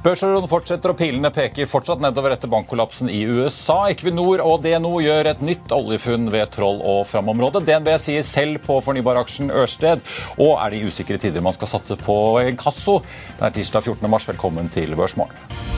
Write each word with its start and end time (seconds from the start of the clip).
Børsroen 0.00 0.46
fortsetter 0.48 0.94
og 0.94 0.96
pilene 0.96 1.28
peker 1.28 1.68
fortsatt 1.68 2.00
nedover 2.00 2.32
etter 2.32 2.48
bankkollapsen 2.48 3.10
i 3.12 3.18
USA. 3.28 3.82
Equinor 3.92 4.40
og 4.40 4.62
DNO 4.64 4.94
gjør 5.04 5.28
et 5.34 5.42
nytt 5.44 5.74
oljefunn 5.76 6.30
ved 6.32 6.48
Troll- 6.54 6.80
og 6.80 7.02
Fram-området. 7.10 7.66
DNB 7.68 7.92
sier 8.00 8.24
selv 8.24 8.62
på 8.64 8.78
fornybaraksjen 8.86 9.52
Ørsted. 9.52 10.00
Og 10.40 10.54
er 10.56 10.72
det 10.72 10.80
i 10.80 10.88
usikre 10.88 11.20
tider 11.20 11.44
man 11.44 11.52
skal 11.52 11.68
satse 11.74 12.00
på 12.00 12.16
inkasso? 12.46 13.02
Det 13.36 13.50
er 13.50 13.58
tirsdag 13.60 13.90
14. 13.90 14.08
mars. 14.08 14.28
Velkommen 14.32 14.72
til 14.72 14.96
Børsmorgen. 14.96 15.69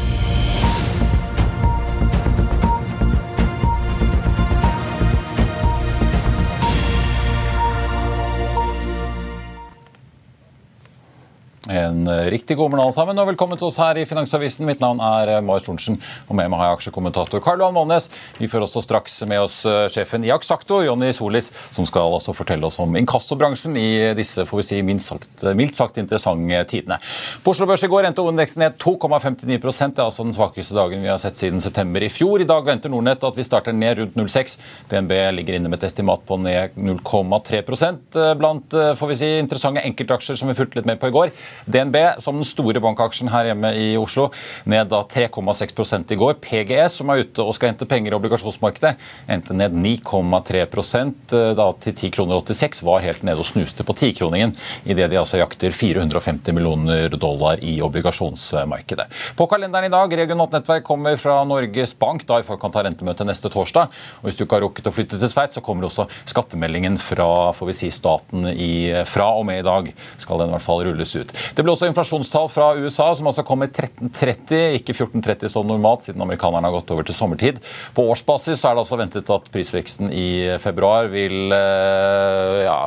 En 12.03 12.09
eh, 12.09 12.31
riktig 12.31 12.57
god 12.57 12.71
morgen 12.71 12.83
alle 12.83 12.95
sammen, 12.95 13.19
og 13.21 13.29
velkommen 13.29 13.59
til 13.59 13.69
oss 13.69 13.77
her 13.79 13.99
i 14.01 14.03
Finansavisen. 14.09 14.65
Mitt 14.67 14.81
navn 14.83 14.99
er 15.07 15.37
eh, 15.37 15.43
Marius 15.45 15.69
Thorensen, 15.69 16.01
og 16.27 16.35
med 16.35 16.49
meg 16.51 16.59
har 16.59 16.73
jeg 16.73 16.79
aksjekommentator 16.81 17.43
Karl 17.45 17.61
Johan 17.63 17.77
Målnes. 17.77 18.09
Vi 18.41 18.49
får 18.51 18.65
også 18.67 18.81
straks 18.83 19.21
med 19.31 19.39
oss 19.45 19.61
eh, 19.69 19.85
sjefen 19.93 20.25
i 20.27 20.33
Aksakto, 20.35 20.81
Jonny 20.83 21.13
Solis, 21.15 21.53
som 21.71 21.87
skal 21.87 22.11
altså 22.17 22.35
fortelle 22.35 22.67
oss 22.67 22.81
om 22.83 22.97
inkassobransjen 22.99 23.79
i 23.79 23.87
disse 24.19 24.43
får 24.49 24.59
vi 24.59 24.65
si, 24.67 24.81
mildt 24.89 25.05
sagt, 25.05 25.45
mildt 25.55 25.79
sagt 25.79 26.01
interessante 26.03 26.65
tidene. 26.73 26.99
På 27.45 27.55
Oslo 27.55 27.69
Børs 27.71 27.87
i 27.87 27.93
går 27.93 28.09
endte 28.09 28.25
hovedindeksen 28.25 28.65
ned 28.65 28.75
2,59 28.83 29.47
Det 29.47 29.63
er 29.63 30.03
altså 30.09 30.27
den 30.27 30.35
svakeste 30.35 30.75
dagen 30.75 31.07
vi 31.07 31.13
har 31.13 31.23
sett 31.23 31.39
siden 31.39 31.63
september 31.63 32.03
i 32.03 32.11
fjor. 32.11 32.43
I 32.43 32.49
dag 32.51 32.67
venter 32.67 32.91
Nordnett 32.91 33.23
at 33.29 33.39
vi 33.39 33.47
starter 33.47 33.77
ned 33.79 34.01
rundt 34.01 34.19
0,6. 34.19 34.57
DNB 34.91 35.15
ligger 35.39 35.61
inne 35.61 35.71
med 35.71 35.79
et 35.79 35.87
estimat 35.93 36.27
på 36.27 36.41
ned 36.43 36.75
0,3% 36.75 38.21
blant 38.43 38.81
får 38.99 39.15
vi 39.15 39.21
si, 39.23 39.33
interessante 39.39 39.87
enkeltaksjer 39.87 40.43
som 40.43 40.51
vi 40.51 40.59
fulgte 40.59 40.81
litt 40.81 40.91
med 40.91 40.99
på 40.99 41.13
i 41.13 41.15
går. 41.21 41.37
DNB, 41.71 41.92
som 42.23 42.39
den 42.39 42.49
store 42.49 42.83
bankaksjen 42.83 43.31
her 43.33 43.51
hjemme 43.51 43.73
i 43.79 43.93
Oslo, 44.01 44.29
ned 44.69 44.91
da 44.93 45.03
3,6% 45.09 46.15
i 46.15 46.19
går. 46.21 46.39
PGS, 46.43 46.99
som 47.01 47.13
er 47.13 47.25
ute 47.25 47.45
og 47.45 47.55
skal 47.57 47.73
hente 47.73 47.89
penger 47.89 48.15
i 48.15 48.19
obligasjonsmarkedet, 48.19 48.95
endte 49.33 49.57
ned 49.57 49.77
9,3% 49.77 51.37
da 51.59 51.69
til 51.83 51.97
10,86 51.97 52.13
kroner 52.17 52.83
var 52.87 53.05
helt 53.05 53.23
nede 53.27 53.43
og 53.43 53.47
snuste 53.49 53.85
på 53.87 53.95
tikroningen 53.97 54.55
idet 54.85 55.11
de 55.13 55.19
altså 55.21 55.41
jakter 55.41 55.75
450 55.75 56.55
millioner 56.55 57.13
dollar 57.17 57.61
i 57.63 57.77
obligasjonsmarkedet. 57.85 59.07
På 59.37 59.47
kalenderen 59.51 59.89
i 59.89 59.93
dag, 59.93 60.17
regionalt 60.23 60.55
nettverk 60.57 60.87
kommer 60.87 61.17
fra 61.21 61.41
Norges 61.49 61.95
Bank 61.99 62.27
da 62.29 62.41
i 62.41 62.47
forkant 62.47 62.77
av 62.79 62.87
rentemøtet 62.87 63.29
neste 63.29 63.51
torsdag. 63.53 63.93
Og 64.21 64.29
hvis 64.29 64.39
du 64.39 64.45
ikke 64.45 64.59
har 64.59 64.67
rukket 64.67 64.89
å 64.89 64.95
flytte 64.95 65.21
til 65.21 65.33
Sveits, 65.33 65.59
så 65.59 65.65
kommer 65.65 65.89
også 65.89 66.09
skattemeldingen 66.29 66.99
fra 67.01 67.53
får 67.57 67.71
vi 67.71 67.77
si, 67.77 67.91
staten 67.93 68.49
i, 68.53 68.73
fra 69.09 69.29
og 69.39 69.47
med 69.49 69.63
i 69.63 69.67
dag. 69.67 69.91
Skal 70.21 70.43
den 70.43 70.53
i 70.53 70.57
hvert 70.57 70.67
fall 70.67 70.85
rulles 70.87 71.15
ut. 71.17 71.33
Det 71.57 71.65
ble 71.65 71.75
også 71.75 71.82
inflasjonstall 71.91 72.49
fra 72.53 72.73
USA 72.79 73.09
som 73.19 73.29
altså 73.31 73.45
kommer 73.47 73.71
13.30, 73.71 74.79
ikke 74.79 74.95
14.30 74.95 75.53
som 75.53 75.69
normalt, 75.69 76.07
siden 76.07 76.23
amerikanerne 76.25 76.69
har 76.69 76.77
gått 76.77 76.93
over 76.95 77.07
til 77.07 77.17
sommertid. 77.17 77.61
På 77.97 78.07
årsbasis 78.13 78.63
er 78.65 78.77
det 78.77 78.85
altså 78.85 78.99
ventet 79.01 79.33
at 79.33 79.49
prisveksten 79.55 80.13
i 80.13 80.29
februar 80.63 81.11
vil 81.13 81.53
ja, 81.53 82.79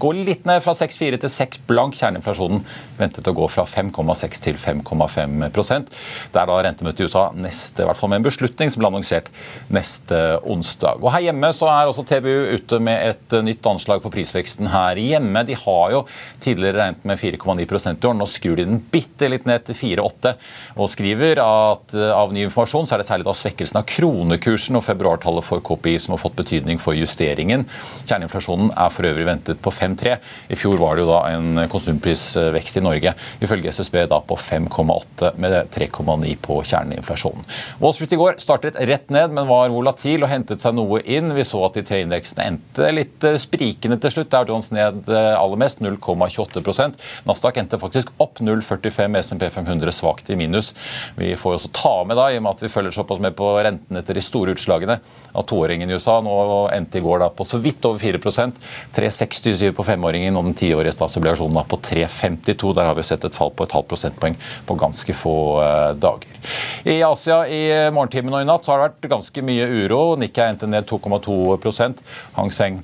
gå 0.00 0.12
litt 0.20 0.46
ned 0.48 0.62
fra 0.64 0.74
6,4 0.76 1.20
til 1.22 1.32
6 1.32 1.62
blank. 1.68 1.96
Kjerneinflasjonen 1.98 2.64
ventet 2.98 3.28
å 3.30 3.34
gå 3.36 3.48
fra 3.52 3.66
5,6 3.68 4.42
til 4.44 4.58
5,5 4.60 5.48
Det 5.50 6.40
er 6.40 6.50
da 6.50 6.58
rentemøte 6.66 7.02
i 7.04 7.08
USA 7.08 7.28
neste, 7.36 7.82
i 7.82 7.88
hvert 7.88 7.98
fall 7.98 8.12
med 8.12 8.22
en 8.22 8.28
beslutning 8.28 8.72
som 8.72 8.82
ble 8.82 8.90
annonsert 8.90 9.30
neste 9.72 10.20
onsdag. 10.42 11.02
Og 11.02 11.12
Her 11.14 11.28
hjemme 11.28 11.50
så 11.56 11.70
er 11.72 11.90
også 11.90 12.06
TBU 12.08 12.54
ute 12.58 12.80
med 12.82 13.14
et 13.14 13.38
nytt 13.46 13.66
anslag 13.68 14.02
for 14.04 14.14
prisveksten 14.14 14.70
her 14.72 14.98
hjemme. 15.00 15.44
De 15.46 15.56
har 15.58 15.94
jo 15.94 16.04
tidligere 16.44 16.80
regnet 16.80 17.06
med 17.08 17.20
4,9% 17.20 18.04
i 18.04 18.10
år. 18.10 18.18
Nå 18.18 18.28
skrur 18.34 18.58
de 18.58 18.66
den 18.68 18.80
bitte 18.92 19.28
litt 19.30 19.46
ned 19.48 19.64
til 19.68 19.76
4,8 19.78 20.34
og 20.80 20.90
skriver 20.90 21.40
at 21.42 21.94
av 21.94 22.32
ny 22.34 22.44
informasjon 22.46 22.88
så 22.88 22.96
er 22.96 23.02
det 23.02 23.08
særlig 23.08 23.26
da 23.28 23.34
svekkelsen 23.36 23.80
av 23.80 23.86
kronekursen 23.88 24.78
og 24.78 24.84
februartallet 24.86 25.46
for 25.46 25.62
KPI 25.64 25.96
som 26.02 26.14
har 26.14 26.22
fått 26.22 26.36
betydning 26.40 26.80
for 26.82 26.96
justeringen. 26.98 27.66
Kjerneinflasjonen 28.04 28.72
er 28.72 28.92
for 28.94 29.08
øvrig 29.08 29.28
ventet 29.28 29.60
på 29.64 29.72
5,3. 29.74 30.16
I 30.50 30.58
fjor 30.58 30.80
var 30.80 30.96
det 30.96 31.04
jo 31.04 31.10
da 31.12 31.20
en 31.34 31.64
konsumprisvekst 31.70 32.80
i 32.80 32.84
Norge 32.84 33.14
ifølge 33.44 33.72
SSB 33.74 34.00
da 34.10 34.20
på 34.24 34.38
5,8 34.40 35.34
med 35.40 35.56
3,9 35.74 36.34
på 36.44 36.60
kjerneinflasjonen. 36.64 37.46
Wall 37.82 37.96
Street 37.96 38.16
i 38.16 38.20
går 38.20 38.40
startet 38.42 38.78
rett 38.80 39.10
ned, 39.14 39.34
men 39.34 39.48
var 39.50 39.72
volatil 39.72 40.24
og 40.24 40.32
hentet 40.32 40.62
seg 40.62 40.76
noe 40.76 41.00
inn. 41.04 41.34
Vi 41.36 41.46
så 41.46 41.62
at 41.68 41.78
de 41.78 41.84
tre 41.86 42.02
indeksene 42.04 42.48
endte 42.50 42.90
litt 42.94 43.28
sprikende 43.42 44.00
til 44.02 44.16
slutt. 44.16 44.32
Der 44.34 44.48
Jones 44.50 44.70
ned 44.74 45.08
aller 45.10 45.60
mest, 45.60 45.82
0,28% 45.84 47.02
Nasdaq 47.28 47.58
endte 47.60 47.78
faktisk 47.80 48.10
opp 48.22 48.23
0,45 48.40 49.18
SMP 49.20 49.50
500 49.50 49.92
svakt 49.92 50.30
i 50.30 50.36
minus. 50.36 50.74
Vi 51.16 51.36
får 51.36 51.54
også 51.54 51.70
ta 51.72 51.94
med 52.04 52.16
da, 52.16 52.30
i 52.32 52.38
og 52.38 52.46
med 52.46 52.54
at 52.54 52.64
vi 52.64 52.72
følger 52.72 52.94
såpass 52.94 53.20
med 53.22 53.36
på 53.36 53.50
renten 53.64 54.00
etter 54.00 54.16
de 54.16 54.22
store 54.24 54.54
utslagene 54.54 54.98
av 55.32 55.46
toåringen 55.50 55.90
i 55.90 55.98
USA. 55.98 56.20
Nå 56.24 56.36
endte 56.74 56.98
i 56.98 57.04
går 57.04 57.22
da 57.24 57.30
på 57.34 57.46
så 57.48 57.60
vidt 57.62 57.84
over 57.88 58.00
4% 58.00 58.60
3,67 58.94 59.72
på 59.76 59.86
femåringen 59.86 60.36
og 60.36 60.48
den 60.48 60.56
tiårige 60.58 60.94
statsobligasjonen 60.96 61.58
da 61.60 61.66
på 61.68 61.80
3,52. 61.90 62.74
Der 62.76 62.90
har 62.90 62.98
vi 62.98 63.06
sett 63.06 63.24
et 63.26 63.36
fall 63.36 63.52
på 63.54 63.66
et 63.66 63.76
halvt 63.76 63.90
prosentpoeng 63.92 64.38
på 64.66 64.78
ganske 64.80 65.16
få 65.18 65.36
eh, 65.64 65.90
dager. 66.00 66.40
I 66.84 67.00
Asia 67.06 67.44
i 67.48 67.62
morgentimen 67.94 68.34
og 68.34 68.44
i 68.44 68.48
natt 68.48 68.66
så 68.66 68.74
har 68.74 68.82
det 68.82 68.90
vært 68.90 69.12
ganske 69.16 69.46
mye 69.46 69.68
uro. 69.84 70.02
Nikkei 70.20 70.50
endte 70.52 70.70
ned 70.70 70.88
2,2% 70.90 72.04
Hang 72.38 72.52
Seng 72.54 72.82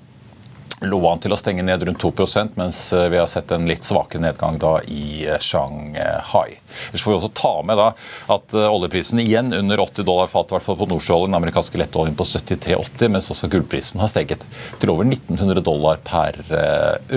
lå 0.80 1.00
an 1.08 1.20
til 1.20 1.34
å 1.34 1.38
stenge 1.38 1.64
ned 1.66 1.82
rundt 1.84 2.00
2 2.00 2.12
mens 2.56 2.78
eh, 2.92 3.08
vi 3.12 3.18
har 3.20 3.28
sett 3.28 3.52
en 3.52 3.68
litt 3.68 3.84
svakere 3.84 4.22
nedgang 4.24 4.58
da 4.60 4.78
i 4.88 5.26
eh, 5.26 5.38
Shanghai. 5.38 6.58
Så 6.92 7.02
får 7.04 7.12
vi 7.12 7.18
også 7.18 7.32
ta 7.36 7.54
med 7.66 7.80
da 7.80 7.90
at 8.32 8.54
eh, 8.56 8.68
oljeprisen 8.68 9.20
igjen 9.20 9.52
under 9.56 9.80
80 9.80 10.08
dollar 10.08 10.30
fatet, 10.32 10.54
i 10.54 10.58
hvert 10.58 10.68
fall 10.68 10.80
på 10.80 10.90
nordsjøoljen, 10.90 11.32
den 11.32 11.40
amerikanske 11.40 11.80
lettoljen 11.80 12.16
på 12.16 12.26
73,80, 12.28 13.08
mens 13.12 13.32
også 13.32 13.50
gullprisen 13.52 14.00
har 14.00 14.12
steget 14.12 14.46
til 14.80 14.94
over 14.94 15.08
1900 15.08 15.64
dollar 15.66 16.00
per 16.06 16.40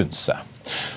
unse. 0.04 0.36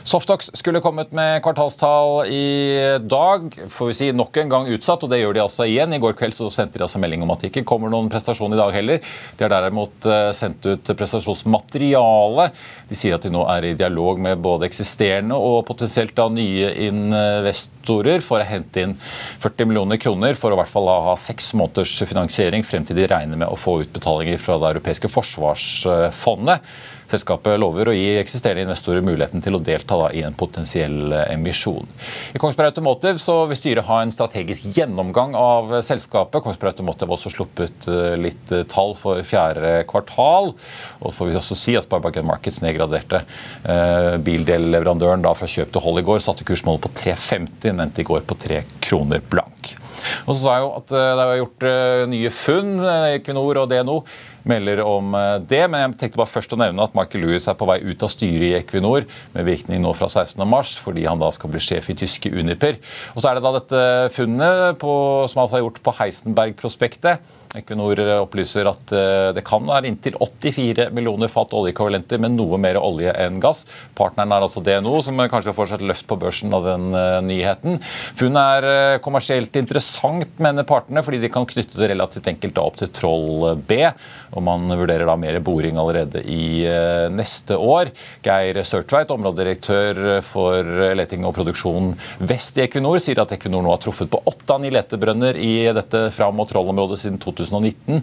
Softox 0.06 0.50
skulle 0.54 0.80
kommet 0.80 1.12
med 1.12 1.42
kvartalstall 1.42 2.26
i 2.30 2.98
dag. 3.02 3.50
får 3.68 3.86
vi 3.86 3.94
si 3.94 4.10
Nok 4.12 4.36
en 4.36 4.48
gang 4.48 4.68
utsatt, 4.70 5.02
og 5.02 5.10
det 5.10 5.18
gjør 5.18 5.34
de 5.34 5.42
altså 5.42 5.66
igjen. 5.66 5.92
I 5.92 6.00
går 6.02 6.14
kveld 6.18 6.36
så 6.36 6.48
sendte 6.52 6.78
de 6.78 6.86
altså 6.86 7.00
melding 7.02 7.24
om 7.26 7.32
at 7.34 7.42
det 7.42 7.50
ikke 7.50 7.66
kommer 7.66 7.90
noen 7.90 8.10
prestasjon 8.12 8.54
i 8.54 8.60
dag 8.60 8.70
heller. 8.76 9.02
De 9.36 9.44
har 9.44 9.52
derimot 9.52 10.06
eh, 10.06 10.30
sendt 10.36 10.66
ut 10.68 10.92
prestasjonsmateriale. 10.96 12.48
De 12.88 12.98
sier 12.98 13.16
at 13.18 13.26
de 13.26 13.32
nå 13.34 13.42
er 13.50 13.70
i 13.70 13.76
dialog 13.78 14.22
med 14.22 14.40
både 14.42 14.68
eksisterende 14.70 15.36
og 15.36 15.64
potensielt 15.68 16.14
da 16.16 16.28
nye 16.30 16.70
investorer 16.86 18.22
for 18.24 18.42
å 18.42 18.46
hente 18.48 18.86
inn 18.86 18.96
40 19.42 19.68
millioner 19.68 20.00
kroner 20.00 20.38
for 20.38 20.52
å 20.52 20.56
i 20.56 20.62
hvert 20.62 20.72
fall 20.72 20.90
ha 21.10 21.16
seks 21.20 21.52
måneders 21.58 21.98
finansiering 22.06 22.64
frem 22.66 22.86
til 22.86 22.98
de 22.98 23.08
regner 23.10 23.38
med 23.40 23.50
å 23.50 23.58
få 23.58 23.80
utbetalinger 23.82 24.38
fra 24.42 24.60
det 24.62 24.76
europeiske 24.76 25.10
forsvarsfondet. 25.10 26.62
Selskapet 27.10 27.58
lover 27.60 27.90
å 27.90 27.96
gi 27.96 28.16
eksisterende 28.20 28.66
investorer 28.66 29.04
muligheten 29.06 29.44
til 29.44 29.58
å 29.58 29.62
delta 29.62 29.98
da, 30.00 30.10
i 30.14 30.24
en 30.26 30.36
potensiell 30.36 31.14
emisjon. 31.26 31.86
I 32.34 32.42
Kongsberg 32.42 32.72
Automotive 32.72 33.22
så 33.22 33.38
vil 33.50 33.58
styret 33.58 33.86
ha 33.88 34.00
en 34.02 34.14
strategisk 34.14 34.68
gjennomgang 34.76 35.36
av 35.38 35.78
selskapet. 35.86 36.42
Kongsberg 36.44 36.74
Automotive 36.74 37.10
har 37.10 37.18
også 37.18 37.32
sluppet 37.32 37.88
litt 38.20 38.52
tall 38.72 38.94
for 38.98 39.22
fjerde 39.26 39.84
kvartal. 39.90 40.52
Og 41.00 41.14
får 41.14 41.30
vi 41.30 41.38
også 41.38 41.58
si 41.58 41.76
at 41.78 41.86
Sparebanken 41.86 42.26
Markets 42.26 42.62
nedgraderte 42.64 43.22
eh, 43.22 44.16
bildelleverandøren 44.26 45.26
fra 45.36 45.48
kjøp 45.50 45.72
til 45.74 45.84
hold 45.84 46.02
i 46.02 46.06
går. 46.06 46.22
Satte 46.24 46.46
kursmålet 46.46 46.86
på 46.86 46.94
3,50, 47.02 47.74
endte 47.74 48.02
i 48.02 48.08
går 48.08 48.24
på 48.28 48.38
3 48.46 48.62
kroner 48.84 49.24
blank. 49.30 49.74
Og 50.26 50.34
så 50.34 50.40
sa 50.42 50.56
jeg 50.56 50.64
jo 50.64 50.72
at 50.76 50.94
eh, 50.94 51.12
det 51.18 51.26
er 51.26 51.40
gjort 51.40 51.68
eh, 51.70 52.06
nye 52.12 52.32
funn. 52.34 52.72
Equinor 53.16 53.62
og 53.64 53.70
DNO 53.72 54.00
melder 54.48 54.82
om 54.86 55.14
det, 55.48 55.62
men 55.70 55.82
jeg 55.82 55.98
tenkte 56.00 56.20
bare 56.20 56.32
først 56.32 56.54
å 56.54 56.60
nevne 56.60 56.84
at 56.84 56.94
Michael 56.96 57.26
Lewis 57.26 57.48
er 57.50 57.58
på 57.58 57.68
vei 57.68 57.78
ut 57.84 58.04
av 58.06 58.12
styret 58.12 58.48
i 58.48 58.54
Equinor 58.58 59.06
med 59.34 59.48
virkning 59.48 59.82
nå 59.84 59.94
fra 59.98 60.08
16.3, 60.10 60.76
fordi 60.82 61.06
han 61.08 61.22
da 61.22 61.32
skal 61.34 61.52
bli 61.52 61.62
sjef 61.62 61.90
i 61.92 61.98
tyske 61.98 62.32
Uniper. 62.32 62.78
Og 63.14 63.22
så 63.22 63.30
er 63.30 63.38
det 63.38 63.46
da 63.46 63.54
dette 63.58 63.82
funnet 64.14 64.78
på, 64.82 64.92
som 65.30 65.42
altså 65.42 65.58
er 65.58 65.66
gjort 65.66 65.82
på 65.84 65.96
Heisenberg-prospektet 66.00 67.34
Equinor 67.56 68.00
opplyser 68.20 68.68
at 68.68 68.92
eh, 68.92 69.30
det 69.36 69.44
kan 69.46 69.64
være 69.66 69.88
inntil 69.88 70.16
84 70.20 70.90
millioner 70.94 71.30
fat 71.32 71.54
oljeekvivalenter 71.56 72.20
med 72.22 72.36
noe 72.36 72.58
mer 72.60 72.78
olje 72.80 73.12
enn 73.16 73.40
gass. 73.42 73.64
Partneren 73.96 74.34
er 74.34 74.44
altså 74.44 74.62
DNO, 74.64 74.98
som 75.04 75.22
kanskje 75.32 75.54
får 75.56 75.70
seg 75.70 75.80
et 75.80 75.88
løft 75.90 76.06
på 76.10 76.18
børsen 76.20 76.52
av 76.56 76.66
den 76.68 76.90
eh, 76.96 77.18
nyheten. 77.24 77.80
Funnet 78.18 78.60
er 78.60 78.68
eh, 78.70 78.98
kommersielt 79.04 79.56
interessant, 79.56 80.36
mener 80.42 80.68
partene, 80.68 81.04
fordi 81.06 81.22
de 81.22 81.32
kan 81.32 81.48
knytte 81.48 81.80
det 81.80 81.90
relativt 81.94 82.28
enkelt 82.32 82.60
opp 82.60 82.80
til 82.80 82.92
Troll 82.96 83.56
B. 83.68 83.80
Og 84.36 84.44
man 84.44 84.68
vurderer 84.76 85.08
da 85.08 85.16
mer 85.20 85.40
boring 85.44 85.78
allerede 85.80 86.20
i 86.28 86.66
neste 87.12 87.56
år. 87.56 87.88
Geir 88.24 88.58
Sørtveit, 88.66 89.12
områdedirektør 89.14 90.20
for 90.26 90.66
leting 90.98 91.24
og 91.28 91.34
produksjon 91.36 91.94
vest 92.26 92.58
i 92.58 92.66
Equinor, 92.66 92.98
sier 93.02 93.22
at 93.22 93.32
Equinor 93.36 93.64
nå 93.64 93.72
har 93.72 93.80
truffet 93.82 94.10
på 94.12 94.20
åtte 94.28 94.56
av 94.56 94.62
ni 94.62 94.72
letebrønner 94.74 95.38
i 95.40 95.52
dette 95.76 96.06
Fram- 96.16 96.42
og 96.42 96.50
Troll-området 96.50 97.00
siden 97.00 97.20
2000. 97.22 97.45
2019. 97.50 98.00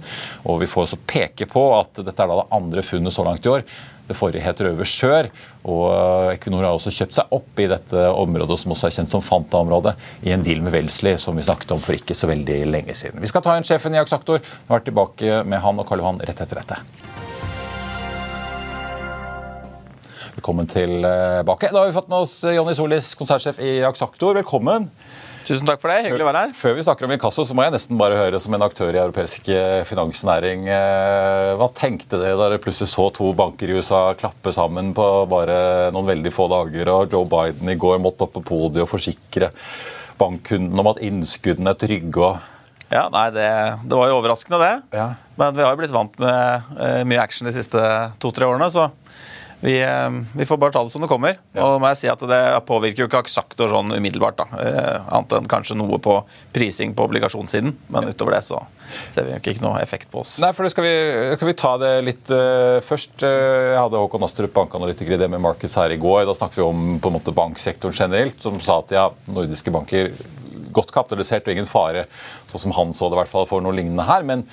Og 0.50 0.62
vi 0.63 0.69
får 0.69 0.88
også 0.88 1.01
peke 1.07 1.48
på 1.50 1.66
at 1.78 2.04
dette 2.04 2.16
er 2.18 2.31
da 2.31 2.42
det 2.42 2.54
andre 2.56 2.86
funnet 2.86 3.16
så 3.16 3.25
langt 3.28 3.45
i 3.45 3.51
år. 3.54 3.66
Det 4.04 4.18
forrige 4.19 4.44
het 4.44 4.60
Røver 4.60 4.88
Sjør, 4.88 5.30
og 5.63 6.34
Equinor 6.34 6.66
har 6.68 6.75
også 6.75 6.92
kjøpt 6.92 7.16
seg 7.16 7.31
opp 7.38 7.62
i 7.63 7.69
dette 7.72 8.01
området, 8.12 8.57
som 8.60 8.74
også 8.75 8.90
er 8.90 8.95
kjent 8.98 9.12
som 9.13 9.24
Fanta-området, 9.24 9.94
i 10.28 10.34
en 10.36 10.44
deal 10.44 10.60
med 10.66 10.75
Welsley, 10.75 11.16
som 11.22 11.40
vi 11.40 11.45
snakket 11.48 11.72
om 11.72 11.80
for 11.84 11.95
ikke 11.95 12.18
så 12.18 12.28
veldig 12.28 12.60
lenge 12.68 12.98
siden. 13.00 13.24
Vi 13.24 13.31
skal 13.31 13.45
ta 13.45 13.56
inn 13.56 13.68
sjefen 13.68 13.95
i 13.95 14.01
Aksaktor. 14.04 14.44
Vi 14.44 14.68
har 14.68 14.81
vært 14.81 14.90
tilbake 14.92 15.40
med 15.48 15.63
han 15.63 15.80
og 15.80 15.88
Karl 15.88 16.04
Johan 16.04 16.19
rett 16.19 16.44
etter 16.44 16.60
dette. 16.60 16.81
Velkommen 20.34 20.68
tilbake. 20.68 21.69
Da 21.72 21.80
har 21.80 21.88
vi 21.88 21.96
fått 21.96 22.12
med 22.12 22.25
oss 22.25 22.39
Jonny 22.44 22.74
Solis, 22.75 23.13
konsertsjef 23.16 23.63
i 23.63 23.78
Aksaktor. 23.88 24.36
Velkommen. 24.42 24.89
Tusen 25.44 25.68
takk 25.68 25.81
for 25.81 25.92
det. 25.92 26.06
Hyggelig 26.06 26.24
å 26.24 26.28
være 26.30 26.42
her. 26.45 26.51
Før 26.56 26.78
vi 26.78 26.84
snakker 26.86 27.07
om 27.07 27.13
inkasso, 27.16 27.44
så 27.44 27.56
må 27.57 27.66
jeg 27.66 27.74
nesten 27.75 28.00
bare 28.00 28.16
høre 28.16 28.40
som 28.40 28.54
en 28.56 28.63
aktør 28.63 28.95
i 28.95 29.01
europeisk 29.01 29.50
eh, 29.51 29.81
finansnæring. 29.88 30.69
Eh, 30.72 31.50
hva 31.60 31.68
tenkte 31.75 32.19
dere 32.22 32.38
da 32.40 32.48
dere 32.48 32.62
plutselig 32.63 32.94
så 32.94 33.10
to 33.16 33.34
banker 33.36 33.68
i 33.68 33.75
USA 33.75 34.06
klappe 34.19 34.54
sammen 34.56 34.94
på 34.95 35.07
bare 35.31 35.92
noen 35.95 36.07
veldig 36.13 36.31
få 36.31 36.48
dager, 36.54 36.94
og 36.94 37.12
Joe 37.12 37.28
Biden 37.28 37.74
i 37.74 37.78
går 37.80 38.00
måtte 38.04 38.24
opp 38.28 38.38
på 38.38 38.45
podiet 38.54 38.86
og 38.86 38.92
forsikre 38.94 39.51
bankkunden 40.22 40.80
om 40.80 40.92
at 40.94 41.04
innskuddene 41.04 41.75
er 41.75 41.80
trygge? 41.84 42.24
og 42.24 42.50
ja, 42.94 43.07
nei, 43.10 43.30
det, 43.34 43.48
det, 43.89 43.96
var 43.98 44.12
jo 44.12 44.19
overraskende, 44.19 44.60
det. 44.62 44.98
Ja. 45.00 45.07
Men 45.39 45.56
vi 45.57 45.63
har 45.66 45.72
jo 45.74 45.80
blitt 45.80 45.94
vant 45.96 46.13
med 46.22 46.74
uh, 46.78 47.01
mye 47.10 47.24
action 47.24 47.48
de 47.50 47.54
siste 47.56 47.80
to-tre 48.22 48.46
årene. 48.46 48.68
Så 48.69 48.86
vi, 49.63 49.81
eh, 49.81 50.10
vi, 50.36 50.45
får 50.45 50.57
bare 50.57 50.71
ta 50.75 50.83
det 50.83 50.89
som 50.89 51.01
det 51.01 51.07
kommer. 51.07 51.38
Ja. 51.56 51.63
Og 51.63 51.77
må 51.80 51.88
jeg 51.94 52.01
si 52.01 52.10
at 52.12 52.24
det 52.27 52.39
påvirker 52.68 53.06
jo 53.06 53.07
ikke 53.07 53.21
aksjaktor 53.24 53.71
sånn 53.71 53.94
umiddelbart. 53.95 54.42
da, 54.42 54.60
eh, 54.60 55.06
Annet 55.07 55.36
enn 55.38 55.48
kanskje 55.48 55.77
noe 55.80 56.01
på 56.04 56.18
prising 56.51 56.92
på 56.98 57.06
obligasjonssiden. 57.07 57.71
Men 57.88 58.10
utover 58.12 58.36
det 58.36 58.42
så 58.44 58.60
ser 59.15 59.30
vi 59.30 59.38
ikke 59.39 59.63
noe 59.63 59.80
effekt 59.80 60.12
på 60.12 60.19
oss. 60.25 60.36
Nei, 60.44 60.51
for 60.51 60.68
det 60.68 60.74
skal 60.75 60.83
vi, 60.83 60.95
skal 61.38 61.48
vi 61.48 61.56
ta 61.63 61.71
det 61.80 61.94
litt 62.04 62.33
uh, 62.36 62.83
først. 62.83 63.24
Jeg 63.24 63.80
hadde 63.80 64.04
Håkon 64.04 64.27
Astrup, 64.27 64.51
bankanalytiker 64.57 65.15
i 65.15 65.21
DME 65.24 65.39
Markets 65.39 65.80
her 65.80 65.95
i 65.95 66.01
går. 66.01 66.25
Da 66.27 66.36
snakket 66.36 66.60
vi 66.60 66.68
om 66.68 67.00
på 67.00 67.13
en 67.13 67.18
måte 67.21 67.36
banksektoren 67.36 67.95
generelt, 67.95 68.44
som 68.44 68.60
sa 68.60 68.81
at 68.83 68.92
ja, 68.92 69.07
nordiske 69.31 69.71
banker 69.71 70.12
godt 70.74 70.92
kapitalisert 70.92 71.48
og 71.48 71.56
ingen 71.56 71.69
fare, 71.69 72.07
sånn 72.51 72.68
som 72.68 72.75
han 72.75 72.94
så 72.95 73.07
det 73.07 73.15
i 73.15 73.21
hvert 73.21 73.31
fall 73.31 73.48
for 73.48 73.63
noe 73.63 73.75
lignende 73.77 74.07
her. 74.10 74.27
men 74.27 74.44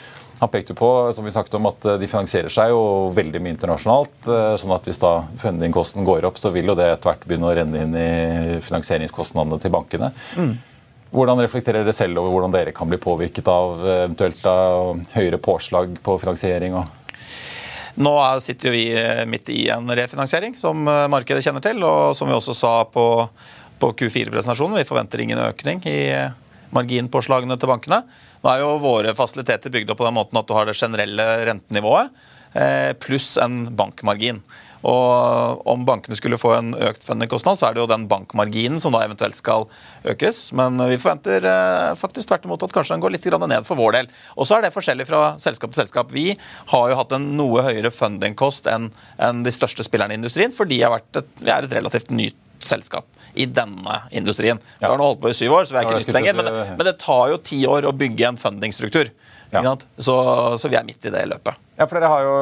han 0.40 0.48
pekte 0.48 0.74
på 0.74 1.12
som 1.12 1.24
vi 1.24 1.30
snakket 1.30 1.54
om, 1.54 1.66
at 1.68 1.84
eh, 1.84 1.98
de 2.00 2.08
finansierer 2.08 2.52
seg 2.52 2.72
jo 2.72 2.82
veldig 3.12 3.42
mye 3.44 3.52
internasjonalt. 3.52 4.14
Eh, 4.24 4.54
sånn 4.60 4.72
at 4.72 4.86
hvis 4.88 5.00
da 5.02 5.12
fundingkosten 5.40 6.06
går 6.06 6.24
opp, 6.28 6.40
så 6.40 6.52
vil 6.54 6.72
jo 6.72 6.76
det 6.78 6.86
etter 6.94 7.10
hvert 7.10 7.26
begynne 7.28 7.50
å 7.50 7.56
renne 7.58 7.82
inn 7.84 7.96
i 7.98 8.60
finansieringskostnadene 8.64 9.60
til 9.60 9.74
bankene. 9.74 10.08
Mm. 10.40 10.54
Hvordan 11.12 11.42
reflekterer 11.44 11.84
dere 11.84 11.92
selv 11.96 12.22
over 12.22 12.32
hvordan 12.32 12.54
dere 12.54 12.72
kan 12.72 12.88
bli 12.88 12.96
påvirket 13.02 13.50
av 13.52 13.84
eh, 13.84 13.98
eventuelt 14.06 14.40
da, 14.46 14.56
høyere 15.18 15.42
påslag 15.44 16.00
på 16.00 16.16
finansiering? 16.24 16.80
og 16.80 16.96
nå 18.00 18.12
sitter 18.40 18.72
vi 18.72 18.84
midt 19.28 19.50
i 19.52 19.64
en 19.74 19.90
refinansiering 19.98 20.54
som 20.56 20.86
markedet 20.86 21.42
kjenner 21.44 21.60
til, 21.60 21.82
og 21.84 22.14
som 22.16 22.30
vi 22.30 22.36
også 22.36 22.54
sa 22.56 22.70
på, 22.88 23.04
på 23.82 23.90
Q4-presentasjonen. 23.98 24.78
Vi 24.78 24.86
forventer 24.88 25.20
ingen 25.20 25.42
økning 25.42 25.82
i 25.90 25.98
marginpåslagene 26.72 27.58
til 27.60 27.68
bankene. 27.68 28.00
Nå 28.40 28.50
er 28.50 28.62
jo 28.62 28.74
våre 28.80 29.14
fasiliteter 29.16 29.72
bygd 29.72 29.92
opp 29.92 30.00
på 30.00 30.08
den 30.08 30.16
måten 30.16 30.40
at 30.40 30.48
du 30.48 30.56
har 30.56 30.68
det 30.68 30.78
generelle 30.78 31.28
rentenivået 31.48 32.12
eh, 32.54 32.92
pluss 33.00 33.36
en 33.40 33.66
bankmargin. 33.76 34.40
Og 34.80 35.60
om 35.68 35.82
bankene 35.84 36.16
skulle 36.16 36.38
få 36.40 36.54
en 36.56 36.70
økt 36.72 37.04
fundingkostnad, 37.04 37.58
så 37.60 37.68
er 37.68 37.76
det 37.76 37.82
jo 37.82 37.90
den 37.90 38.06
bankmarginen 38.08 38.80
som 38.80 38.94
da 38.96 39.02
eventuelt 39.04 39.36
skal 39.36 39.66
økes. 40.08 40.46
Men 40.56 40.80
vi 40.88 40.96
forventer 40.96 41.44
eh, 41.44 41.92
faktisk 42.00 42.30
tvert 42.30 42.48
imot 42.48 42.64
at 42.64 42.72
kanskje 42.72 42.96
den 42.96 43.04
går 43.04 43.12
litt 43.12 43.28
ned 43.28 43.68
for 43.68 43.76
vår 43.76 43.98
del. 43.98 44.10
Og 44.40 44.48
så 44.48 44.56
er 44.56 44.64
det 44.64 44.74
forskjellig 44.74 45.08
fra 45.10 45.34
selskap 45.42 45.74
til 45.74 45.82
selskap. 45.82 46.16
Vi 46.16 46.32
har 46.72 46.88
jo 46.88 46.96
hatt 46.96 47.12
en 47.12 47.28
noe 47.36 47.66
høyere 47.66 47.92
fundingkost 47.92 48.70
enn 48.72 48.88
de 49.44 49.52
største 49.52 49.84
spillerne 49.84 50.16
i 50.16 50.20
industrien, 50.22 50.54
fordi 50.54 50.80
vi 50.80 51.52
er 51.52 51.68
et 51.68 51.76
relativt 51.76 52.08
nytt 52.14 52.46
selskap 52.64 53.04
i 53.34 53.46
denne 53.46 54.02
industrien. 54.10 54.60
Vi 54.78 54.86
har 54.86 54.98
nå 54.98 55.10
holdt 55.12 55.22
på 55.22 55.32
i 55.32 55.36
syv 55.36 55.56
år, 55.60 55.66
så 55.68 55.76
vi 55.76 55.80
er 55.80 55.88
ikke 55.88 56.02
nytt 56.02 56.14
lenger. 56.16 56.38
Men 56.38 56.48
det, 56.48 56.68
men 56.76 56.86
det, 56.88 56.98
tar 57.02 57.32
jo 57.32 57.40
ti 57.44 57.60
år 57.68 57.88
å 57.88 57.96
bygge 57.96 58.30
en 58.32 58.40
fundingstruktur. 58.40 59.12
Ja. 59.50 59.76
Så, 59.98 60.14
så, 60.58 60.68
vi 60.70 60.76
er 60.78 60.84
midt 60.86 61.04
i 61.06 61.10
det 61.10 61.24
løpet. 61.26 61.58
Ja, 61.74 61.86
for 61.88 61.96
dere 61.98 62.10
har 62.12 62.22
jo, 62.22 62.34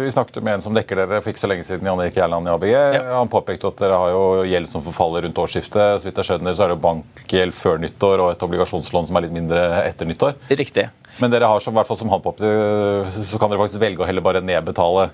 Vi 0.00 0.10
snakket 0.10 0.42
med 0.42 0.56
en 0.56 0.64
som 0.64 0.74
dekker 0.74 0.98
dere 0.98 1.20
for 1.22 1.30
ikke 1.30 1.42
så 1.42 1.50
lenge 1.50 1.66
siden, 1.66 1.86
Jan 1.86 2.00
Erik 2.02 2.16
Gjerland 2.18 2.48
i 2.48 2.52
ABG. 2.54 2.72
Ja. 2.72 3.02
Han 3.14 3.30
påpekte 3.30 3.70
at 3.70 3.82
dere 3.82 3.98
har 4.00 4.10
jo 4.10 4.24
gjeld 4.48 4.70
som 4.70 4.82
forfaller 4.82 5.26
rundt 5.26 5.38
årsskiftet. 5.38 6.02
Så 6.02 6.08
vidt 6.08 6.18
jeg 6.18 6.30
skjønner, 6.32 6.56
så 6.56 6.64
er 6.64 6.72
det 6.72 6.78
jo 6.78 6.84
bankgjeld 6.88 7.54
før 7.54 7.78
nyttår 7.84 8.24
og 8.24 8.32
et 8.32 8.42
obligasjonslån 8.48 9.06
som 9.10 9.20
er 9.20 9.26
litt 9.26 9.36
mindre 9.36 9.62
etter 9.84 10.08
nyttår. 10.08 10.34
Riktig. 10.50 10.88
Men 11.22 11.30
dere 11.30 11.50
har 11.50 11.62
som, 11.62 11.76
hvert 11.76 11.86
fall 11.86 12.00
som 12.00 12.10
han 12.10 12.24
påpekte, 12.24 13.22
så 13.28 13.38
kan 13.38 13.52
dere 13.52 13.62
faktisk 13.62 13.82
velge 13.82 14.02
å 14.02 14.08
heller 14.08 14.24
bare 14.24 14.42
nedbetale 14.42 15.10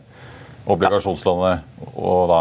obligasjonslånet 0.68 1.92
og 1.96 2.24
da 2.30 2.40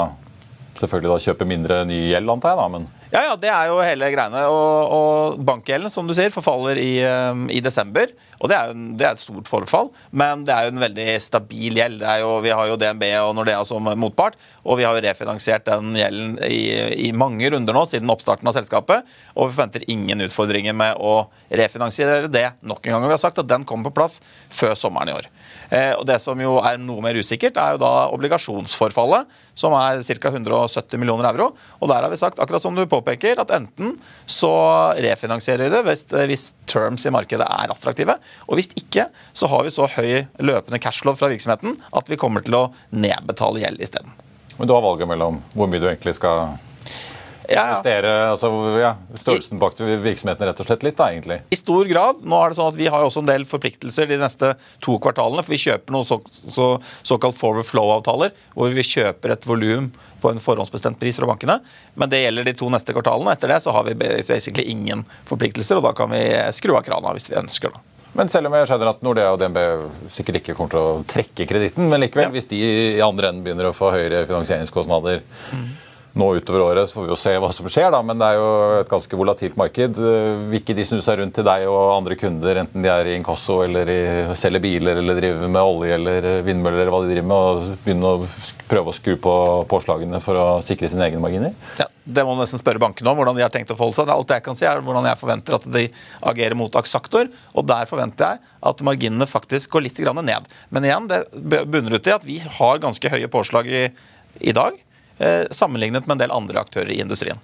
selvfølgelig 0.81 1.11
da 1.13 1.23
kjøpe 1.25 1.47
mindre 1.49 1.81
ny 1.87 1.97
gjeld, 2.11 2.31
antar 2.31 2.53
jeg. 2.53 2.59
da, 2.59 2.67
men... 2.75 2.87
Ja, 3.07 3.21
ja, 3.23 3.35
det 3.39 3.49
er 3.49 3.69
jo 3.69 3.77
hele 3.79 4.09
greiene. 4.11 4.41
Og, 4.51 4.93
og 4.97 5.43
bankgjelden 5.47 5.91
som 5.91 6.09
du 6.09 6.13
sier, 6.17 6.33
forfaller 6.33 6.79
i, 6.81 6.91
um, 7.07 7.45
i 7.53 7.61
desember. 7.63 8.11
Og 8.37 8.51
det 8.51 8.57
er, 8.57 8.69
jo, 8.69 8.87
det 8.99 9.07
er, 9.07 9.15
et 9.15 9.23
stort 9.23 9.49
forfall, 9.49 9.89
men 10.11 10.43
det 10.45 10.53
er 10.53 10.67
jo 10.67 10.73
en 10.75 10.83
veldig 10.83 11.07
stabil 11.23 11.79
gjeld. 11.79 12.03
Jo, 12.21 12.35
vi 12.43 12.53
har 12.53 12.69
jo 12.69 12.77
DNB 12.77 13.05
og 13.23 13.31
Nordea 13.39 13.63
som 13.65 13.87
motpart, 13.97 14.37
og 14.61 14.77
vi 14.77 14.85
har 14.85 14.93
jo 14.93 15.03
refinansiert 15.07 15.65
den 15.65 15.95
gjelden 15.97 16.35
i, 16.45 16.61
i, 17.07 17.13
mange 17.17 17.49
runder 17.53 17.73
nå 17.73 17.85
siden 17.89 18.13
oppstarten 18.13 18.49
av 18.49 18.57
selskapet. 18.59 19.07
Og 19.33 19.47
vi 19.47 19.55
forventer 19.55 19.87
ingen 19.89 20.21
utfordringer 20.27 20.77
med 20.77 21.01
å 21.01 21.15
refinansiere 21.49 22.29
det 22.29 22.49
nok 22.61 22.83
en 22.83 22.97
gang. 22.97 23.07
Og 23.07 23.09
vi 23.09 23.17
har 23.17 23.23
sagt 23.23 23.41
at 23.41 23.49
den 23.49 23.65
kommer 23.65 23.89
på 23.89 24.01
plass 24.03 24.19
før 24.53 24.77
sommeren 24.77 25.13
i 25.13 25.17
år. 25.17 25.31
Eh, 25.69 25.93
og 25.97 26.05
Det 26.07 26.19
som 26.23 26.39
jo 26.39 26.57
er 26.63 26.79
noe 26.81 27.03
mer 27.03 27.17
usikkert, 27.19 27.57
er 27.59 27.75
jo 27.75 27.81
da 27.81 27.91
obligasjonsforfallet, 28.15 29.27
som 29.57 29.75
er 29.77 30.01
ca. 30.01 30.31
170 30.31 30.99
millioner 31.01 31.29
euro. 31.31 31.49
Og 31.81 31.89
der 31.91 32.05
har 32.05 32.11
vi 32.11 32.19
sagt, 32.19 32.39
akkurat 32.39 32.63
som 32.63 32.75
du 32.75 32.85
påpeker, 32.89 33.39
at 33.41 33.51
enten 33.55 33.97
så 34.25 34.51
refinansierer 35.03 35.67
vi 35.67 35.73
det 35.73 35.83
hvis, 35.87 36.05
hvis 36.29 36.45
terms 36.69 37.07
i 37.07 37.13
markedet 37.13 37.47
er 37.47 37.73
attraktive, 37.73 38.17
og 38.47 38.59
hvis 38.59 38.71
ikke, 38.79 39.09
så 39.33 39.49
har 39.51 39.65
vi 39.65 39.73
så 39.73 39.89
høy 39.97 40.27
løpende 40.39 40.79
cashflow 40.83 41.17
fra 41.17 41.31
virksomheten 41.33 41.77
at 41.95 42.09
vi 42.09 42.19
kommer 42.19 42.45
til 42.45 42.57
å 42.57 42.63
nedbetale 42.95 43.63
gjeld 43.65 43.83
isteden. 43.83 44.15
Men 44.57 44.69
du 44.69 44.73
har 44.73 44.85
valget 44.85 45.09
mellom 45.09 45.41
hvor 45.53 45.69
mye 45.69 45.81
du 45.81 45.89
egentlig 45.89 46.15
skal 46.17 46.57
ja, 47.49 47.63
investere, 47.69 48.13
altså, 48.31 48.49
ja, 48.81 48.91
Størrelsen 49.21 49.61
bak 49.61 49.77
virksomheten 49.79 50.49
rett 50.49 50.61
og 50.61 50.67
slett 50.67 50.83
litt, 50.85 50.97
da, 50.99 51.09
egentlig? 51.13 51.39
I 51.53 51.59
stor 51.59 51.87
grad. 51.89 52.21
Nå 52.27 52.41
er 52.41 52.51
det 52.51 52.59
sånn 52.59 52.71
at 52.73 52.79
Vi 52.79 52.89
har 52.91 53.05
også 53.05 53.23
en 53.23 53.29
del 53.29 53.47
forpliktelser 53.47 54.09
de 54.09 54.19
neste 54.21 54.53
to 54.83 54.97
kvartalene. 55.03 55.43
for 55.45 55.55
Vi 55.55 55.61
kjøper 55.67 55.95
noen 55.95 56.07
så, 56.07 56.19
så, 56.27 56.69
såkalt 57.07 57.37
forward 57.37 57.67
flow-avtaler, 57.69 58.35
hvor 58.55 58.73
vi 58.75 58.85
kjøper 58.85 59.35
et 59.35 59.47
volum 59.47 59.91
på 60.21 60.31
en 60.31 60.41
forhåndsbestemt 60.41 60.99
pris 60.99 61.19
fra 61.19 61.29
bankene. 61.29 61.59
Men 61.95 62.09
det 62.11 62.23
gjelder 62.23 62.47
de 62.47 62.55
to 62.57 62.71
neste 62.73 62.95
kvartalene. 62.95 63.35
Etter 63.37 63.53
det 63.53 63.61
så 63.63 63.75
har 63.75 63.85
vi 63.87 63.95
basically 63.97 64.67
ingen 64.71 65.05
forpliktelser, 65.29 65.79
og 65.79 65.87
da 65.87 65.93
kan 65.97 66.11
vi 66.11 66.23
skru 66.57 66.75
av 66.75 66.83
krana 66.87 67.13
hvis 67.15 67.29
vi 67.29 67.37
ønsker. 67.39 67.73
det. 67.75 67.97
Men 68.17 68.31
selv 68.33 68.49
om 68.49 68.55
jeg 68.57 68.65
skjønner 68.69 68.89
at 68.89 69.03
Nordea 69.05 69.33
og 69.33 69.41
DNB 69.41 69.59
sikkert 70.09 70.39
ikke 70.39 70.55
kommer 70.57 70.73
til 70.73 70.81
å 70.81 71.01
trekke 71.05 71.45
kreditten, 71.49 71.85
men 71.91 72.01
likevel, 72.01 72.31
hvis 72.33 72.49
de 72.49 72.61
i 72.97 73.03
andre 73.03 73.29
enden 73.29 73.43
begynner 73.45 73.69
å 73.69 73.75
få 73.77 73.91
høyere 73.93 74.23
finansieringskostnader 74.25 75.21
nå 76.17 76.27
utover 76.39 76.63
året, 76.65 76.89
så 76.89 76.97
får 76.97 77.05
vi 77.05 77.11
jo 77.13 77.19
se 77.19 77.33
hva 77.41 77.49
som 77.55 77.69
skjer, 77.71 77.89
da. 77.93 78.01
Men 78.05 78.19
det 78.19 78.27
er 78.27 78.39
jo 78.39 78.49
et 78.81 78.91
ganske 78.91 79.19
volatilt 79.19 79.57
marked. 79.59 79.99
Vil 80.49 80.59
ikke 80.59 80.75
de 80.77 80.85
snu 80.87 81.01
seg 81.05 81.21
rundt 81.21 81.35
til 81.37 81.45
deg 81.47 81.67
og 81.69 81.93
andre 81.95 82.17
kunder, 82.19 82.61
enten 82.63 82.85
de 82.85 82.91
er 82.91 83.11
i 83.11 83.17
inkasso 83.19 83.59
eller 83.65 83.91
i, 83.91 83.99
selger 84.39 84.63
biler 84.63 85.01
eller 85.01 85.19
driver 85.19 85.51
med 85.51 85.61
olje 85.61 85.97
eller 85.97 86.29
vindmøller 86.47 86.83
eller 86.83 86.93
hva 86.95 87.03
de 87.05 87.11
driver 87.13 87.29
med, 87.31 87.37
og 87.37 87.83
begynne 87.85 88.13
å 88.13 88.23
prøve 88.67 88.91
å 88.91 88.95
skru 88.95 89.15
på 89.21 89.35
påslagene 89.71 90.21
for 90.23 90.39
å 90.39 90.47
sikre 90.65 90.89
sine 90.91 91.05
egne 91.07 91.21
marginer? 91.23 91.53
Ja, 91.79 91.87
Det 92.07 92.23
må 92.23 92.35
du 92.35 92.41
nesten 92.41 92.61
spørre 92.61 92.81
bankene 92.81 93.11
om, 93.11 93.19
hvordan 93.19 93.37
de 93.37 93.43
har 93.45 93.53
tenkt 93.53 93.71
å 93.73 93.77
forholde 93.77 93.99
seg. 93.99 94.11
Alt 94.13 94.33
jeg 94.35 94.45
kan 94.45 94.57
si 94.59 94.67
er 94.67 94.83
hvordan 94.83 95.07
jeg 95.09 95.19
forventer 95.19 95.57
at 95.57 95.69
de 95.77 95.85
agerer 96.31 96.57
mot 96.59 96.81
aksaktor, 96.81 97.31
og 97.53 97.67
der 97.67 97.89
forventer 97.89 98.33
jeg 98.35 98.55
at 98.71 98.83
marginene 98.85 99.27
faktisk 99.29 99.75
går 99.75 99.87
litt 99.87 100.03
ned. 100.07 100.47
Men 100.71 100.87
igjen, 100.87 101.07
det 101.07 101.63
bunner 101.67 101.97
ut 101.97 102.07
i 102.07 102.15
at 102.15 102.25
vi 102.25 102.39
har 102.39 102.83
ganske 102.83 103.11
høye 103.11 103.27
påslag 103.31 103.67
i, 103.67 103.87
i 104.39 104.55
dag, 104.55 104.75
eh, 104.75 104.86
sammenlignet 105.51 106.07
med 106.07 106.17
en 106.17 106.21
del 106.25 106.33
andre 106.35 106.61
aktører 106.61 106.91
i 106.93 106.99
industrien. 107.01 107.39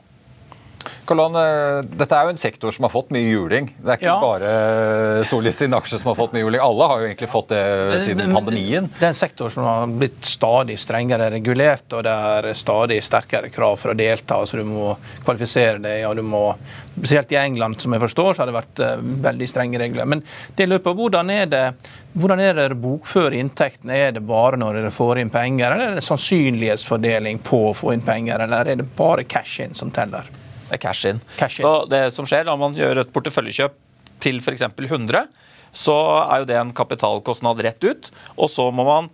Karl-Johan, 1.05 1.36
eh, 1.36 1.81
dette 2.00 2.15
er 2.15 2.27
jo 2.27 2.33
en 2.33 2.39
sektor 2.39 2.72
som 2.72 2.86
har 2.88 2.91
fått 2.93 3.10
mye 3.12 3.25
juling. 3.27 3.67
Det 3.77 3.91
er 3.91 3.98
ikke 3.98 4.07
Ja. 4.07 4.19
bare 4.22 5.25
Solis 5.25 5.57
sin 5.57 5.72
aksje 5.72 6.00
som 6.00 6.13
har 6.13 6.15
fått 6.15 6.33
mye 6.33 6.43
juling. 6.43 6.62
Alle 6.62 6.88
har 6.88 7.00
jo 7.01 7.07
egentlig 7.07 7.29
fått 7.29 7.50
det 7.50 8.01
siden 8.01 8.33
pandemien. 8.33 8.89
Det 9.00 9.03
er 9.03 9.07
en 9.07 9.13
sektor 9.13 9.50
som 9.51 9.63
har 9.63 9.88
blitt 9.88 10.22
stadig 10.22 10.77
strengere 10.79 11.29
regulert, 11.31 11.91
og 11.93 12.03
det 12.03 12.12
er 12.13 12.53
stadig 12.53 13.01
sterkere 13.03 13.51
krav 13.51 13.77
for 13.79 13.93
å 13.93 13.98
delta. 13.98 14.45
så 14.45 14.57
Du 14.57 14.63
må 14.63 14.95
kvalifisere 15.25 15.81
deg, 15.81 16.05
og 16.05 16.15
du 16.15 16.22
må 16.24 16.55
Spesielt 16.93 17.31
i 17.31 17.36
England, 17.36 17.81
som 17.81 17.91
jeg 17.91 18.01
forstår, 18.03 18.36
så 18.36 18.43
har 18.43 18.45
det 18.45 18.53
vært 18.53 18.79
eh, 18.86 18.98
veldig 19.01 19.48
strenge 19.50 19.79
regler. 19.81 20.05
Men 20.05 20.22
det 20.55 20.67
løper, 20.69 20.93
hvordan 20.93 21.31
er 21.33 21.48
det 21.50 21.74
hvordan 22.15 22.39
er 22.39 22.53
det 22.53 22.67
å 22.75 22.77
bokføre 22.77 23.33
inntektene? 23.33 23.95
Er 23.98 24.12
det 24.13 24.22
bare 24.27 24.60
når 24.62 24.77
dere 24.77 24.91
får 24.93 25.17
inn 25.24 25.31
penger, 25.33 25.74
eller 25.74 25.88
er 25.88 25.95
det 25.98 26.03
sannsynlighetsfordeling 26.05 27.39
på 27.41 27.72
å 27.72 27.74
få 27.74 27.95
inn 27.95 28.05
penger, 28.05 28.43
eller 28.45 28.69
er 28.69 28.75
det 28.83 28.95
bare 28.95 29.25
cash 29.25 29.60
in 29.63 29.74
som 29.74 29.89
teller? 29.89 30.29
Det 30.74 30.80
er 30.80 30.86
cash 30.88 31.06
in. 31.06 31.22
Cash 31.38 31.62
in. 31.62 31.68
Så 31.68 31.74
det 31.92 32.03
som 32.15 32.25
skjer 32.25 32.48
Når 32.50 32.58
man 32.58 32.77
gjør 32.77 33.03
et 33.03 33.12
porteføljekjøp 33.13 33.75
til 34.24 34.39
f.eks. 34.42 34.63
100, 34.65 35.27
så 35.75 35.96
er 36.24 36.42
jo 36.42 36.48
det 36.50 36.58
en 36.58 36.72
kapitalkostnad 36.74 37.60
rett 37.65 37.86
ut. 37.86 38.10
Og 38.38 38.50
så 38.50 38.70
må 38.74 38.86
man 38.88 39.10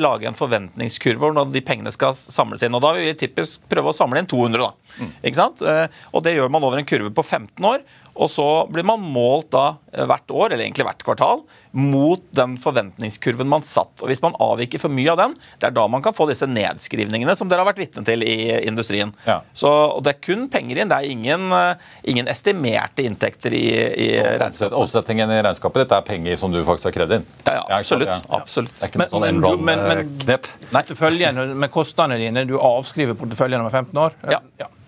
lage 0.00 0.28
en 0.28 0.36
forventningskurve 0.38 1.28
over 1.28 1.34
når 1.36 1.52
de 1.52 1.60
pengene 1.64 1.92
skal 1.92 2.14
samles 2.16 2.62
inn. 2.64 2.74
Og 2.74 2.82
da 2.84 2.94
vil 2.96 3.10
vi 3.10 3.16
typisk 3.20 3.60
prøve 3.68 3.92
å 3.92 3.96
samle 3.96 4.22
inn 4.22 4.28
200, 4.30 4.58
da. 4.64 5.08
Ikke 5.22 5.38
sant? 5.38 5.62
Eh, 5.62 5.86
og 6.14 6.24
det 6.24 6.36
gjør 6.36 6.50
man 6.52 6.64
over 6.64 6.80
en 6.80 6.88
kurve 6.88 7.12
på 7.14 7.24
15 7.26 7.64
år. 7.68 7.82
Og 8.18 8.26
så 8.32 8.44
blir 8.66 8.82
man 8.82 8.98
målt 9.14 9.52
da 9.54 9.76
eh, 9.92 10.02
hvert 10.08 10.32
år, 10.34 10.50
eller 10.50 10.64
egentlig 10.64 10.86
hvert 10.88 11.04
kvartal, 11.06 11.44
mot 11.78 12.22
den 12.34 12.56
forventningskurven 12.58 13.46
man 13.46 13.62
satt. 13.62 13.92
Og 14.02 14.10
Hvis 14.10 14.22
man 14.24 14.34
avviker 14.42 14.80
for 14.82 14.90
mye 14.90 15.12
av 15.12 15.20
den, 15.20 15.36
det 15.60 15.68
er 15.68 15.76
da 15.76 15.84
man 15.90 16.02
kan 16.02 16.16
få 16.16 16.26
disse 16.30 16.48
nedskrivningene 16.50 17.36
som 17.38 17.50
dere 17.50 17.62
har 17.62 17.68
vært 17.70 17.82
vitne 17.84 18.02
til 18.08 18.24
i 18.26 18.34
industrien. 18.66 19.12
Ja. 19.28 19.38
Så 19.54 19.70
og 19.70 20.02
Det 20.06 20.16
er 20.16 20.24
kun 20.24 20.48
penger 20.50 20.80
inn, 20.82 20.90
det 20.90 20.98
er 20.98 21.12
ingen, 21.12 21.46
eh, 21.54 21.86
ingen 22.10 22.30
estimerte 22.32 23.04
inntekter 23.06 23.54
i, 23.54 23.66
i 23.78 24.08
regnskapet. 24.40 24.74
Omsetningen 24.80 25.30
i 25.36 25.40
regnskapet 25.44 25.84
ditt 25.84 25.94
er 25.94 26.08
penger 26.08 26.40
som 26.40 26.50
du 26.54 26.58
faktisk 26.66 26.90
har 26.90 26.96
krevd 26.98 27.18
inn. 27.20 27.28
Ja, 27.46 27.54
ja, 27.60 27.78
absolutt. 27.78 28.10
Ja. 28.10 28.40
absolutt. 28.40 28.74
Det 28.74 28.88
er 28.88 28.92
ikke 28.94 29.04
Men- 29.04 29.14
sånn 29.14 29.28
men- 29.64 29.78
men- 29.88 30.18
knep. 30.18 30.46
Enron-knep. 30.46 30.48
Porteføljen 30.72 31.56
med 31.58 31.70
kostnadene 31.70 32.18
dine, 32.20 32.44
du 32.48 32.58
avskriver 32.58 33.14
porteføljen 33.14 33.60
om 33.60 33.70
15 33.70 33.98
år? 33.98 34.12
Ja. 34.30 34.40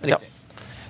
riktig. 0.04 0.28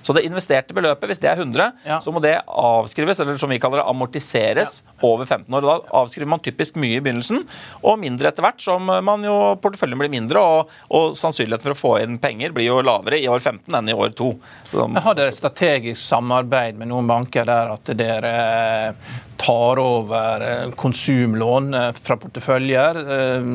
Så 0.01 0.13
det 0.17 0.23
investerte 0.25 0.73
beløpet, 0.73 1.07
hvis 1.11 1.19
det 1.21 1.29
er 1.29 1.37
100, 1.41 1.71
Ja. 1.85 1.99
så 2.01 2.11
må 2.13 2.21
det 2.23 2.35
avskrives, 2.47 3.19
eller 3.21 3.37
som 3.37 3.49
vi 3.49 3.59
kaller 3.59 3.81
det, 3.83 3.87
amortiseres 3.91 4.81
over 5.01 5.25
15 5.25 5.53
år. 5.53 5.61
Da 5.61 5.75
avskriver 6.01 6.27
man 6.27 6.39
typisk 6.43 6.75
mye 6.81 6.97
i 6.97 7.03
begynnelsen, 7.03 7.43
og 7.83 7.99
mindre 8.01 8.31
etter 8.31 8.41
hvert, 8.45 8.61
som 8.61 8.85
man 8.85 9.23
jo 9.23 9.55
porteføljen 9.61 9.99
blir 10.01 10.09
mindre, 10.13 10.41
og, 10.41 10.69
og 10.89 11.13
sannsynligheten 11.19 11.69
for 11.69 11.75
å 11.75 11.81
få 11.81 11.93
inn 12.03 12.17
penger 12.21 12.51
blir 12.55 12.65
jo 12.71 12.81
lavere 12.85 13.19
i 13.21 13.27
år 13.29 13.39
15 13.43 13.75
enn 13.77 13.89
i 13.89 13.93
år 13.97 14.15
2. 14.17 14.31
Så, 14.71 14.85
hadde 14.87 15.03
Har 15.05 15.15
dere 15.19 15.33
et 15.33 15.37
strategisk 15.37 16.01
samarbeid 16.01 16.77
med 16.79 16.89
noen 16.91 17.07
banker 17.09 17.45
der 17.45 17.73
at 17.75 17.91
dere 17.97 18.31
eh, 18.31 19.17
tar 19.41 19.79
over 19.81 20.41
eh, 20.45 20.71
konsumlån 20.77 21.73
eh, 21.77 21.91
fra 21.97 22.17
porteføljer 22.21 23.01
eh, 23.17 23.49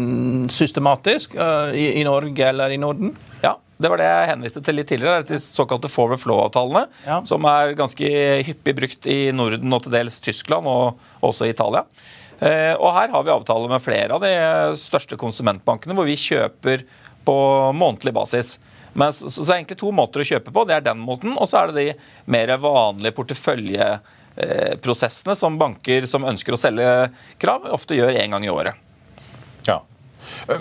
systematisk 0.52 1.34
eh, 1.34 1.74
i 2.00 2.04
Norge 2.06 2.48
eller 2.48 2.70
i 2.74 2.78
Norden? 2.82 3.14
Ja, 3.46 3.54
det 3.78 3.90
var 3.92 4.00
det 4.00 4.08
jeg 4.08 4.30
henviste 4.32 4.62
til 4.64 4.74
litt 4.78 4.88
tidligere. 4.90 5.24
De 5.28 5.38
såkalte 5.42 5.90
forward 5.92 6.20
flow-avtalene. 6.22 6.84
Ja. 7.06 7.16
Som 7.28 7.44
er 7.50 7.74
ganske 7.78 8.06
hyppig 8.48 8.74
brukt 8.78 9.02
i 9.10 9.18
Norden 9.36 9.76
og 9.76 9.80
til 9.84 9.92
dels 9.94 10.16
Tyskland 10.24 10.64
og 10.70 10.84
også 11.26 11.42
i 11.46 11.52
Italia. 11.54 11.82
Eh, 12.40 12.74
og 12.74 12.94
her 12.96 13.08
har 13.12 13.22
vi 13.24 13.30
avtaler 13.32 13.68
med 13.72 13.84
flere 13.84 14.14
av 14.16 14.20
de 14.24 14.32
største 14.80 15.16
konsumentbankene, 15.20 15.94
hvor 15.96 16.06
vi 16.08 16.16
kjøper 16.20 16.78
på 17.26 17.36
månedlig 17.76 18.12
basis. 18.16 18.48
Men, 18.96 19.10
så, 19.12 19.28
så 19.28 19.44
det 19.44 19.50
er 19.50 19.56
egentlig 19.60 19.82
to 19.82 19.90
måter 19.92 20.20
å 20.22 20.28
kjøpe 20.30 20.50
på. 20.52 20.64
Det 20.68 20.74
er 20.76 20.84
den 20.86 21.00
måten, 21.02 21.32
og 21.36 21.46
så 21.48 21.54
er 21.60 21.66
det 21.68 21.76
de 21.76 21.94
mer 22.32 22.48
vanlige 22.62 23.16
porteføljeprosessene 23.18 25.34
som 25.36 25.58
banker 25.60 26.06
som 26.08 26.28
ønsker 26.28 26.52
å 26.56 26.60
selge 26.60 26.88
krav, 27.42 27.60
ofte 27.76 27.96
gjør 27.98 28.16
én 28.16 28.30
gang 28.32 28.44
i 28.46 28.52
året. 28.52 28.74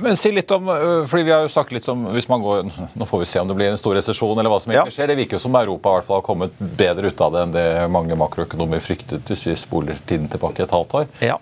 Men 0.01 0.17
si 0.17 0.31
litt 0.31 0.51
om, 0.55 0.65
fordi 1.07 1.23
vi 1.27 1.31
har 1.31 1.43
jo 1.45 1.51
snakket 1.51 1.71
litt 1.77 1.87
om, 1.91 2.05
hvis 2.15 2.27
man 2.31 2.41
går, 2.41 2.69
Nå 2.97 3.05
får 3.05 3.19
vi 3.21 3.25
se 3.29 3.39
om 3.39 3.47
det 3.47 3.55
blir 3.59 3.69
en 3.71 3.77
stor 3.77 3.95
resesjon, 3.97 4.37
eller 4.39 4.49
hva 4.49 4.59
som 4.61 4.71
egentlig 4.73 4.93
Ja. 4.93 4.97
skjer. 4.97 5.07
Det 5.07 5.17
virker 5.19 5.37
jo 5.37 5.43
som 5.45 5.55
Europa 5.55 5.89
i 5.89 5.97
hvert 5.99 6.07
fall 6.07 6.21
har 6.21 6.27
kommet 6.27 6.51
bedre 6.59 7.07
ut 7.11 7.21
av 7.21 7.31
det 7.35 7.41
enn 7.45 7.51
det 7.55 7.65
mange 7.91 8.15
makroøkonomer 8.17 8.79
fryktet 8.81 9.25
hvis 9.29 9.45
vi 9.47 9.55
spoler 9.55 9.99
tiden 10.07 10.27
tilbake 10.31 10.63
et 10.63 10.71
halvt 10.71 10.93
år. 11.01 11.07
Ja. 11.21 11.37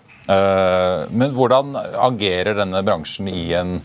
Men 1.12 1.34
hvordan 1.36 1.76
agerer 2.00 2.56
denne 2.56 2.84
bransjen 2.84 3.28
i 3.28 3.54
en 3.60 3.82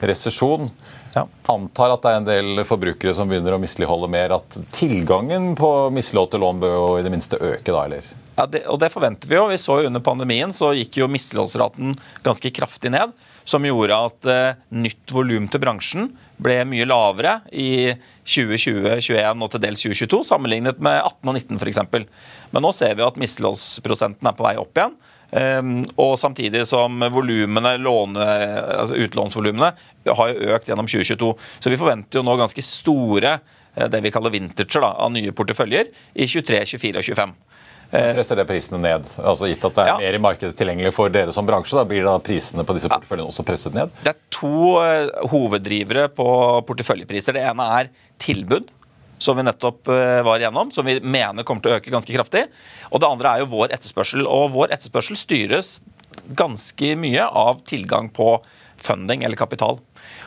resesjon? 0.00 0.70
Ja. 1.14 1.24
Antar 1.48 1.94
at 1.94 2.02
det 2.04 2.10
er 2.12 2.16
en 2.20 2.28
del 2.28 2.64
forbrukere 2.68 3.14
som 3.16 3.28
begynner 3.30 3.56
å 3.56 3.60
misligholde 3.60 4.08
mer. 4.12 4.34
At 4.36 4.58
tilgangen 4.76 5.54
på 5.56 5.90
mislåtte 5.90 6.38
lån 6.38 6.60
bør 6.60 6.74
jo 6.76 6.88
i 6.98 7.02
det 7.06 7.10
minste 7.14 7.40
øke, 7.40 7.72
da, 7.72 7.84
eller? 7.88 8.02
Ja, 8.38 8.44
det, 8.46 8.60
og 8.70 8.78
det 8.78 8.92
forventer 8.94 9.26
vi 9.26 9.34
jo. 9.34 9.48
Vi 9.50 9.58
så 9.58 9.80
jo 9.82 9.88
Under 9.90 10.02
pandemien 10.04 10.52
så 10.54 10.70
gikk 10.76 11.00
jo 11.00 11.10
misligholdsraten 11.10 11.96
ganske 12.22 12.52
kraftig 12.54 12.92
ned. 12.94 13.10
Som 13.48 13.66
gjorde 13.66 13.98
at 13.98 14.28
eh, 14.30 14.60
nytt 14.78 15.10
volum 15.14 15.48
til 15.50 15.62
bransjen 15.64 16.12
ble 16.38 16.60
mye 16.70 16.86
lavere 16.86 17.40
i 17.50 17.96
2020, 18.22 19.00
2021 19.02 19.42
og 19.42 19.50
til 19.50 19.62
dels 19.64 19.82
2022 19.82 20.20
sammenlignet 20.28 20.78
med 20.78 21.00
18 21.00 21.32
og 21.32 21.38
19 21.40 21.58
f.eks. 21.58 21.80
Men 22.54 22.62
nå 22.62 22.70
ser 22.76 22.94
vi 22.94 23.06
at 23.08 23.18
misligholdsprosenten 23.18 24.30
er 24.30 24.36
på 24.38 24.46
vei 24.46 24.54
opp 24.60 24.78
igjen. 24.78 24.94
Um, 25.28 25.82
og 26.00 26.14
samtidig 26.16 26.62
som 26.64 27.02
volumene, 27.12 27.74
låne, 27.82 28.24
altså 28.78 28.96
utlånsvolumene 28.96 29.74
har 30.06 30.30
jo 30.30 30.54
økt 30.54 30.70
gjennom 30.70 30.88
2022. 30.88 31.34
Så 31.58 31.74
vi 31.74 31.80
forventer 31.80 32.20
jo 32.20 32.24
nå 32.24 32.38
ganske 32.38 32.64
store 32.64 33.34
eh, 33.34 33.90
det 33.90 34.00
vi 34.06 34.14
kaller 34.14 34.32
vintager 34.32 34.86
da, 34.86 34.94
av 34.94 35.12
nye 35.12 35.34
porteføljer 35.36 35.90
i 36.14 36.30
23, 36.30 36.62
24 36.78 37.02
og 37.02 37.10
25. 37.10 37.36
Presser 37.90 38.36
det 38.36 38.44
prisene 38.48 38.80
ned? 38.84 39.06
Altså 39.22 39.48
Gitt 39.48 39.62
at 39.64 39.74
det 39.78 39.84
er 39.84 39.88
Ja. 39.88 39.96
mer 39.98 40.14
i 40.18 40.20
markedet 40.20 40.56
tilgjengelig 40.58 40.92
for 40.92 41.08
dere 41.08 41.32
som 41.32 41.46
bransje, 41.48 41.72
da 41.78 41.84
blir 41.88 42.04
da 42.04 42.18
prisene 42.20 42.64
på 42.68 42.74
disse 42.76 42.88
porteføljene 42.92 43.28
også 43.30 43.44
presset 43.48 43.72
ned? 43.74 43.90
Det 44.04 44.12
er 44.12 44.18
to 44.30 44.82
eh, 44.82 45.08
hoveddrivere 45.32 46.08
på 46.12 46.26
porteføljepriser. 46.68 47.32
Det 47.38 47.44
ene 47.48 47.68
er 47.80 47.88
tilbud, 48.20 48.68
som 49.18 49.36
vi 49.40 49.42
nettopp 49.48 49.88
eh, 49.88 50.20
var 50.22 50.38
igjennom, 50.38 50.70
som 50.74 50.84
vi 50.84 50.98
mener 51.00 51.42
kommer 51.48 51.62
til 51.64 51.72
å 51.72 51.78
øke 51.80 51.90
ganske 51.90 52.12
kraftig. 52.14 52.44
Og 52.92 53.00
det 53.00 53.08
andre 53.08 53.32
er 53.32 53.38
jo 53.46 53.50
vår 53.56 53.72
etterspørsel. 53.72 54.26
Og 54.28 54.52
vår 54.52 54.68
etterspørsel 54.76 55.16
styres 55.16 55.78
ganske 56.36 56.92
mye 57.00 57.24
av 57.24 57.62
tilgang 57.64 58.10
på 58.12 58.42
funding 58.78 59.24
eller 59.24 59.36
kapital. 59.40 59.80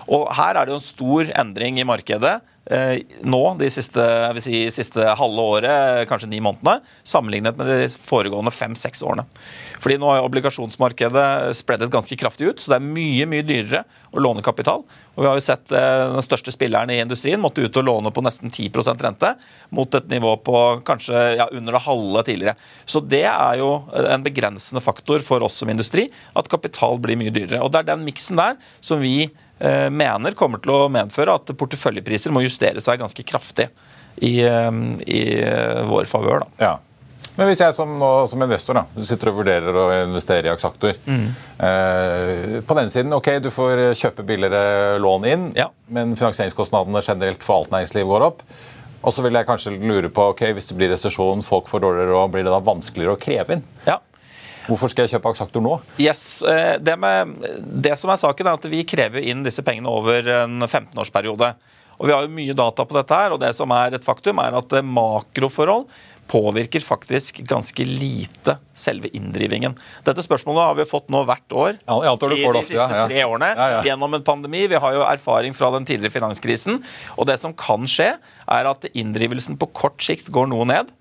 Og 0.10 0.28
her 0.34 0.58
er 0.58 0.66
det 0.66 0.74
jo 0.74 0.80
en 0.82 0.84
stor 0.84 1.30
endring 1.40 1.78
i 1.80 1.86
markedet 1.88 2.34
eh, 2.42 2.48
nå, 2.62 3.40
de 3.58 3.68
siste, 3.74 4.04
si, 4.46 4.60
siste 4.72 5.14
halve 5.18 5.46
året, 5.56 6.04
kanskje 6.10 6.30
ni 6.30 6.38
månedene, 6.46 6.78
sammenlignet 7.04 7.58
med 7.58 7.68
de 7.68 7.88
foregående 7.90 8.54
fem-seks 8.54 9.02
årene. 9.02 9.26
Fordi 9.82 9.98
nå 9.98 10.12
har 10.12 10.28
obligasjonsmarkedet 10.28 11.56
spreddet 11.58 11.92
ganske 11.92 12.18
kraftig 12.22 12.52
ut, 12.52 12.62
så 12.62 12.74
det 12.74 12.78
er 12.78 12.86
mye 12.86 13.26
mye 13.30 13.46
dyrere 13.48 13.82
å 14.12 14.22
låne 14.22 14.44
kapital. 14.46 14.84
Og 15.16 15.24
vi 15.24 15.28
har 15.28 15.38
jo 15.38 15.44
sett 15.44 15.74
eh, 15.76 16.14
den 16.14 16.26
største 16.26 16.54
spilleren 16.54 16.92
i 16.94 17.00
industrien 17.02 17.42
måtte 17.42 17.64
ut 17.64 17.78
og 17.82 17.88
låne 17.88 18.12
på 18.14 18.24
nesten 18.24 18.52
10% 18.52 19.04
rente, 19.04 19.34
mot 19.76 19.98
et 19.98 20.10
nivå 20.12 20.36
på 20.46 20.58
kanskje 20.88 21.24
ja, 21.40 21.48
under 21.52 21.78
det 21.78 21.84
halve 21.86 22.24
tidligere. 22.28 22.56
Så 22.86 23.04
det 23.04 23.26
er 23.28 23.60
jo 23.60 23.72
en 23.92 24.26
begrensende 24.26 24.84
faktor 24.84 25.24
for 25.26 25.44
oss 25.46 25.60
som 25.62 25.72
industri, 25.72 26.08
at 26.38 26.52
kapital 26.52 27.00
blir 27.02 27.20
mye 27.20 27.34
dyrere. 27.34 27.64
Og 27.64 27.74
det 27.74 27.84
er 27.84 27.94
den 27.94 28.06
miksen 28.08 28.40
der 28.40 28.60
som 28.80 29.02
vi 29.04 29.16
eh, 29.26 29.32
mener 29.94 30.34
kommer 30.38 30.62
til 30.64 30.74
å 30.74 30.90
medføre 30.92 31.36
at 31.38 31.52
porteføljepriser 31.58 32.34
må 32.34 32.42
justere 32.46 32.82
seg 32.82 33.00
ganske 33.04 33.24
kraftig 33.28 33.68
i, 34.18 34.40
eh, 34.44 34.72
i 35.08 35.22
eh, 35.42 35.84
vår 35.88 36.10
favør. 36.10 36.40
da. 36.46 36.48
Ja. 36.60 36.78
Men 37.38 37.48
hvis 37.48 37.62
jeg 37.64 37.72
som, 37.78 37.94
som 38.28 38.42
investor 38.44 38.76
da, 38.76 38.82
sitter 39.08 39.30
og 39.32 39.38
vurderer 39.40 39.78
å 39.80 39.86
investere 40.04 40.50
i 40.50 40.52
Axactor 40.52 40.98
eh, 41.08 42.58
På 42.68 42.76
den 42.76 42.92
siden, 42.92 43.14
ok, 43.16 43.30
du 43.40 43.48
får 43.56 43.94
kjøpe 43.98 44.26
billigere 44.28 44.98
lån 45.02 45.28
inn, 45.32 45.46
Ja. 45.56 45.70
men 45.88 46.12
finansieringskostnadene 46.20 47.02
generelt 47.06 47.44
for 47.46 47.62
alt 47.62 47.72
næringsliv 47.72 48.10
går 48.12 48.28
opp. 48.28 48.44
Og 49.02 49.16
så 49.16 49.24
vil 49.26 49.34
jeg 49.40 49.48
kanskje 49.48 49.74
lure 49.80 50.12
på, 50.14 50.28
ok, 50.36 50.44
hvis 50.54 50.68
det 50.70 50.78
blir 50.78 50.92
resesjon, 50.94 51.42
folk 51.46 51.72
får 51.72 51.82
dårligere 51.88 52.12
råd, 52.14 52.34
blir 52.36 52.46
det 52.46 52.54
da 52.54 52.60
vanskeligere 52.62 53.16
å 53.16 53.22
kreve 53.22 53.58
inn? 53.58 53.64
Ja. 53.88 53.98
Hvorfor 54.70 54.92
skal 54.92 55.08
jeg 55.08 55.16
kjøpe 55.16 55.34
Axactor 55.34 55.64
nå? 55.64 55.76
Yes, 56.02 56.44
eh, 56.48 56.78
det, 56.82 56.98
med, 57.02 57.34
det 57.86 57.96
som 58.00 58.14
er 58.14 58.22
saken 58.22 58.50
er 58.50 58.60
at 58.60 58.70
Vi 58.72 58.84
krever 58.88 59.26
inn 59.32 59.46
disse 59.46 59.64
pengene 59.66 59.90
over 59.90 60.28
en 60.44 60.62
15-årsperiode. 60.68 61.54
Og 62.02 62.08
Vi 62.10 62.14
har 62.16 62.26
jo 62.26 62.34
mye 62.34 62.56
data 62.58 62.86
på 62.86 62.98
dette, 62.98 63.18
her, 63.18 63.34
og 63.36 63.42
det 63.42 63.52
som 63.58 63.72
er 63.76 63.98
et 63.98 64.06
faktum 64.06 64.42
er 64.42 64.58
at 64.58 64.80
makroforhold 64.86 65.86
påvirker 66.32 66.80
faktisk 66.80 67.42
ganske 67.44 67.84
lite 67.86 68.56
selve 68.78 69.10
inndrivingen. 69.18 69.76
Dette 70.08 70.24
spørsmålet 70.24 70.64
har 70.64 70.78
vi 70.80 70.86
fått 70.88 71.10
nå 71.12 71.26
hvert 71.28 71.56
år 71.58 71.74
Ja, 71.76 71.98
i 72.00 72.08
de 72.08 72.46
ofte, 72.48 72.62
siste 72.70 72.80
ja, 72.80 73.02
ja. 73.02 73.08
tre 73.10 73.26
årene 73.28 73.50
gjennom 73.86 74.16
en 74.16 74.24
pandemi. 74.24 74.64
Vi 74.72 74.80
har 74.80 74.96
jo 74.96 75.04
erfaring 75.04 75.56
fra 75.58 75.74
den 75.76 75.88
tidligere 75.88 76.16
finanskrisen. 76.16 76.80
Og 77.18 77.28
det 77.28 77.36
som 77.42 77.56
kan 77.58 77.84
skje, 77.90 78.14
er 78.48 78.72
at 78.72 78.88
inndrivelsen 78.94 79.60
på 79.60 79.70
kort 79.76 80.00
sikt 80.04 80.32
går 80.32 80.48
noe 80.54 80.68
ned. 80.72 80.96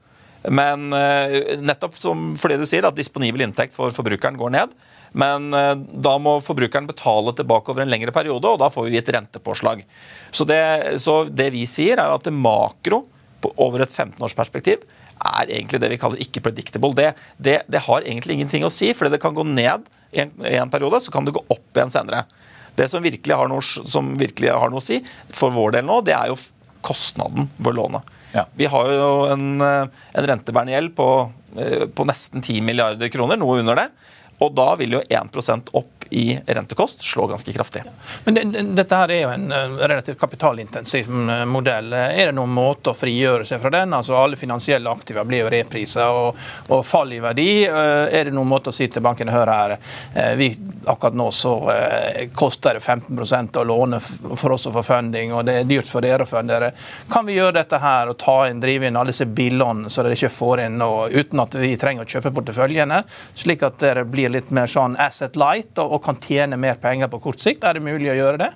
Men 0.48 0.92
eh, 0.96 1.58
nettopp 1.60 1.98
som 2.00 2.32
fordi 2.40 2.56
du 2.60 2.64
sier 2.68 2.86
at 2.88 2.96
disponibel 2.96 3.44
inntekt 3.44 3.76
for 3.76 3.92
forbrukeren 3.94 4.38
går 4.40 4.54
ned. 4.54 4.72
Men 5.12 5.50
eh, 5.56 5.74
da 5.76 6.14
må 6.22 6.38
forbrukeren 6.44 6.88
betale 6.88 7.34
tilbake 7.36 7.72
over 7.72 7.84
en 7.84 7.92
lengre 7.92 8.14
periode, 8.14 8.48
og 8.48 8.60
da 8.62 8.70
får 8.72 8.88
vi 8.88 9.00
et 9.00 9.12
rentepåslag. 9.12 9.84
Så 10.30 10.46
det, 10.48 10.62
så 11.02 11.22
det 11.28 11.50
vi 11.54 11.66
sier, 11.68 12.00
er 12.00 12.14
at 12.14 12.26
det 12.26 12.34
makro 12.36 13.04
på, 13.40 13.52
over 13.60 13.84
et 13.84 13.92
15-årsperspektiv 13.92 14.84
er 15.20 15.50
egentlig 15.50 15.80
det 15.82 15.90
vi 15.92 15.98
kaller 16.00 16.22
ikke 16.24 16.42
predictable. 16.46 16.94
Det, 16.96 17.10
det, 17.36 17.56
det 17.68 17.84
har 17.84 18.06
egentlig 18.06 18.38
ingenting 18.38 18.64
å 18.64 18.72
si, 18.72 18.94
fordi 18.96 19.16
det 19.16 19.22
kan 19.22 19.36
gå 19.36 19.44
ned 19.44 19.84
i 20.16 20.22
en, 20.24 20.32
en 20.48 20.72
periode, 20.72 21.02
så 21.04 21.12
kan 21.12 21.26
det 21.26 21.36
gå 21.36 21.42
opp 21.52 21.76
igjen 21.76 21.92
senere. 21.92 22.24
Det 22.78 22.86
som 22.88 23.04
virkelig 23.04 23.36
noe, 23.50 23.60
som 23.62 24.14
virkelig 24.16 24.54
har 24.54 24.72
noe 24.72 24.80
å 24.80 24.84
si 24.84 25.02
for 25.34 25.52
vår 25.52 25.76
del 25.76 25.86
nå, 25.88 26.00
det 26.06 26.14
er 26.16 26.30
jo 26.32 26.38
kostnaden 26.86 27.50
ved 27.58 27.76
lånet. 27.76 28.16
Ja. 28.34 28.46
Vi 28.56 28.68
har 28.70 28.90
jo 28.94 29.10
en, 29.32 29.60
eh, 29.60 30.02
en 30.14 30.28
rentebærende 30.30 30.74
gjeld 30.74 30.94
på, 30.96 31.08
eh, 31.56 31.86
på 31.86 32.06
nesten 32.06 32.42
10 32.42 32.60
milliarder 32.62 33.10
kroner, 33.12 33.36
noe 33.40 33.60
under 33.60 33.76
det. 33.76 33.88
Og 34.40 34.54
da 34.56 34.74
vil 34.80 34.98
jo 34.98 35.02
1% 35.10 35.70
opp 35.76 35.99
i 36.10 36.38
rentekost 36.46 37.02
slå 37.02 37.26
ganske 37.26 37.52
kraftig. 37.52 37.82
Men 38.24 38.34
det, 38.34 38.44
det, 38.44 38.62
dette 38.62 38.98
her 38.98 39.12
er 39.14 39.20
jo 39.22 39.30
en 39.30 39.52
eh, 39.52 39.76
relativt 39.78 40.18
kapitalintensiv 40.20 41.10
eh, 41.10 41.44
modell. 41.46 41.92
Er 41.92 42.30
det 42.30 42.36
noen 42.36 42.50
måte 42.54 42.90
å 42.90 42.96
frigjøre 42.96 43.46
seg 43.46 43.62
fra 43.62 43.70
den? 43.74 43.94
Altså 43.94 44.16
Alle 44.18 44.38
finansielle 44.40 44.90
aktiva 44.90 45.24
blir 45.24 45.44
jo 45.44 45.52
repriser 45.52 46.10
og, 46.10 46.40
og 46.68 46.82
fall 46.86 47.14
i 47.14 47.20
verdi. 47.22 47.48
Eh, 47.68 48.08
Er 48.20 48.26
det 48.26 48.34
noen 48.34 48.50
måte 48.50 48.72
å 48.72 48.74
si 48.74 48.88
til 48.90 49.04
bankene 49.04 49.34
hør 49.34 49.52
her, 49.54 49.76
eh, 50.14 50.34
vi, 50.40 50.50
akkurat 50.84 51.16
nå 51.16 51.30
så 51.34 51.54
koster 52.34 52.76
det 52.76 52.80
15 52.80 53.60
å 53.60 53.64
låne 53.64 54.00
for 54.00 54.54
oss 54.54 54.66
å 54.66 54.72
få 54.74 54.82
funding, 54.82 55.32
og 55.34 55.44
det 55.46 55.54
er 55.60 55.68
dyrt 55.68 55.88
for 55.90 56.04
dere 56.04 56.24
å 56.24 56.28
funde 56.28 56.54
dere. 56.54 56.72
Kan 57.10 57.26
vi 57.28 57.36
gjøre 57.36 57.58
dette 57.60 57.78
her 57.82 58.10
og 58.10 58.18
ta 58.20 58.36
inn, 58.48 58.60
drive 58.62 58.88
inn 58.88 58.98
alle 58.98 59.12
disse 59.14 59.26
billånene 59.26 59.90
så 59.90 60.04
dere 60.04 60.16
ikke 60.18 60.32
får 60.34 60.64
inn 60.66 60.78
noe, 60.80 61.08
uten 61.12 61.42
at 61.42 61.54
vi 61.60 61.74
trenger 61.80 62.06
å 62.06 62.10
kjøpe 62.10 62.32
porteføljene, 62.36 63.02
slik 63.38 63.64
at 63.66 63.78
dere 63.82 64.04
blir 64.08 64.32
litt 64.32 64.50
mer 64.54 64.70
sånn 64.70 64.96
asset 65.00 65.38
light 65.40 65.78
og, 65.78 65.99
og 66.00 66.06
kan 66.08 66.18
tjene 66.24 66.56
mer 66.60 66.80
penger 66.80 67.12
på 67.12 67.20
kort 67.28 67.44
sikt? 67.44 67.64
Er 67.68 67.76
det 67.76 67.84
mulig 67.84 68.08
å 68.10 68.16
gjøre 68.16 68.40
det? 68.40 68.50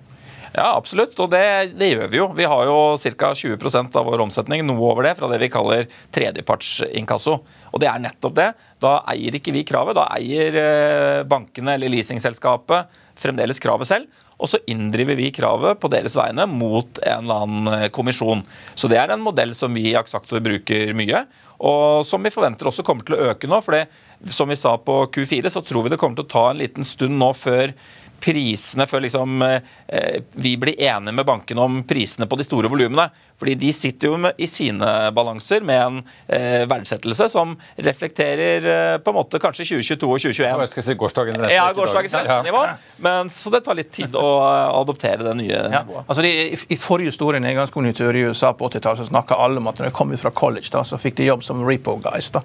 Ja, 0.55 0.69
absolutt, 0.79 1.19
og 1.19 1.33
det, 1.33 1.75
det 1.75 1.89
gjør 1.91 2.11
vi 2.13 2.19
jo. 2.21 2.27
Vi 2.39 2.47
har 2.47 2.69
jo 2.69 2.77
ca. 3.19 3.33
20% 3.35 3.97
av 3.99 4.07
vår 4.07 4.23
omsetning, 4.23 4.63
noe 4.63 4.79
over 4.87 5.03
det, 5.03 5.17
fra 5.19 5.27
det 5.33 5.41
vi 5.43 5.51
kaller 5.51 5.89
tredjepartsinkasso. 6.15 7.35
Og 7.75 7.83
det 7.83 7.89
er 7.91 8.05
nettopp 8.05 8.37
det. 8.39 8.53
Da 8.83 9.01
eier 9.11 9.35
ikke 9.35 9.55
vi 9.57 9.65
kravet. 9.67 9.99
Da 9.99 10.07
eier 10.15 10.59
eh, 10.61 11.25
bankene 11.27 11.75
eller 11.75 11.91
leasingselskapet 11.91 13.01
fremdeles 13.19 13.59
kravet 13.63 13.91
selv. 13.91 14.23
Og 14.39 14.51
så 14.51 14.61
inndriver 14.71 15.19
vi 15.19 15.33
kravet 15.35 15.81
på 15.83 15.91
deres 15.91 16.15
vegne 16.19 16.47
mot 16.51 17.03
en 17.03 17.27
eller 17.27 17.49
annen 17.49 17.75
eh, 17.75 17.91
kommisjon. 17.95 18.47
Så 18.79 18.91
det 18.91 19.03
er 19.03 19.11
en 19.11 19.27
modell 19.27 19.57
som 19.59 19.75
vi 19.75 19.89
i 19.91 19.99
Aksaktor 19.99 20.43
bruker 20.45 20.95
mye, 20.95 21.27
og 21.65 22.07
som 22.07 22.23
vi 22.23 22.35
forventer 22.35 22.71
også 22.71 22.87
kommer 22.87 23.07
til 23.07 23.19
å 23.19 23.31
øke 23.33 23.51
nå. 23.51 23.59
for 23.65 23.75
det, 23.75 23.89
som 24.33 24.49
vi 24.49 24.57
sa 24.57 24.77
på 24.79 25.01
Q4, 25.15 25.51
så 25.53 25.61
tror 25.65 25.85
vi 25.85 25.93
det 25.93 25.99
kommer 26.01 26.17
til 26.19 26.27
å 26.27 26.33
ta 26.33 26.45
en 26.51 26.63
liten 26.63 26.87
stund 26.87 27.19
nå 27.21 27.31
før 27.37 27.75
prisene 28.21 28.87
før 28.89 29.05
liksom, 29.05 29.43
eh, 29.43 30.21
vi 30.33 30.57
blir 30.61 30.79
enige 30.79 31.15
med 31.15 31.27
bankene 31.29 31.65
om 31.65 31.83
prisene 31.89 32.29
på 32.31 32.39
de 32.41 32.47
store 32.47 32.71
volumene. 32.73 33.11
Fordi 33.39 33.55
de 33.59 33.73
sitter 33.75 34.09
jo 34.09 34.19
med, 34.23 34.39
i 34.39 34.47
sine 34.47 34.89
balanser 35.15 35.65
med 35.67 35.81
en 35.83 35.97
eh, 36.29 36.63
verdsettelse 36.71 37.27
som 37.33 37.57
reflekterer 37.83 38.69
eh, 38.71 38.99
på 39.03 39.11
en 39.11 39.19
måte 39.19 39.41
kanskje 39.43 39.67
2022 39.73 40.07
og 40.07 40.23
2021. 40.23 40.63
Jeg 40.63 40.71
skal 40.71 40.87
si 40.87 40.97
gårsdagens 41.01 41.41
rente. 41.43 41.57
Ja, 41.57 41.65
gårsdagens 41.75 42.15
dagens. 42.15 42.31
Ja. 42.31 42.37
rentenivå. 42.39 42.63
Men, 43.03 43.33
så 43.35 43.51
det 43.51 43.65
tar 43.67 43.79
litt 43.79 43.91
tid 43.95 44.15
å 44.15 44.29
eh, 44.39 44.69
adoptere 44.79 45.27
det 45.27 45.35
nye 45.41 45.65
nivået. 45.73 46.07
Altså 46.07 46.25
de, 46.25 46.31
i, 46.55 46.61
I 46.77 46.79
forrige 46.79 47.17
store 47.17 47.43
nedgangskonjunktur 47.43 48.21
i 48.21 48.25
USA 48.31 48.53
på 48.55 48.71
80-tallet 48.71 49.03
så 49.03 49.09
snakka 49.11 49.39
alle 49.43 49.59
om 49.63 49.73
at 49.73 49.83
når 49.83 49.91
de 49.91 49.97
kom 49.99 50.15
ut 50.15 50.23
fra 50.23 50.31
college, 50.35 50.71
da, 50.71 50.85
så 50.87 51.01
fikk 51.03 51.19
de 51.19 51.29
jobb 51.33 51.43
som 51.47 51.67
repo 51.67 51.99
guys. 52.07 52.31
da. 52.35 52.45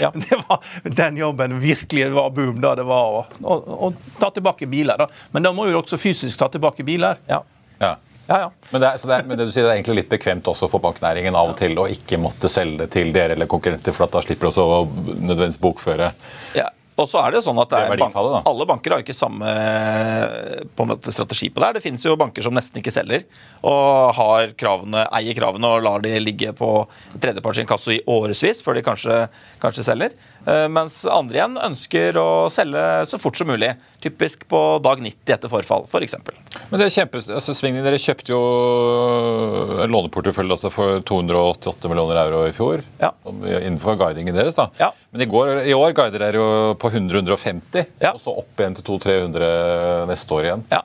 Ja. 0.00 0.10
Det 0.22 0.38
var, 0.48 0.62
den 0.84 1.16
jobben 1.16 1.58
virkelig 1.60 2.06
var 2.14 2.30
boom. 2.32 2.60
da 2.60 2.72
det 2.78 2.84
var 2.88 3.10
å, 3.12 3.24
å, 3.44 3.56
å 3.88 4.18
ta 4.18 4.30
tilbake 4.32 4.66
biler. 4.72 5.04
da. 5.04 5.08
Men 5.34 5.46
da 5.46 5.52
må 5.54 5.68
vi 5.68 5.76
jo 5.76 5.82
også 5.82 6.00
fysisk 6.00 6.40
ta 6.40 6.48
tilbake 6.52 6.86
biler. 6.86 7.20
Ja. 7.30 7.42
Ja. 7.82 7.94
Ja, 8.28 8.36
ja. 8.38 8.50
Men 8.70 8.80
det, 8.80 8.88
er, 8.88 9.00
så 9.02 9.08
det, 9.10 9.16
er, 9.16 9.26
men 9.28 9.38
det 9.38 9.48
du 9.48 9.50
sier, 9.52 9.66
det 9.66 9.72
er 9.72 9.80
egentlig 9.80 9.98
litt 9.98 10.12
bekvemt 10.12 10.46
også 10.48 10.68
for 10.70 10.82
banknæringen 10.84 11.34
av 11.36 11.50
og 11.52 11.56
til 11.58 11.74
å 11.82 11.88
ikke 11.90 12.20
måtte 12.22 12.48
selge 12.52 12.84
det 12.84 12.92
til 12.94 13.10
dere 13.14 13.34
eller 13.36 13.50
konkurrenter, 13.50 13.94
for 13.96 14.06
at 14.06 14.14
da 14.14 14.22
slipper 14.24 14.46
du 14.46 14.52
også 14.52 14.68
å 14.68 14.78
nødvendigvis 14.86 15.60
bokføre. 15.62 16.12
Ja. 16.58 16.70
Og 17.00 17.06
så 17.08 17.22
er 17.22 17.32
det 17.32 17.40
sånn 17.40 17.56
at 17.56 17.70
det 17.72 17.78
Det 17.88 17.98
bank, 18.02 18.44
alle 18.46 18.66
banker 18.68 18.92
har 18.94 19.02
ikke 19.02 19.16
samme 19.16 19.48
på 20.76 20.84
en 20.84 20.90
måte, 20.90 21.12
strategi 21.14 21.48
på 21.48 21.62
det. 21.62 21.66
her. 21.66 21.76
Det 21.78 21.84
finnes 21.86 22.04
jo 22.04 22.18
banker 22.20 22.44
som 22.44 22.54
nesten 22.54 22.82
ikke 22.82 22.92
selger, 22.92 23.24
og 23.64 24.12
har 24.18 24.52
kravene, 24.60 25.06
eier 25.16 25.34
kravene 25.34 25.70
og 25.72 25.86
lar 25.86 26.04
de 26.04 26.12
ligge 26.20 26.52
på 26.56 26.68
tredjepartsinkasso 27.16 27.94
i 27.96 28.02
årevis 28.12 28.60
før 28.62 28.76
de 28.76 28.84
kanskje, 28.86 29.18
kanskje 29.64 29.86
selger. 29.88 30.14
Eh, 30.46 30.66
Mens 30.74 31.04
andre 31.06 31.38
igjen 31.38 31.58
ønsker 31.62 32.16
å 32.18 32.26
selge 32.50 32.82
så 33.06 33.18
fort 33.22 33.36
som 33.38 33.46
mulig. 33.52 33.72
Typisk 34.02 34.42
på 34.50 34.60
dag 34.82 34.98
90 35.04 35.34
etter 35.36 35.50
forfall, 35.52 35.84
f.eks. 35.86 36.16
Men 36.70 36.80
det 36.80 36.88
er 36.88 36.94
kjempe, 36.96 37.20
altså 37.22 37.54
Svingning, 37.54 37.84
Dere 37.86 38.00
kjøpte 38.02 38.32
jo 38.34 38.40
en 39.84 39.92
låneportefølje 39.94 40.56
altså 40.56 40.72
for 40.74 41.02
288 41.06 41.90
millioner 41.92 42.18
euro 42.24 42.42
i 42.48 42.54
fjor. 42.56 42.82
Ja. 43.02 43.12
Innenfor 43.28 43.98
guidingen 44.00 44.34
deres. 44.36 44.56
da. 44.58 44.68
Ja. 44.80 44.90
Men 45.12 45.22
i, 45.26 45.30
går, 45.30 45.52
i 45.70 45.76
år 45.76 45.94
guider 45.96 46.24
dere 46.26 46.40
jo 46.42 46.48
på 46.82 46.90
100-150, 46.90 47.86
Ja. 48.02 48.12
og 48.16 48.20
så 48.24 48.34
opp 48.42 48.58
igjen 48.58 48.74
til 48.78 48.86
200-300 48.90 50.08
neste 50.10 50.34
år 50.38 50.48
igjen. 50.50 50.66
Ja. 50.72 50.82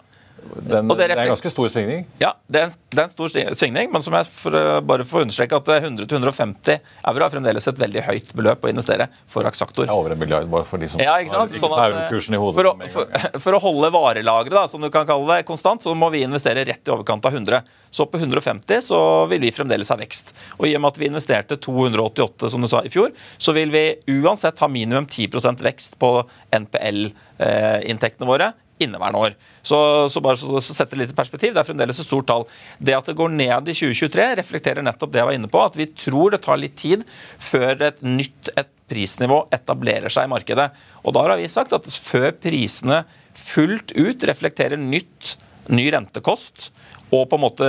Den, 0.67 0.89
Og 0.91 0.97
det 0.99 1.07
er 1.07 1.13
en 1.17 1.31
ganske 1.33 1.51
stor 1.51 1.69
svingning. 1.71 2.05
Ja, 2.21 2.33
det 2.47 2.61
er, 2.61 2.69
en, 2.69 2.75
det 2.93 3.01
er 3.01 3.05
en 3.07 3.13
stor 3.13 3.31
svingning, 3.31 3.91
men 3.93 4.03
som 4.05 4.15
jeg 4.17 4.27
for, 4.31 4.57
bare 4.87 5.05
får 5.07 5.25
understreke 5.25 5.59
at 5.59 5.71
100-150 5.77 6.77
euro 7.11 7.25
er 7.25 7.33
fremdeles 7.33 7.67
et 7.71 7.81
veldig 7.81 8.03
høyt 8.07 8.33
beløp 8.37 8.65
å 8.67 8.71
investere 8.71 9.09
for 9.31 9.47
Aksaktor. 9.49 9.87
Ja, 9.87 9.93
er 9.93 10.01
over 10.01 10.15
en 10.15 10.21
milliard, 10.21 10.49
bare 10.51 10.67
for 10.67 10.81
de 10.81 10.89
som 10.91 11.01
Ja, 11.03 11.17
har 11.17 11.51
Sånn 11.57 11.73
eurokursen 11.77 12.37
i 12.37 12.41
hodet. 12.41 12.57
for, 12.57 12.69
å, 12.69 12.91
for, 12.93 13.39
for 13.43 13.57
å 13.57 13.61
holde 13.63 13.91
varelageret, 13.93 14.71
som 14.71 14.83
du 14.83 14.89
kan 14.93 15.07
kalle 15.09 15.37
det, 15.37 15.47
konstant, 15.47 15.83
så 15.83 15.95
må 15.97 16.09
vi 16.13 16.23
investere 16.25 16.65
rett 16.67 16.87
i 16.87 16.93
overkant 16.93 17.25
av 17.27 17.35
100. 17.35 17.61
Så 17.91 18.05
på 18.11 18.19
150 18.19 18.83
så 18.89 18.99
vil 19.31 19.41
vi 19.41 19.53
fremdeles 19.55 19.89
ha 19.93 19.97
vekst. 19.99 20.33
Og 20.59 20.67
i 20.67 20.75
og 20.77 20.83
med 20.83 20.93
at 20.93 21.01
vi 21.01 21.09
investerte 21.09 21.57
288 21.63 22.51
som 22.53 22.63
du 22.63 22.69
sa 22.71 22.83
i 22.85 22.91
fjor, 22.93 23.13
så 23.37 23.55
vil 23.57 23.71
vi 23.73 23.85
uansett 24.19 24.59
ha 24.63 24.69
minimum 24.71 25.07
10% 25.07 25.63
vekst 25.65 25.97
på 26.01 26.11
NPL-inntektene 26.55 28.27
våre 28.29 28.53
inneværende 28.83 29.21
år. 29.27 29.35
Så, 29.65 29.77
så 30.11 30.21
bare 30.23 30.39
så, 30.39 30.61
så 30.63 30.75
sette 30.75 30.99
litt 30.99 31.11
i 31.13 31.17
perspektiv, 31.17 31.53
det 31.55 31.61
er 31.61 31.67
fremdeles 31.67 31.99
et 32.01 32.07
stort 32.07 32.27
tall. 32.29 32.47
Det 32.79 32.95
at 32.97 33.09
det 33.09 33.17
går 33.17 33.33
ned 33.33 33.71
i 33.71 33.75
2023, 33.77 34.27
reflekterer 34.41 34.85
nettopp 34.85 35.13
det 35.13 35.21
jeg 35.21 35.29
var 35.29 35.37
inne 35.39 35.51
på, 35.51 35.61
at 35.63 35.77
vi 35.79 35.89
tror 35.97 36.35
det 36.35 36.43
tar 36.45 36.61
litt 36.61 36.77
tid 36.79 37.05
før 37.41 37.87
et 37.89 38.03
nytt 38.05 38.51
et 38.55 38.71
prisnivå 38.87 39.41
etablerer 39.55 40.13
seg 40.13 40.27
i 40.27 40.31
markedet. 40.31 40.69
Og 41.03 41.15
da 41.15 41.25
har 41.25 41.39
vi 41.39 41.49
sagt 41.51 41.75
at 41.75 41.89
før 41.91 42.31
prisene 42.39 43.03
fullt 43.37 43.93
ut 43.97 44.23
reflekterer 44.29 44.79
nytt, 44.79 45.35
ny 45.67 45.89
rentekost 45.91 46.69
og 47.11 47.27
på 47.29 47.37
en 47.37 47.43
måte 47.43 47.67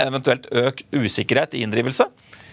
eventuelt 0.00 0.48
økt 0.56 0.84
usikkerhet 0.92 1.56
i 1.56 1.64
inndrivelse, 1.64 2.06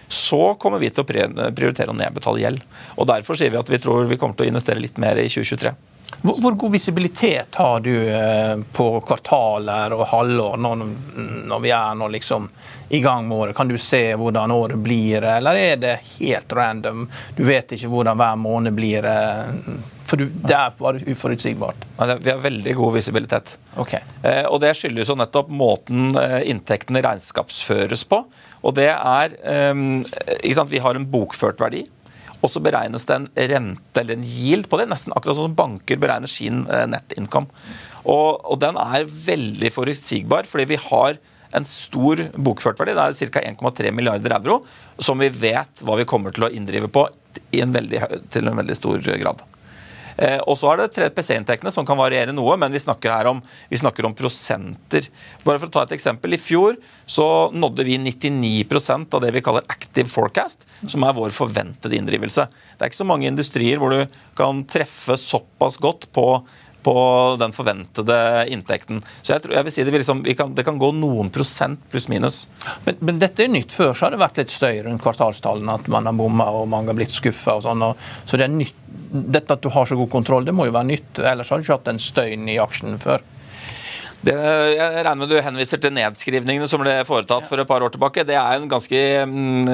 så 0.08 0.54
kommer 0.60 0.80
vi 0.80 0.88
til 0.92 1.04
å 1.04 1.08
prioritere 1.08 1.92
å 1.92 1.96
nedbetale 1.96 2.40
gjeld. 2.40 2.62
Og 2.96 3.08
Derfor 3.10 3.36
sier 3.36 3.52
vi 3.52 3.60
at 3.60 3.72
vi 3.72 3.80
tror 3.82 4.08
vi 4.08 4.16
kommer 4.20 4.38
til 4.38 4.48
å 4.48 4.52
investere 4.52 4.80
litt 4.80 5.00
mer 5.00 5.20
i 5.20 5.28
2023. 5.28 5.74
Hvor, 6.20 6.52
god 6.52 6.72
visibilitet 6.72 7.54
har 7.54 7.80
du 7.80 8.08
eh, 8.08 8.58
på 8.72 8.86
kvartaler 9.00 9.92
og 9.94 10.06
halvår 10.10 10.56
når, 10.58 11.60
vi 11.62 11.70
er 11.70 11.98
nå 11.98 12.08
liksom 12.10 12.48
i 12.88 13.00
gang 13.04 13.28
med 13.28 13.38
året? 13.38 13.56
Kan 13.56 13.70
du 13.70 13.76
se 13.78 14.02
hvordan 14.18 14.50
året 14.50 14.80
blir, 14.82 15.22
eller 15.22 15.54
er 15.54 15.76
det 15.78 15.94
helt 16.16 16.52
random? 16.52 17.06
Du 17.36 17.44
vet 17.46 17.76
ikke 17.76 17.90
hvordan 17.92 18.18
hver 18.18 18.40
måned 18.40 18.74
blir, 18.74 19.06
eh, 19.06 19.78
for 20.08 20.18
det 20.18 20.56
er 20.56 20.74
bare 20.78 21.04
uforutsigbart. 21.06 21.86
Vi 22.24 22.32
har 22.32 22.42
veldig 22.42 22.74
god 22.80 22.98
visibilitet. 22.98 23.54
Ok. 23.76 23.94
Eh, 23.94 24.44
og 24.48 24.58
Det 24.64 24.74
skyldes 24.74 25.12
jo 25.12 25.18
nettopp 25.20 25.52
måten 25.54 26.10
inntektene 26.18 27.04
regnskapsføres 27.04 28.02
på. 28.08 28.24
Og 28.66 28.74
det 28.74 28.90
er 28.90 29.36
ikke 29.38 30.56
sant? 30.56 30.72
Vi 30.72 30.82
har 30.82 30.98
en 30.98 31.06
bokført 31.06 31.60
verdi. 31.62 31.84
Og 32.38 32.52
så 32.52 32.62
beregnes 32.62 33.06
det 33.08 33.16
en 33.16 33.26
rente 33.50 34.02
eller 34.02 34.18
en 34.18 34.26
yield 34.26 34.68
på 34.70 34.78
det, 34.78 34.86
nesten 34.90 35.14
akkurat 35.16 35.38
sånn 35.38 35.50
som 35.50 35.58
banker 35.58 35.98
beregner 36.00 36.30
sin 36.30 36.64
eh. 36.70 36.86
Og, 38.08 38.28
og 38.38 38.60
den 38.62 38.78
er 38.78 39.08
veldig 39.08 39.72
forutsigbar, 39.74 40.46
fordi 40.48 40.68
vi 40.70 40.80
har 40.88 41.18
en 41.56 41.64
stor 41.64 42.20
bokført 42.36 42.78
verdi, 42.80 42.94
det 42.96 43.04
er 43.04 43.32
ca. 43.32 43.42
1,3 43.42 43.92
milliarder 43.96 44.36
euro, 44.36 44.60
som 45.00 45.18
vi 45.20 45.30
vet 45.32 45.82
hva 45.82 45.96
vi 45.98 46.06
kommer 46.08 46.34
til 46.34 46.46
å 46.46 46.52
inndrive 46.52 46.90
på 46.92 47.06
en 47.56 47.72
veldig, 47.74 48.02
til 48.32 48.50
en 48.50 48.60
veldig 48.60 48.76
stor 48.76 49.00
grad. 49.00 49.42
Eh, 50.18 50.40
og 50.50 50.58
så 50.58 50.72
er 50.72 50.82
det 50.82 51.08
PC-inntektene 51.14 51.70
som 51.74 51.86
kan 51.86 51.98
variere 51.98 52.34
noe, 52.34 52.56
men 52.58 52.74
vi 52.74 52.82
snakker 52.82 53.14
her 53.14 53.30
om, 53.30 53.42
snakker 53.70 54.08
om 54.08 54.16
prosenter. 54.18 55.06
Bare 55.44 55.60
for 55.62 55.70
å 55.70 55.74
ta 55.76 55.84
et 55.86 55.94
eksempel. 55.94 56.34
I 56.34 56.42
fjor 56.42 56.78
så 57.06 57.26
nådde 57.54 57.86
vi 57.86 57.98
99% 58.02 59.14
av 59.14 59.22
det 59.22 59.32
vi 59.36 59.44
kaller 59.46 59.66
active 59.70 60.10
forecast, 60.10 60.66
som 60.86 61.06
er 61.06 61.16
vår 61.16 61.34
forventede 61.36 61.98
inndrivelse. 61.98 62.48
Det 62.74 62.82
er 62.82 62.90
ikke 62.90 63.04
så 63.04 63.08
mange 63.08 63.30
industrier 63.30 63.78
hvor 63.78 63.94
du 63.94 64.18
kan 64.38 64.64
treffe 64.70 65.18
såpass 65.18 65.78
godt 65.82 66.10
på 66.14 66.26
på 66.82 66.94
den 67.40 67.54
forventede 67.56 68.18
inntekten. 68.52 69.00
Så 69.22 69.34
jeg, 69.34 69.44
tror, 69.44 69.54
jeg 69.58 69.66
vil 69.66 69.74
si 69.74 69.84
det, 69.84 69.94
vil 69.94 70.02
liksom, 70.02 70.22
kan, 70.38 70.52
det 70.56 70.64
kan 70.66 70.78
gå 70.80 70.90
noen 70.96 71.30
prosent 71.34 71.82
pluss-minus. 71.92 72.44
Men, 72.86 73.00
men, 73.00 73.22
dette 73.22 73.44
er 73.44 73.52
nytt. 73.52 73.74
Før 73.74 73.94
så 73.94 74.06
har 74.06 74.14
det 74.14 74.22
vært 74.22 74.42
litt 74.42 74.54
støy 74.54 74.82
rundt 74.86 75.02
kvartalstallene, 75.04 75.78
at 75.80 75.90
man 75.92 76.08
har 76.08 76.18
bomma 76.18 76.48
og 76.54 76.68
mange 76.70 76.92
har 76.92 76.98
blitt 76.98 77.16
skuffa. 77.16 77.58
Sånn, 77.64 77.84
så 78.28 78.40
det. 78.40 78.50
Dette 79.08 79.54
at 79.56 79.64
du 79.64 79.70
har 79.72 79.88
så 79.88 79.96
god 79.96 80.10
kontroll, 80.12 80.44
det 80.44 80.52
må 80.52 80.66
jo 80.68 80.76
være 80.76 80.90
nytt. 80.90 81.20
Ellers 81.24 81.50
har 81.50 81.58
du 81.58 81.64
ikke 81.64 81.78
hatt 81.78 81.88
den 81.88 82.00
støyen 82.02 82.48
i 82.52 82.58
aksjen 82.60 82.98
før. 83.02 83.24
Det, 84.18 84.34
jeg 84.34 85.04
regner 85.06 85.20
med 85.20 85.30
du 85.30 85.36
henviser 85.42 85.78
til 85.78 85.92
nedskrivningene 85.94 86.66
som 86.70 86.82
ble 86.82 86.96
foretatt 87.06 87.46
for 87.46 87.62
et 87.62 87.68
par 87.68 87.84
år 87.86 87.92
tilbake. 87.94 88.24
Det 88.26 88.34
er 88.34 88.56
en 88.56 88.66
ganske, 88.70 89.02
mm, 89.30 89.68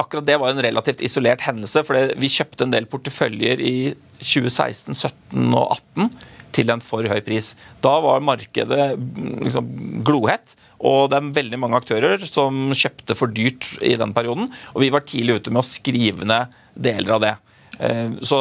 akkurat 0.00 0.24
det 0.24 0.38
var 0.40 0.54
en 0.54 0.64
relativt 0.64 1.04
isolert 1.04 1.44
hendelse. 1.44 1.84
for 1.84 2.16
Vi 2.16 2.32
kjøpte 2.32 2.64
en 2.64 2.72
del 2.72 2.88
porteføljer 2.88 3.60
i 3.60 3.76
2016, 4.24 4.96
2017 4.96 5.52
og 5.52 5.76
2018 5.76 6.36
til 6.58 6.72
en 6.72 6.82
for 6.82 7.04
høy 7.04 7.20
pris. 7.24 7.52
Da 7.84 7.92
var 8.02 8.24
markedet 8.24 8.94
mm, 8.96 9.44
liksom 9.44 9.68
glohett. 10.06 10.56
Og 10.78 11.10
det 11.10 11.18
er 11.18 11.32
veldig 11.36 11.58
mange 11.60 11.78
aktører 11.80 12.22
som 12.24 12.70
kjøpte 12.72 13.16
for 13.18 13.30
dyrt 13.34 13.66
i 13.84 13.96
den 14.00 14.14
perioden. 14.16 14.48
Og 14.74 14.84
vi 14.84 14.92
var 14.94 15.06
tidlig 15.06 15.42
ute 15.42 15.52
med 15.52 15.64
å 15.64 15.68
skrive 15.68 16.28
ned 16.28 16.56
deler 16.78 17.16
av 17.18 17.24
det. 17.24 17.34
Eh, 17.78 18.10
så, 18.20 18.38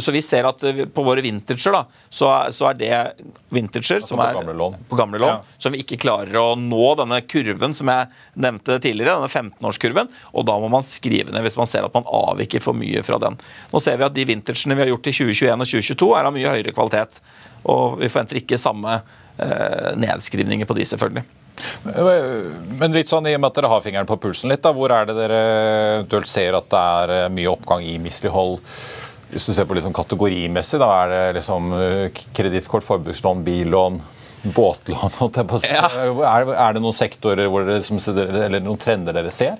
så, 0.00 0.12
vi 0.12 0.20
ser 0.22 0.44
at 0.44 0.62
eh, 0.68 0.82
på 0.84 1.04
våre 1.06 1.22
vintager 1.24 1.72
da, 1.72 1.84
så, 2.12 2.28
så 2.52 2.68
er 2.68 2.76
det 2.76 2.98
vintager 3.54 3.96
altså 3.96 4.12
som 4.12 4.20
er 4.20 4.36
gamle 4.36 4.56
lån. 4.60 4.76
på 4.90 4.98
gamle 4.98 5.20
lån, 5.22 5.38
ja. 5.38 5.58
som 5.58 5.72
vi 5.72 5.80
ikke 5.80 5.98
klarer 6.02 6.36
å 6.36 6.52
nå 6.60 6.90
denne 7.00 7.22
kurven 7.24 7.76
som 7.76 7.88
jeg 7.88 8.10
nevnte 8.44 8.76
tidligere, 8.84 9.16
denne 9.16 9.30
15-årskurven. 9.32 10.12
Og 10.36 10.44
da 10.48 10.58
må 10.60 10.68
man 10.72 10.84
skrive 10.88 11.32
ned 11.32 11.46
hvis 11.46 11.58
man 11.60 11.70
ser 11.70 11.88
at 11.88 11.96
man 11.96 12.08
avviker 12.08 12.64
for 12.64 12.76
mye 12.76 13.04
fra 13.06 13.20
den. 13.22 13.38
Nå 13.72 13.80
ser 13.84 13.96
vi 14.00 14.08
at 14.08 14.16
de 14.16 14.28
vintagene 14.28 14.76
vi 14.76 14.84
har 14.84 14.92
gjort 14.92 15.08
i 15.08 15.16
2021 15.16 15.64
og 15.64 15.72
2022 15.72 16.10
er 16.18 16.28
av 16.28 16.36
mye 16.36 16.56
høyere 16.56 16.76
kvalitet. 16.76 17.22
Og 17.64 17.96
vi 18.02 18.10
forventer 18.12 18.42
ikke 18.42 18.60
samme 18.60 18.98
eh, 19.00 19.90
nedskrivninger 19.96 20.68
på 20.68 20.76
de, 20.76 20.88
selvfølgelig. 20.92 21.24
Men 21.84 22.94
litt 22.94 23.10
sånn, 23.10 23.28
i 23.30 23.34
og 23.36 23.42
med 23.42 23.50
at 23.52 23.60
dere 23.60 23.70
har 23.72 23.84
fingeren 23.84 24.08
på 24.08 24.18
pulsen 24.22 24.52
litt, 24.52 24.62
da, 24.64 24.72
hvor 24.74 24.92
er 24.94 25.08
det 25.08 25.16
dere 25.18 25.40
eventuelt 26.00 26.30
ser 26.30 26.58
at 26.58 26.68
det 26.72 26.82
er 26.98 27.14
eh, 27.18 27.30
mye 27.34 27.52
oppgang 27.52 27.84
i 27.86 27.96
mislighold? 28.02 28.60
Hvis 29.30 29.48
du 29.48 29.54
ser 29.54 29.66
på 29.68 29.76
liksom 29.78 29.94
kategorimessig, 29.96 30.80
da 30.82 30.90
er 31.02 31.12
det 31.12 31.22
liksom 31.40 31.72
eh, 31.78 32.22
kredittkort, 32.36 32.86
forbrukslån, 32.86 33.42
billån, 33.46 34.00
båtlån 34.54 35.14
ja. 35.64 35.88
er, 35.88 36.50
er, 36.52 36.74
det 36.76 36.82
noen 36.84 36.96
sektorer 36.96 37.48
dere, 37.48 38.44
eller 38.44 38.60
noen 38.64 38.80
trender 38.80 39.16
dere 39.16 39.32
ser? 39.34 39.56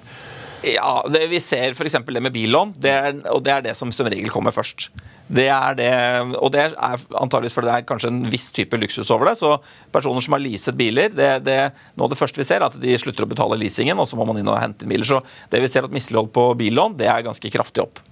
Ja, 0.64 1.05
det 1.11 1.27
Vi 1.29 1.40
ser 1.42 1.74
f.eks. 1.74 1.96
det 2.07 2.22
med 2.22 2.33
billån, 2.33 2.74
det 2.81 2.92
er, 2.92 3.18
og 3.33 3.42
det 3.44 3.53
er 3.53 3.66
det 3.66 3.74
som 3.77 3.92
som 3.92 4.09
regel 4.11 4.31
kommer 4.33 4.55
først. 4.55 4.88
Det 5.27 5.46
er 5.48 5.77
det, 5.79 5.90
og 6.37 6.50
det 6.53 6.62
er 6.66 6.74
antageligvis 7.16 7.55
fordi 7.57 7.70
det 7.70 7.77
er 7.79 7.87
kanskje 7.88 8.11
en 8.12 8.22
viss 8.33 8.50
type 8.55 8.79
luksus 8.81 9.11
over 9.14 9.31
det. 9.31 9.37
Så 9.40 9.55
personer 9.92 10.24
som 10.24 10.37
har 10.37 10.42
leaset 10.44 10.77
biler, 10.77 11.12
det, 11.12 11.31
det, 11.46 11.59
noe 11.96 12.09
av 12.09 12.14
det 12.14 12.20
første 12.20 12.40
vi 12.40 12.46
ser, 12.48 12.61
er 12.62 12.68
at 12.68 12.81
de 12.81 12.96
slutter 13.00 13.27
å 13.27 13.31
betale 13.31 13.59
leasingen, 13.61 14.00
og 14.00 14.09
så 14.09 14.18
må 14.20 14.27
man 14.29 14.40
inn 14.40 14.50
og 14.53 14.61
hente 14.61 14.85
inn 14.85 14.92
biler. 14.92 15.09
Så 15.09 15.22
det 15.53 15.62
vi 15.64 15.70
ser 15.72 15.88
at 15.88 15.94
mislighold 15.94 16.33
på 16.35 16.50
billån, 16.61 16.98
det 17.00 17.09
er 17.11 17.24
ganske 17.27 17.53
kraftig 17.53 17.85
opp. 17.87 18.03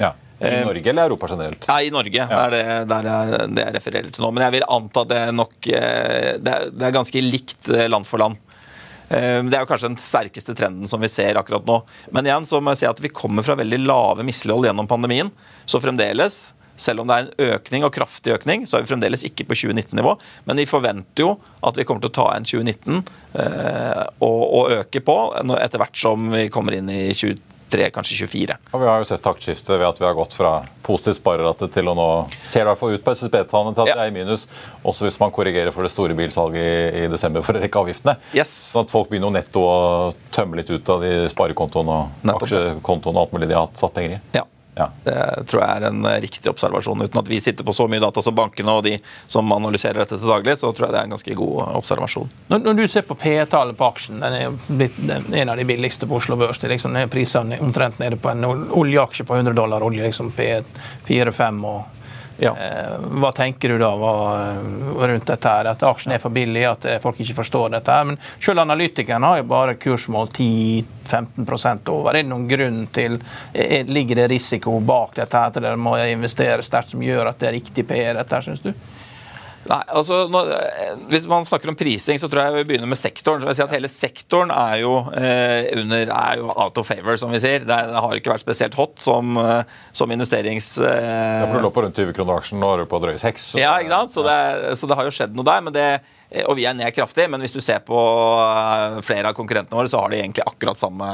Ja. 0.00 0.14
I 0.42 0.48
eh, 0.48 0.64
Norge 0.66 0.90
eller 0.90 1.10
Europa 1.10 1.28
generelt? 1.30 1.66
Ja, 1.68 1.80
i 1.82 1.90
Norge. 1.94 2.16
Ja. 2.18 2.46
Det 2.50 2.62
er 2.62 2.86
det, 2.88 3.02
jeg, 3.08 3.50
det 3.56 3.66
jeg 3.66 3.76
refererer 3.76 4.14
til 4.14 4.24
nå. 4.24 4.32
Men 4.34 4.46
jeg 4.48 4.56
vil 4.56 4.66
anta 4.78 5.04
det 5.12 5.20
nok 5.36 5.68
eh, 5.70 6.32
det 6.42 6.56
er, 6.56 6.72
det 6.72 6.88
er 6.88 6.96
ganske 6.96 7.24
likt 7.24 7.70
eh, 7.70 7.88
land 7.92 8.08
for 8.08 8.22
land. 8.22 8.40
Det 9.12 9.52
er 9.52 9.60
jo 9.60 9.68
kanskje 9.68 9.90
den 9.90 10.00
sterkeste 10.00 10.54
trenden 10.56 10.88
som 10.88 11.02
vi 11.02 11.10
ser 11.12 11.36
akkurat 11.36 11.66
nå. 11.68 11.78
Men 12.16 12.28
igjen 12.28 12.48
så 12.48 12.62
må 12.62 12.72
jeg 12.72 12.82
si 12.82 12.88
at 12.88 13.02
vi 13.04 13.12
kommer 13.12 13.44
fra 13.44 13.58
veldig 13.60 13.82
lave 13.84 14.24
mislighold 14.24 14.70
gjennom 14.70 14.88
pandemien. 14.88 15.28
Så 15.68 15.82
fremdeles 15.82 16.38
selv 16.82 17.02
om 17.02 17.08
det 17.08 17.16
er 17.16 17.26
en 17.26 17.52
økning 17.56 17.86
og 17.86 17.92
kraftig 17.94 18.34
økning, 18.34 18.66
så 18.66 18.78
er 18.78 18.84
vi 18.84 18.90
fremdeles 18.92 19.24
ikke 19.28 19.46
på 19.48 19.58
2019-nivå. 19.58 20.14
Men 20.48 20.60
vi 20.60 20.68
forventer 20.68 21.24
jo 21.24 21.34
at 21.62 21.78
vi 21.78 21.86
kommer 21.88 22.04
til 22.04 22.12
å 22.12 22.16
ta 22.16 22.26
en 22.34 22.46
2019 22.48 22.98
eh, 22.98 24.02
og, 24.24 24.42
og, 24.42 24.74
øke 24.80 25.02
på 25.04 25.16
etter 25.58 25.82
hvert 25.82 25.98
som 25.98 26.30
vi 26.32 26.46
kommer 26.52 26.78
inn 26.78 26.90
i 26.92 27.04
2023, 27.72 27.90
kanskje 27.90 28.16
24. 28.26 28.56
Og 28.72 28.80
Vi 28.80 28.86
har 28.86 29.00
jo 29.00 29.08
sett 29.08 29.22
taktskifte 29.24 29.76
ved 29.78 29.86
at 29.88 30.00
vi 30.00 30.06
har 30.06 30.14
gått 30.14 30.34
fra 30.36 30.52
positivt 30.84 31.18
sparerate 31.20 31.68
til 31.72 31.88
å 31.88 31.94
nå 31.96 32.08
ser 32.42 32.62
det 32.62 32.66
i 32.66 32.70
hvert 32.70 32.80
fall 32.80 32.96
ut 32.96 33.04
på 33.04 33.14
SSB-tallene 33.16 33.74
til 33.76 33.84
at 33.84 33.92
ja. 33.92 33.96
det 33.98 34.06
er 34.06 34.12
i 34.12 34.16
minus. 34.16 34.46
Også 34.84 35.06
hvis 35.06 35.18
man 35.22 35.32
korrigerer 35.34 35.74
for 35.74 35.86
det 35.86 35.92
store 35.94 36.16
bilsalget 36.18 36.62
i, 36.62 37.04
i 37.04 37.10
desember 37.12 37.44
for 37.46 37.56
å 37.56 37.62
rekke 37.62 37.84
avgiftene. 37.84 38.16
Yes. 38.36 38.52
Sånn 38.72 38.86
at 38.86 38.92
folk 38.92 39.10
begynner 39.12 39.34
netto 39.34 39.64
å 39.64 39.76
tømme 40.34 40.60
litt 40.60 40.72
ut 40.72 40.92
av 40.92 41.04
de 41.04 41.28
sparekontoene 41.32 42.00
og 42.00 42.34
aksjekontoene 42.36 43.16
og 43.16 43.26
alt 43.26 43.36
mulig 43.36 43.52
de 43.52 43.58
har 43.58 43.70
satt 43.78 43.94
penger 43.96 44.18
i. 44.18 44.22
Ja. 44.36 44.46
Ja. 44.74 44.88
Det 45.04 45.44
tror 45.50 45.62
jeg 45.62 45.76
er 45.76 45.86
en 45.90 46.06
riktig 46.22 46.48
observasjon. 46.48 47.02
Uten 47.04 47.20
at 47.20 47.28
vi 47.28 47.40
sitter 47.44 47.64
på 47.64 47.74
så 47.76 47.84
mye 47.92 48.00
data 48.00 48.22
som 48.24 48.36
bankene 48.36 48.72
og 48.78 48.86
de 48.86 48.94
som 49.30 49.52
analyserer 49.52 50.00
dette 50.00 50.16
til 50.16 50.32
daglig, 50.32 50.56
så 50.58 50.72
tror 50.72 50.88
jeg 50.88 50.94
det 50.94 51.00
er 51.02 51.08
en 51.10 51.16
ganske 51.16 51.36
god 51.36 51.74
observasjon. 51.82 52.30
Når, 52.48 52.62
når 52.64 52.80
du 52.80 52.84
ser 52.88 53.04
på 53.08 53.16
P-tallet 53.20 53.76
på 53.76 53.88
aksjen, 53.90 54.22
den 54.24 54.38
er 54.38 54.56
blitt 54.68 55.00
en 55.04 55.52
av 55.52 55.60
de 55.60 55.66
billigste 55.68 56.08
på 56.08 56.16
Oslo 56.22 56.38
Børs. 56.40 56.62
Liksom, 56.64 56.96
Prisene 57.12 57.60
omtrent 57.60 58.00
nede 58.00 58.16
på 58.16 58.32
en 58.32 58.46
oljeaksje 58.48 59.28
på 59.28 59.36
100 59.36 59.56
dollar 59.58 59.84
olje, 59.84 60.06
liksom 60.06 60.32
P4-5 60.36 61.66
og 61.68 62.01
ja. 62.38 62.52
Eh, 62.56 63.06
hva 63.20 63.32
tenker 63.36 63.74
du 63.74 63.78
da 63.82 63.90
hva, 63.98 64.14
rundt 65.08 65.26
dette? 65.28 65.48
her? 65.48 65.68
At 65.72 65.82
aksjen 65.86 66.14
er 66.14 66.22
for 66.22 66.34
billig, 66.34 66.64
at 66.68 66.88
eh, 66.88 66.98
folk 67.02 67.20
ikke 67.20 67.38
forstår 67.42 67.74
dette? 67.76 67.92
her. 67.92 68.08
Men 68.08 68.18
selv 68.40 68.64
analytikerne 68.64 69.32
har 69.32 69.42
jo 69.42 69.48
bare 69.50 69.76
kursmål 69.80 70.30
10-15% 70.32 71.92
over. 71.92 72.12
Er 72.12 72.22
det 72.22 72.30
noen 72.30 72.48
grunn 72.50 72.82
til 72.94 73.20
Ligger 73.92 74.22
det 74.22 74.30
risiko 74.32 74.78
bak 74.80 75.16
dette 75.18 75.38
her, 75.38 75.52
at 75.52 75.60
dere 75.60 75.80
må 75.80 75.94
investere 76.06 76.64
sterkt, 76.64 76.94
som 76.94 77.02
gjør 77.04 77.32
at 77.32 77.40
det 77.40 77.50
er 77.50 77.58
riktig 77.58 77.86
PR, 77.88 78.16
dette 78.18 78.38
her, 78.38 78.46
syns 78.46 78.64
du? 78.64 78.72
Nei, 79.70 79.78
altså, 79.94 80.24
nå, 80.30 80.40
Hvis 81.10 81.26
man 81.30 81.46
snakker 81.46 81.70
om 81.70 81.76
prising, 81.78 82.18
så 82.18 82.28
tror 82.30 82.48
jeg 82.48 82.56
vi 82.56 82.64
begynner 82.72 82.90
med 82.90 82.98
sektoren. 82.98 83.42
Så 83.44 83.52
jeg 83.52 83.60
si 83.60 83.64
at 83.66 83.74
Hele 83.76 83.90
sektoren 83.92 84.52
er 84.54 84.80
jo, 84.82 84.94
eh, 85.18 85.70
under, 85.78 86.10
er 86.10 86.40
jo 86.40 86.50
out 86.50 86.80
of 86.80 86.88
favor, 86.88 87.16
som 87.20 87.30
vi 87.34 87.40
sier. 87.42 87.62
Det, 87.66 87.78
det 87.92 88.02
har 88.06 88.18
ikke 88.18 88.34
vært 88.34 88.44
spesielt 88.44 88.78
hot 88.78 88.98
som, 89.02 89.36
eh, 89.38 89.62
som 89.94 90.10
investerings... 90.14 90.74
Eh, 90.82 91.42
ja, 91.42 91.46
for 91.46 91.62
Du 91.62 91.68
lå 91.68 91.74
på 91.74 91.86
rundt 91.86 92.02
20 92.02 92.16
kroner 92.16 92.42
aksjen, 92.42 92.60
nå 92.62 92.72
er 92.74 92.82
du 92.82 92.90
på 92.90 93.00
drøye 93.02 93.20
6. 93.22 93.52
Ja, 93.62 93.76
ikke 93.78 93.94
sant? 93.94 94.16
Så 94.16 94.26
det, 94.26 94.40
så 94.80 94.90
det, 94.90 94.98
har 94.98 95.08
jo 95.08 95.14
skjedd 95.14 95.38
noe 95.38 95.46
der. 95.46 95.64
men 95.64 95.76
det 95.76 95.86
Eh, 96.32 96.46
og 96.48 96.56
vi 96.58 96.66
er 96.68 96.76
ned 96.76 96.92
kraftig, 96.96 97.28
men 97.30 97.42
hvis 97.44 97.54
du 97.54 97.60
ser 97.64 97.82
på 97.86 97.98
eh, 98.40 98.98
flere 99.04 99.30
av 99.30 99.36
konkurrentene 99.36 99.78
våre, 99.78 99.90
så 99.90 100.00
har 100.02 100.12
de 100.12 100.20
egentlig 100.22 100.44
akkurat 100.46 100.80
samme 100.80 101.08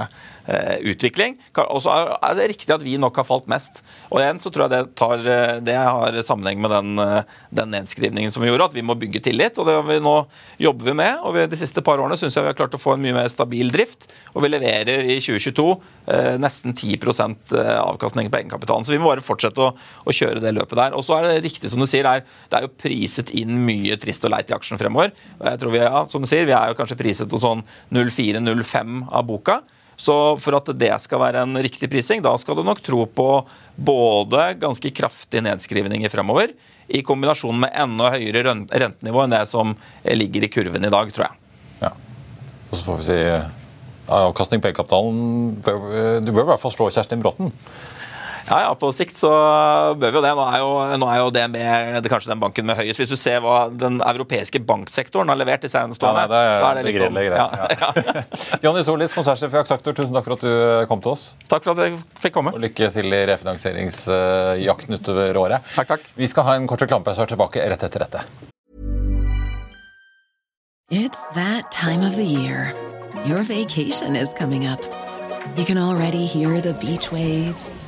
eh, 0.46 0.78
utvikling. 0.92 1.36
Og 1.66 1.82
så 1.84 1.94
er 2.16 2.38
det 2.38 2.50
riktig 2.54 2.74
at 2.74 2.84
vi 2.84 2.96
nok 3.00 3.18
har 3.18 3.26
falt 3.26 3.48
mest. 3.50 3.82
Og 4.12 4.22
igjen 4.22 4.40
så 4.42 4.52
tror 4.54 4.66
jeg 4.66 4.74
det, 4.76 4.82
tar, 4.98 5.24
det 5.64 5.76
har 5.76 6.20
sammenheng 6.26 6.62
med 6.62 6.74
den, 6.74 7.04
den, 7.50 7.74
nedskrivningen 7.74 8.32
som 8.34 8.37
vi 8.44 8.50
gjorde, 8.50 8.68
at 8.70 8.76
vi 8.76 8.84
må 8.86 8.96
bygge 8.98 9.22
tillit. 9.24 9.58
Og 9.58 9.68
det 9.68 9.76
vi 9.88 9.98
nå 10.04 10.14
jobber 10.62 10.90
vi 10.90 10.96
med. 11.00 11.22
Og 11.26 11.36
vi, 11.36 11.46
de 11.50 11.60
siste 11.60 11.84
par 11.84 12.00
årene 12.02 12.18
syns 12.20 12.36
jeg 12.36 12.46
vi 12.46 12.52
har 12.52 12.58
klart 12.58 12.76
å 12.76 12.80
få 12.80 12.94
en 12.94 13.04
mye 13.04 13.16
mer 13.16 13.30
stabil 13.32 13.72
drift. 13.74 14.08
Og 14.34 14.44
vi 14.44 14.52
leverer 14.52 15.08
i 15.08 15.18
2022 15.22 15.68
nesten 16.40 16.74
10% 16.74 17.54
avkastning 17.78 18.30
på 18.32 18.40
egenkapitalen. 18.40 18.86
Så 18.86 18.94
vi 18.94 19.00
må 19.00 19.10
bare 19.10 19.24
fortsette 19.24 19.64
å, 19.64 19.72
å 19.74 20.14
kjøre 20.14 20.42
det 20.44 20.54
løpet 20.56 20.78
der. 20.80 20.96
Og 20.98 21.04
så 21.06 21.18
er 21.18 21.28
det 21.28 21.46
riktig 21.48 21.72
som 21.72 21.82
du 21.82 21.88
sier, 21.90 22.08
er, 22.08 22.24
det 22.48 22.60
er 22.60 22.68
jo 22.68 22.76
priset 22.80 23.32
inn 23.36 23.58
mye 23.66 23.98
trist 24.00 24.24
og 24.24 24.34
leit 24.34 24.52
i 24.52 24.56
aksjen 24.56 24.80
fremover. 24.80 25.12
Og 25.38 25.50
jeg 25.50 25.62
tror 25.62 25.74
vi, 25.74 25.82
ja, 25.84 26.04
som 26.10 26.24
du 26.24 26.30
sier, 26.30 26.46
vi 26.48 26.56
er 26.56 26.70
jo 26.70 26.78
kanskje 26.78 27.00
priset 27.00 27.30
til 27.30 27.42
sånn 27.42 27.64
04-05 27.94 29.04
av 29.08 29.28
boka. 29.28 29.60
Så 29.98 30.14
for 30.38 30.54
at 30.54 30.70
det 30.78 30.92
skal 31.02 31.22
være 31.24 31.42
en 31.42 31.58
riktig 31.58 31.90
prising, 31.90 32.22
da 32.22 32.36
skal 32.38 32.58
du 32.58 32.62
nok 32.66 32.80
tro 32.86 33.02
på 33.10 33.28
både 33.74 34.52
ganske 34.62 34.92
kraftige 34.94 35.42
nedskrivninger 35.42 36.12
fremover, 36.12 36.52
i 36.88 37.02
kombinasjon 37.04 37.60
med 37.64 37.74
enda 37.76 38.12
høyere 38.14 38.42
rentenivå 38.48 39.24
enn 39.24 39.34
det 39.34 39.44
som 39.50 39.74
ligger 40.04 40.46
i 40.46 40.50
kurven 40.52 40.88
i 40.88 40.92
dag, 40.92 41.12
tror 41.12 41.28
jeg. 41.28 41.40
Ja. 41.84 41.92
Og 42.70 42.76
så 42.76 42.84
får 42.86 43.00
vi 43.00 43.08
si 43.10 43.18
avkastning 44.08 44.62
på 44.64 44.70
egenkapitalen 44.70 45.58
Du 46.24 46.30
bør 46.32 46.46
i 46.46 46.48
hvert 46.54 46.62
fall 46.62 46.72
slå 46.72 46.88
Kjerstin 46.92 47.20
Bråten. 47.20 47.52
Ja, 48.48 48.60
ja, 48.64 48.74
på 48.80 48.88
sikt 48.96 49.18
så 49.20 49.30
bør 50.00 50.12
vi 50.12 50.18
jo 50.18 50.22
det. 50.24 50.32
Nå 50.38 50.44
er 50.48 50.62
jo, 50.62 50.70
nå 51.02 51.08
er 51.12 51.20
jo 51.20 51.30
det 51.34 51.44
med 51.52 51.98
det 52.04 52.12
kanskje 52.12 52.32
den 52.32 52.40
banken 52.40 52.68
med 52.68 52.78
høyest. 52.78 53.00
Hvis 53.02 53.12
du 53.12 53.18
ser 53.20 53.42
hva 53.44 53.68
den 53.68 54.00
europeiske 54.00 54.62
banksektoren 54.68 55.28
har 55.28 55.38
levert 55.40 55.64
de 55.64 55.70
seneste 55.72 56.08
årene, 56.08 56.26
ja, 56.32 56.54
så 56.56 56.70
er 56.70 56.80
det 56.80 56.84
liksom 56.88 57.18
greit, 57.18 57.32
greit, 57.32 57.76
ja. 57.76 58.18
ja. 58.24 58.60
Jonny 58.64 58.84
Solis, 58.86 59.14
konsernsjef 59.16 59.52
i 59.52 59.60
Aksaktor, 59.60 59.96
tusen 59.96 60.16
takk 60.16 60.28
for 60.30 60.38
at 60.38 60.46
du 60.46 60.88
kom 60.90 61.04
til 61.04 61.12
oss. 61.14 61.26
Takk 61.50 61.66
for 61.66 61.76
at 61.76 61.84
jeg 61.84 62.00
fikk 62.22 62.38
komme. 62.38 62.54
Og 62.56 62.62
lykke 62.64 62.90
til 62.94 63.12
i 63.12 63.24
refinansieringsjakten 63.32 64.98
utover 64.98 65.42
året. 65.44 65.74
Takk, 65.76 65.96
takk. 65.96 66.12
Vi 66.16 66.30
skal 66.30 66.48
ha 66.48 66.56
en 66.58 66.68
kort 66.70 66.84
reklamepause 66.84 67.20
og 67.20 67.28
er 67.28 67.34
tilbake 67.36 67.68
rett 67.74 67.84
etter 67.88 68.06
dette. 68.06 68.24
It's 70.90 71.20
that 71.36 71.70
time 71.70 72.00
of 72.00 72.16
the 72.16 72.24
year. 72.24 72.72
Your 73.26 73.42
vacation 73.42 74.16
is 74.16 74.32
coming 74.32 74.64
up. 74.64 74.80
You 75.56 75.64
can 75.64 75.76
already 75.76 76.24
hear 76.24 76.60
the 76.62 76.72
beach 76.74 77.12
waves. 77.12 77.87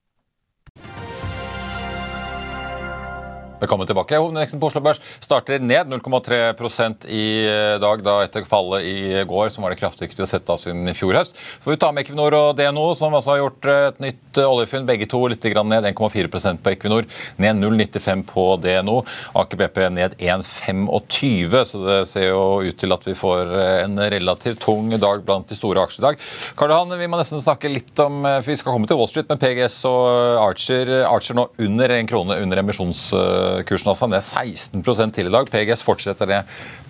Velkommen 3.61 3.85
tilbake. 3.85 4.17
Hovedindeksen 4.17 4.57
på 4.57 4.71
Oslo 4.71 4.81
Børs 4.81 4.97
starter 5.21 5.61
ned 5.61 5.85
0,3% 5.85 7.03
i 7.13 7.25
dag, 7.77 7.99
da 8.01 8.15
etter 8.25 8.41
fallet 8.49 8.87
i 8.89 9.21
går, 9.29 9.51
som 9.53 9.61
var 9.61 9.75
det 9.75 9.77
kraftigste 9.77 10.17
vi 10.17 10.25
har 10.25 10.29
sett 10.31 10.47
da 10.47 10.55
siden 10.57 10.89
i 10.89 10.95
fjor 10.97 11.13
høst. 11.13 11.37
Får 11.61 11.75
vi 11.75 11.77
ta 11.83 11.91
med 11.93 12.01
Equinor 12.01 12.33
og 12.33 12.55
DNO, 12.57 12.87
som 12.97 13.13
altså 13.13 13.35
har 13.35 13.43
gjort 13.43 13.67
et 13.69 13.99
nytt 14.01 14.39
oljefunn. 14.41 14.87
Begge 14.89 15.05
to 15.11 15.19
litt 15.29 15.45
ned 15.45 15.85
1,4% 15.91 16.63
på 16.65 16.73
Equinor, 16.73 17.05
ned 17.37 17.61
0,95 17.61 18.23
på 18.31 18.45
DNO. 18.63 18.95
Aker 19.43 19.61
BP 19.61 19.77
ned 19.93 20.17
1,25, 20.17 21.53
så 21.69 21.83
det 21.85 21.99
ser 22.09 22.31
jo 22.31 22.41
ut 22.65 22.81
til 22.81 22.97
at 22.97 23.05
vi 23.05 23.13
får 23.21 23.53
en 23.83 24.03
relativt 24.15 24.65
tung 24.65 24.89
dag 24.97 25.21
blant 25.21 25.53
de 25.53 25.59
store 25.59 25.85
aksjene 25.85 26.01
i 26.01 26.07
dag. 26.09 26.25
Karl 26.57 26.73
Johan, 26.73 26.97
vi 26.97 27.11
må 27.13 27.21
nesten 27.21 27.45
snakke 27.45 27.69
litt 27.69 27.93
om 28.01 28.25
for 28.25 28.49
Vi 28.49 28.57
skal 28.57 28.73
komme 28.73 28.89
til 28.89 28.97
Wall 28.97 29.13
Street, 29.13 29.29
men 29.29 29.45
PGS 29.45 29.77
og 29.85 30.41
Archer, 30.47 30.95
Archer 31.05 31.37
nå 31.37 31.45
under 31.61 31.97
en 31.99 32.09
krone 32.09 32.41
under 32.41 32.65
emisjons 32.65 33.11
kursen 33.67 33.91
altså 33.91 34.07
ned 34.09 34.23
16 34.23 35.11
til 35.15 35.27
i 35.29 35.33
dag. 35.33 35.49
PGS 35.51 35.83
fortsetter 35.85 36.29
det 36.29 36.39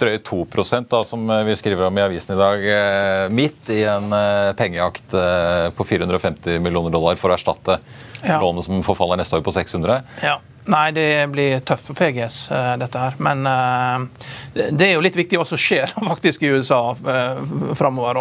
drøye 0.02 0.22
2 0.24 0.46
da, 0.90 1.02
som 1.08 1.28
vi 1.48 1.56
skriver 1.60 1.88
om 1.88 1.98
i 1.98 2.02
avisen 2.06 2.36
i 2.36 2.40
dag. 2.40 2.66
eh, 2.66 3.30
Midt 3.30 3.70
i 3.70 3.84
en 3.84 4.12
eh, 4.14 4.54
pengejakt 4.58 5.14
eh, 5.14 5.70
på 5.76 5.84
450 5.88 6.60
millioner 6.62 6.92
dollar 6.92 7.16
for 7.16 7.32
å 7.32 7.38
erstatte 7.38 7.80
Ja. 8.22 8.40
lånet 8.40 8.66
som 8.66 8.84
forfaller 8.86 9.18
neste 9.18 9.34
år 9.36 9.42
på 9.42 9.52
600. 9.52 10.04
Ja. 10.22 10.38
Nei, 10.70 10.92
det 10.94 11.28
blir 11.34 11.60
tøft 11.66 11.88
for 11.90 11.98
PGS, 11.98 12.36
eh, 12.54 12.74
dette 12.78 13.00
her. 13.02 13.16
Men 13.18 13.48
eh, 13.50 14.68
det 14.70 14.86
er 14.86 14.94
jo 14.94 15.02
litt 15.02 15.18
viktig 15.18 15.40
hva 15.40 15.46
som 15.48 15.58
skjer 15.58 15.90
faktisk 16.12 16.44
i 16.46 16.52
USA 16.54 16.94
uh, 16.94 17.42
framover, 17.78 18.20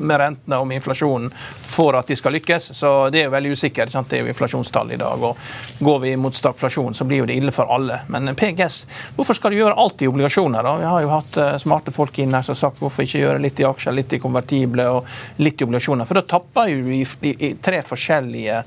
med 0.00 0.18
rentene 0.18 0.58
og 0.58 0.66
med 0.66 0.80
inflasjonen, 0.80 1.30
for 1.70 1.94
at 1.98 2.10
de 2.10 2.16
skal 2.18 2.34
lykkes. 2.34 2.70
Så 2.76 2.90
det 3.14 3.22
er 3.22 3.28
jo 3.28 3.34
veldig 3.36 3.54
usikkert. 3.54 3.94
Det 4.10 4.18
er 4.18 4.24
jo 4.24 4.32
inflasjonstall 4.32 4.90
i 4.96 4.98
dag. 5.00 5.22
og 5.22 5.38
Går 5.78 6.02
vi 6.02 6.14
mot 6.18 6.34
stagflasjon, 6.34 6.96
så 6.98 7.06
blir 7.06 7.22
jo 7.22 7.30
det 7.30 7.38
ille 7.38 7.54
for 7.54 7.70
alle. 7.70 8.02
Men 8.10 8.34
PGS, 8.34 8.82
hvorfor 9.16 9.38
skal 9.38 9.54
du 9.54 9.60
gjøre 9.60 9.78
alt 9.78 10.02
i 10.02 10.10
obligasjoner? 10.10 10.66
da? 10.66 10.76
Vi 10.80 10.88
har 10.90 11.04
jo 11.04 11.12
hatt 11.14 11.38
eh, 11.40 11.56
smarte 11.62 11.94
folk 11.94 12.18
inn 12.18 12.34
her 12.34 12.46
som 12.46 12.56
har 12.56 12.62
sagt 12.64 12.82
hvorfor 12.82 13.06
ikke 13.06 13.22
gjøre 13.22 13.42
litt 13.46 13.62
i 13.62 13.68
aksjer, 13.68 13.94
litt 13.94 14.16
i 14.16 14.22
konvertible 14.22 14.88
og 14.90 15.42
litt 15.44 15.60
i 15.60 15.68
obligasjoner. 15.68 16.08
For 16.08 16.18
da 16.18 16.26
tapper 16.34 16.72
jo 16.72 16.82
i, 16.90 17.04
i, 17.30 17.36
i 17.50 17.52
tre 17.62 17.84
forskjellige 17.86 18.64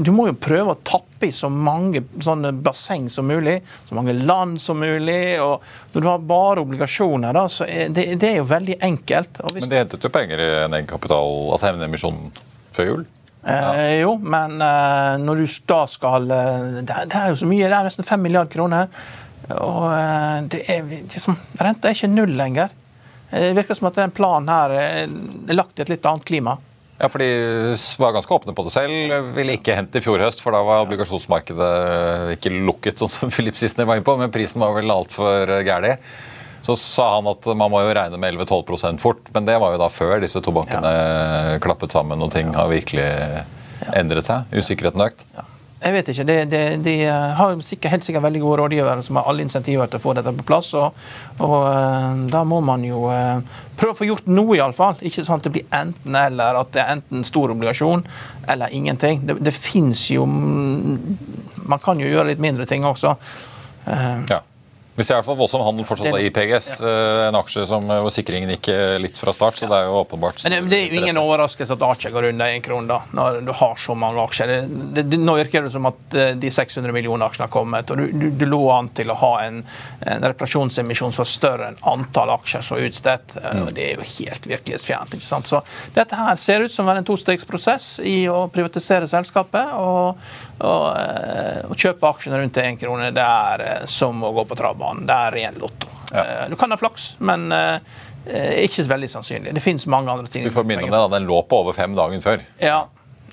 du 0.00 0.08
må 0.14 0.26
jo 0.30 0.36
prøve 0.40 0.72
å 0.72 0.78
tappe 0.86 1.28
i 1.28 1.32
så 1.34 1.48
mange 1.52 2.00
sånne 2.24 2.52
basseng 2.64 3.10
som 3.12 3.26
mulig, 3.28 3.58
så 3.88 3.96
mange 3.98 4.14
land 4.16 4.60
som 4.62 4.78
mulig. 4.80 5.36
og 5.42 5.64
Når 5.92 6.04
du 6.04 6.08
har 6.08 6.22
bare 6.28 6.62
obligasjoner, 6.64 7.36
da, 7.36 7.42
så 7.52 7.66
er 7.68 7.90
det, 7.92 8.06
det 8.22 8.30
er 8.30 8.38
jo 8.40 8.46
veldig 8.48 8.78
enkelt. 8.88 9.42
Men 9.52 9.68
de 9.68 9.80
hentet 9.82 10.06
jo 10.08 10.12
penger 10.14 10.40
i 10.40 10.48
en 10.64 10.76
egenkapital, 10.78 11.34
altså 11.52 11.70
en 11.74 11.84
emisjon 11.88 12.22
før 12.76 12.90
jul. 12.90 13.04
eh, 13.46 14.00
jo, 14.00 14.16
men 14.18 14.56
eh, 14.64 15.12
når 15.22 15.44
du 15.44 15.58
da 15.70 15.82
skal 15.92 16.30
eh, 16.34 16.80
det, 16.80 16.96
det 17.12 17.20
er 17.20 17.30
jo 17.34 17.38
så 17.42 17.48
mye, 17.52 17.68
det 17.68 17.76
er 17.78 17.86
nesten 17.90 18.08
5 18.08 18.24
milliarder 18.24 18.52
kroner. 18.56 18.88
Og 19.54 19.84
eh, 19.92 20.40
det 20.50 20.64
er 20.72 20.88
liksom, 20.88 21.36
renta 21.62 21.90
er 21.92 21.94
ikke 21.98 22.10
null 22.10 22.32
lenger. 22.40 22.72
Eh, 23.30 23.50
Det 23.50 23.54
virker 23.60 23.78
som 23.78 23.90
at 23.92 24.00
den 24.00 24.14
planen 24.16 24.50
her 24.50 24.74
eh, 24.74 25.04
er 25.52 25.58
lagt 25.60 25.78
i 25.78 25.84
et 25.84 25.92
litt 25.92 26.08
annet 26.08 26.26
klima. 26.26 26.56
Ja, 26.96 27.10
for 27.12 27.20
de 27.20 27.28
var 28.00 28.14
ganske 28.16 28.34
åpne 28.34 28.54
på 28.56 28.64
det 28.64 28.72
selv. 28.72 29.16
Ville 29.36 29.58
ikke 29.58 29.76
hente 29.76 30.00
i 30.00 30.04
fjor 30.04 30.22
høst, 30.24 30.40
for 30.40 30.56
da 30.56 30.62
var 30.64 30.86
obligasjonsmarkedet 30.86 32.36
ikke 32.38 32.54
lukket, 32.54 33.02
sånn 33.02 33.12
som 33.12 33.32
Philip 33.34 33.58
Sissener 33.58 33.88
var 33.88 34.00
inne 34.00 34.06
på, 34.06 34.16
men 34.20 34.32
prisen 34.32 34.64
var 34.64 34.72
vel 34.78 34.94
altfor 34.94 35.52
gæren. 35.66 36.00
Så 36.66 36.74
sa 36.80 37.12
han 37.18 37.28
at 37.30 37.46
man 37.54 37.70
må 37.70 37.84
jo 37.84 37.92
regne 37.94 38.18
med 38.18 38.40
11-12% 38.40 38.98
fort, 38.98 39.28
men 39.36 39.46
det 39.46 39.58
var 39.62 39.76
jo 39.76 39.82
da 39.84 39.86
før 39.92 40.18
disse 40.24 40.40
to 40.42 40.54
bankene 40.56 41.60
klappet 41.62 41.94
sammen 41.94 42.24
og 42.24 42.32
ting 42.34 42.50
har 42.56 42.72
virkelig 42.72 43.06
endret 43.94 44.26
seg. 44.26 44.50
Usikkerheten 44.56 45.04
økt. 45.04 45.22
Jeg 45.86 45.94
vet 45.94 46.08
ikke. 46.10 46.24
De, 46.26 46.34
de, 46.50 46.60
de 46.82 46.92
har 47.38 47.52
sikkert, 47.62 47.92
helt 47.92 48.06
sikkert 48.06 48.24
veldig 48.24 48.40
gode 48.42 48.56
rådgivere 48.58 49.04
som 49.06 49.20
har 49.20 49.28
alle 49.30 49.44
insentiver 49.46 49.86
til 49.86 50.00
å 50.00 50.02
få 50.02 50.14
dette 50.18 50.32
på 50.34 50.46
plass. 50.48 50.72
Og, 50.74 50.96
og 51.38 51.54
eh, 51.68 52.24
da 52.32 52.40
må 52.48 52.58
man 52.66 52.82
jo 52.82 53.04
eh, 53.14 53.38
prøve 53.78 53.94
å 53.94 53.98
få 54.00 54.08
gjort 54.08 54.26
noe, 54.26 54.56
iallfall. 54.58 54.98
Ikke 55.06 55.22
sånn 55.22 55.38
at 55.38 55.46
det 55.46 55.54
blir 55.54 55.68
enten-eller. 55.78 56.58
At 56.58 56.74
det 56.74 56.82
er 56.82 56.90
enten 56.96 57.22
stor 57.28 57.54
obligasjon 57.54 58.02
eller 58.50 58.74
ingenting. 58.74 59.22
Det, 59.28 59.38
det 59.46 59.54
fins 59.54 60.08
jo 60.10 60.26
mm, 60.26 60.98
Man 61.70 61.82
kan 61.82 62.02
jo 62.02 62.10
gjøre 62.10 62.32
litt 62.32 62.42
mindre 62.42 62.66
ting 62.66 62.86
også. 62.88 63.14
Eh, 63.86 64.12
Ja. 64.34 64.42
Vi 64.96 65.04
ser 65.04 65.14
i 65.14 65.18
hvert 65.18 65.26
fall 65.28 65.36
voldsom 65.36 65.60
handel 65.60 65.84
fortsatt 65.84 66.08
av 66.08 66.20
IPGS, 66.24 66.36
PGS, 66.36 66.68
eh, 66.80 67.26
en 67.28 67.36
aksje 67.36 67.66
som, 67.68 67.84
hvor 67.84 68.12
sikringen 68.12 68.54
gikk 68.54 68.70
eh, 68.72 68.94
litt 69.02 69.18
fra 69.20 69.34
start. 69.36 69.58
så 69.60 69.68
det 69.68 69.76
er 69.76 69.90
jo 69.90 69.98
åpenbart 70.00 70.40
Men 70.46 70.54
det, 70.54 70.60
det 70.72 70.78
er 70.78 70.94
jo 70.94 71.02
ingen 71.02 71.20
overraskelse 71.20 71.76
at 71.76 71.84
Aker 71.84 72.14
går 72.14 72.30
under 72.30 72.54
én 72.54 72.64
krone, 72.64 72.88
da, 72.88 73.02
når 73.12 73.42
du 73.44 73.52
har 73.60 73.76
så 73.80 73.96
mange 73.98 74.22
aksjer. 74.24 74.52
Det, 74.96 75.04
det, 75.04 75.20
nå 75.20 75.36
virker 75.36 75.66
det 75.66 75.72
som 75.74 75.88
at 75.90 76.16
eh, 76.16 76.32
de 76.40 76.52
600 76.52 76.96
millioner 76.96 77.28
aksjene 77.28 77.44
har 77.44 77.52
kommet, 77.52 77.92
og 77.92 78.00
du, 78.00 78.06
du, 78.08 78.26
du 78.40 78.46
lå 78.48 78.62
an 78.72 78.88
til 78.96 79.12
å 79.12 79.18
ha 79.20 79.32
en, 79.44 79.60
en 80.00 80.28
reparasjonsemisjon 80.30 81.12
som 81.12 81.24
var 81.26 81.30
større 81.34 81.68
enn 81.68 81.78
antall 81.92 82.32
aksjer 82.38 82.64
som 82.64 82.78
er 82.80 82.88
utstedt. 82.88 83.36
Mm. 83.36 83.68
Det 83.76 83.86
er 83.90 84.00
jo 84.00 84.08
helt 84.14 84.48
virkelighetsfjernt. 84.48 85.18
ikke 85.18 85.28
sant? 85.28 85.52
Så 85.52 85.60
dette 85.96 86.16
her 86.16 86.40
ser 86.40 86.64
ut 86.64 86.72
som 86.72 86.88
å 86.88 86.94
være 86.94 87.04
en 87.04 87.10
tostegsprosess 87.12 87.98
i 88.00 88.22
å 88.32 88.46
privatisere 88.52 89.08
selskapet. 89.12 89.76
og 89.76 90.16
eh, 90.64 91.62
å 91.68 91.76
kjøpe 91.76 92.08
aksjene 92.08 92.40
rundt 92.40 92.54
til 92.56 92.64
én 92.64 92.80
krone, 92.80 93.12
det 93.14 93.24
er 93.24 93.64
eh, 93.66 93.86
som 93.90 94.22
å 94.24 94.32
gå 94.36 94.46
på 94.48 94.56
travbanen. 94.86 95.06
Det 95.06 95.14
er 95.14 95.32
ren 95.32 95.60
lotto. 95.60 95.88
Ja. 96.12 96.48
Du 96.48 96.56
kan 96.56 96.70
ha 96.70 96.76
flaks, 96.76 97.16
men 97.18 97.52
eh, 97.52 97.80
eh, 98.26 98.64
ikke 98.64 98.86
veldig 98.88 99.10
sannsynlig. 99.10 99.54
Det 99.54 99.60
finnes 99.60 99.86
mange 99.86 100.10
andre 100.10 100.26
ting. 100.26 100.44
Vi 100.44 100.50
får 100.50 100.64
minne 100.64 100.84
om 100.84 100.90
det, 100.90 100.98
da. 100.98 101.08
Den 101.18 101.26
lå 101.26 101.42
på 101.42 101.64
over 101.64 101.72
fem 101.72 101.94
dagen 101.96 102.22
før. 102.22 102.44
Ja, 102.60 102.86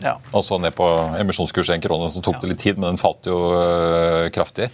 ja. 0.03 0.17
Og 0.33 0.41
så 0.43 0.57
ned 0.59 0.73
på 0.75 0.83
emisjonskurs 1.21 1.69
én 1.71 1.79
krone, 1.79 2.09
så 2.11 2.19
tok 2.19 2.41
det 2.41 2.49
litt 2.49 2.59
tid, 2.59 2.79
men 2.81 2.89
den 2.89 2.99
falt 2.99 3.23
jo 3.29 3.37
øh, 3.55 4.27
kraftig. 4.35 4.67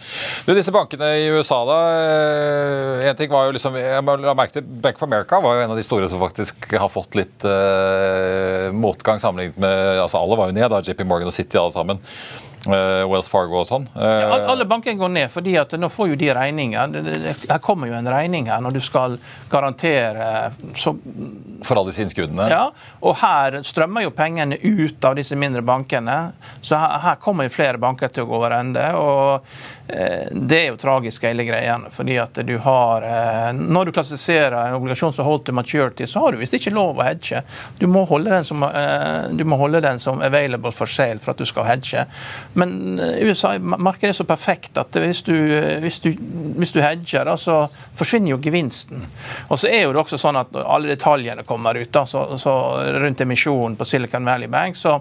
Du, 0.47 0.55
disse 0.57 0.73
bankene 0.73 1.11
i 1.19 1.27
USA, 1.35 1.59
da. 1.67 1.77
øh, 1.99 3.05
en 3.05 3.19
ting 3.19 3.29
var 3.29 3.45
jo 3.45 3.53
liksom, 3.53 3.77
jeg 3.77 4.05
la 4.23 4.33
merke 4.33 4.55
til 4.55 4.65
Bank 4.65 4.97
of 4.97 5.05
America 5.05 5.41
var 5.43 5.59
jo 5.59 5.67
en 5.67 5.75
av 5.75 5.77
de 5.77 5.85
store 5.85 6.09
som 6.09 6.23
faktisk 6.23 6.71
har 6.71 6.89
fått 6.89 7.19
litt 7.19 7.45
øh, 7.45 8.71
motgang 8.73 9.21
sammenlignet 9.21 9.59
med 9.59 9.99
altså 9.99 10.23
Alle 10.23 10.39
var 10.39 10.49
jo 10.49 10.57
ned, 10.57 10.69
da, 10.71 10.81
JP 10.81 11.05
Morgan 11.05 11.29
og 11.29 11.35
City 11.35 11.59
alle 11.61 11.75
sammen. 11.75 12.01
Øh, 12.67 13.05
Wells 13.07 13.29
Fargo 13.31 13.61
og 13.61 13.67
sånn. 13.69 13.85
Ja, 13.95 14.35
Øh, 14.35 14.49
alle 14.51 14.65
bankene 14.67 14.99
går 14.99 15.09
ned, 15.09 15.29
fordi 15.31 15.55
at 15.57 15.71
nå 15.79 15.87
får 15.89 16.09
jo 16.09 16.15
de 16.19 16.33
regninger. 16.35 16.95
Her 17.49 17.57
kommer 17.63 17.87
jo 17.87 17.93
en 17.95 18.07
regning 18.11 18.49
her 18.51 18.59
når 18.61 18.73
du 18.75 18.79
skal 18.83 19.17
garantere 19.49 20.51
så 20.75 20.95
For 21.63 21.75
alle 21.75 21.91
disse 21.91 22.03
innskuddene? 22.03 22.49
Ja, 22.49 22.69
og 23.01 23.15
her 23.19 23.61
strømmer 23.63 24.03
jo 24.03 24.11
pengene 24.15 24.57
ut 24.63 25.03
av 25.05 25.15
disse 25.15 25.35
mindre 25.35 25.61
bankene. 25.61 26.31
Så 26.61 26.75
her, 26.79 26.99
her 27.03 27.15
kommer 27.15 27.47
jo 27.47 27.49
flere 27.49 27.77
banker 27.77 28.07
til 28.07 28.23
å 28.23 28.29
gå 28.29 28.35
over 28.35 28.55
ende. 28.59 28.85
og 28.95 29.43
uh, 29.43 30.27
Det 30.31 30.59
er 30.61 30.67
jo 30.69 30.77
tragisk, 30.79 31.23
hele 31.27 31.43
greiene. 31.47 31.91
fordi 31.91 32.17
at 32.17 32.39
du 32.45 32.57
har, 32.57 33.03
eh, 33.03 33.51
Når 33.53 33.85
du 33.85 33.91
klassifiserer 33.91 34.55
en 34.67 34.77
obligasjon 34.79 35.13
som 35.13 35.25
holdt 35.25 35.45
til 35.45 35.53
maturity, 35.53 36.07
så 36.07 36.19
har 36.19 36.31
du 36.31 36.37
visst 36.37 36.53
ikke 36.53 36.73
lov 36.73 36.97
å 36.97 37.03
hedge. 37.03 37.43
Du 37.79 37.87
må 37.87 38.05
holde 38.07 38.29
den 38.29 38.43
som, 38.43 38.63
eh, 38.63 39.27
du 39.31 39.43
må 39.43 39.57
holde 39.57 39.81
den 39.81 39.99
som 39.99 40.21
available 40.21 40.71
for 40.71 40.85
sale 40.85 41.19
for 41.19 41.31
at 41.31 41.37
du 41.37 41.45
skal 41.45 41.63
hedge. 41.65 42.05
Men 42.53 42.99
eh, 42.99 43.27
USA-markedet 43.29 44.09
er 44.13 44.17
så 44.17 44.25
perfekt 44.27 44.77
at 44.81 44.95
hvis 44.97 45.21
du, 45.27 45.33
hvis 45.83 45.99
du, 46.03 46.09
hvis 46.57 46.73
du 46.73 46.81
hedger, 46.81 47.27
da, 47.29 47.35
så 47.38 47.59
forsvinner 47.97 48.33
jo 48.33 48.41
gevinsten. 48.43 49.03
Og 49.49 49.59
så 49.62 49.69
er 49.69 49.83
jo 49.85 49.93
det 49.93 50.01
også 50.01 50.19
sånn 50.21 50.39
at 50.41 50.55
alle 50.63 50.93
detaljene 50.95 51.45
kommer 51.47 51.77
ut. 51.77 51.91
da, 51.93 52.05
så, 52.09 52.25
så 52.41 52.55
Rundt 52.99 53.21
emisjonen 53.21 53.77
på 53.77 53.88
Silicon 53.88 54.25
Valley 54.25 54.49
Bank, 54.51 54.77
så, 54.77 54.99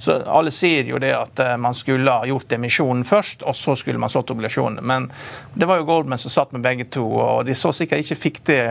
så, 0.00 0.22
alle 0.24 0.48
sier 0.50 0.88
jo 0.88 0.98
det 0.98 1.10
at 1.12 1.40
eh, 1.44 1.56
man 1.60 1.76
skulle 1.76 2.08
ha 2.08 2.24
gjort 2.24 2.52
emisjonen 2.56 3.04
først, 3.04 3.42
og 3.44 3.56
så 3.56 3.74
skulle 3.76 4.00
man 4.00 4.08
solgt 4.08 4.30
obligasjonene. 4.32 4.80
Men 4.80 5.10
det 5.52 5.68
var 5.68 5.76
jo 5.76 5.84
Goldman 5.90 6.18
som 6.18 6.32
satt 6.32 6.54
med 6.56 6.64
begge 6.64 6.86
to, 6.88 7.04
og 7.20 7.44
de 7.44 7.52
så 7.58 7.68
sikkert 7.76 8.00
ikke 8.06 8.16
fikk 8.16 8.40
det 8.48 8.62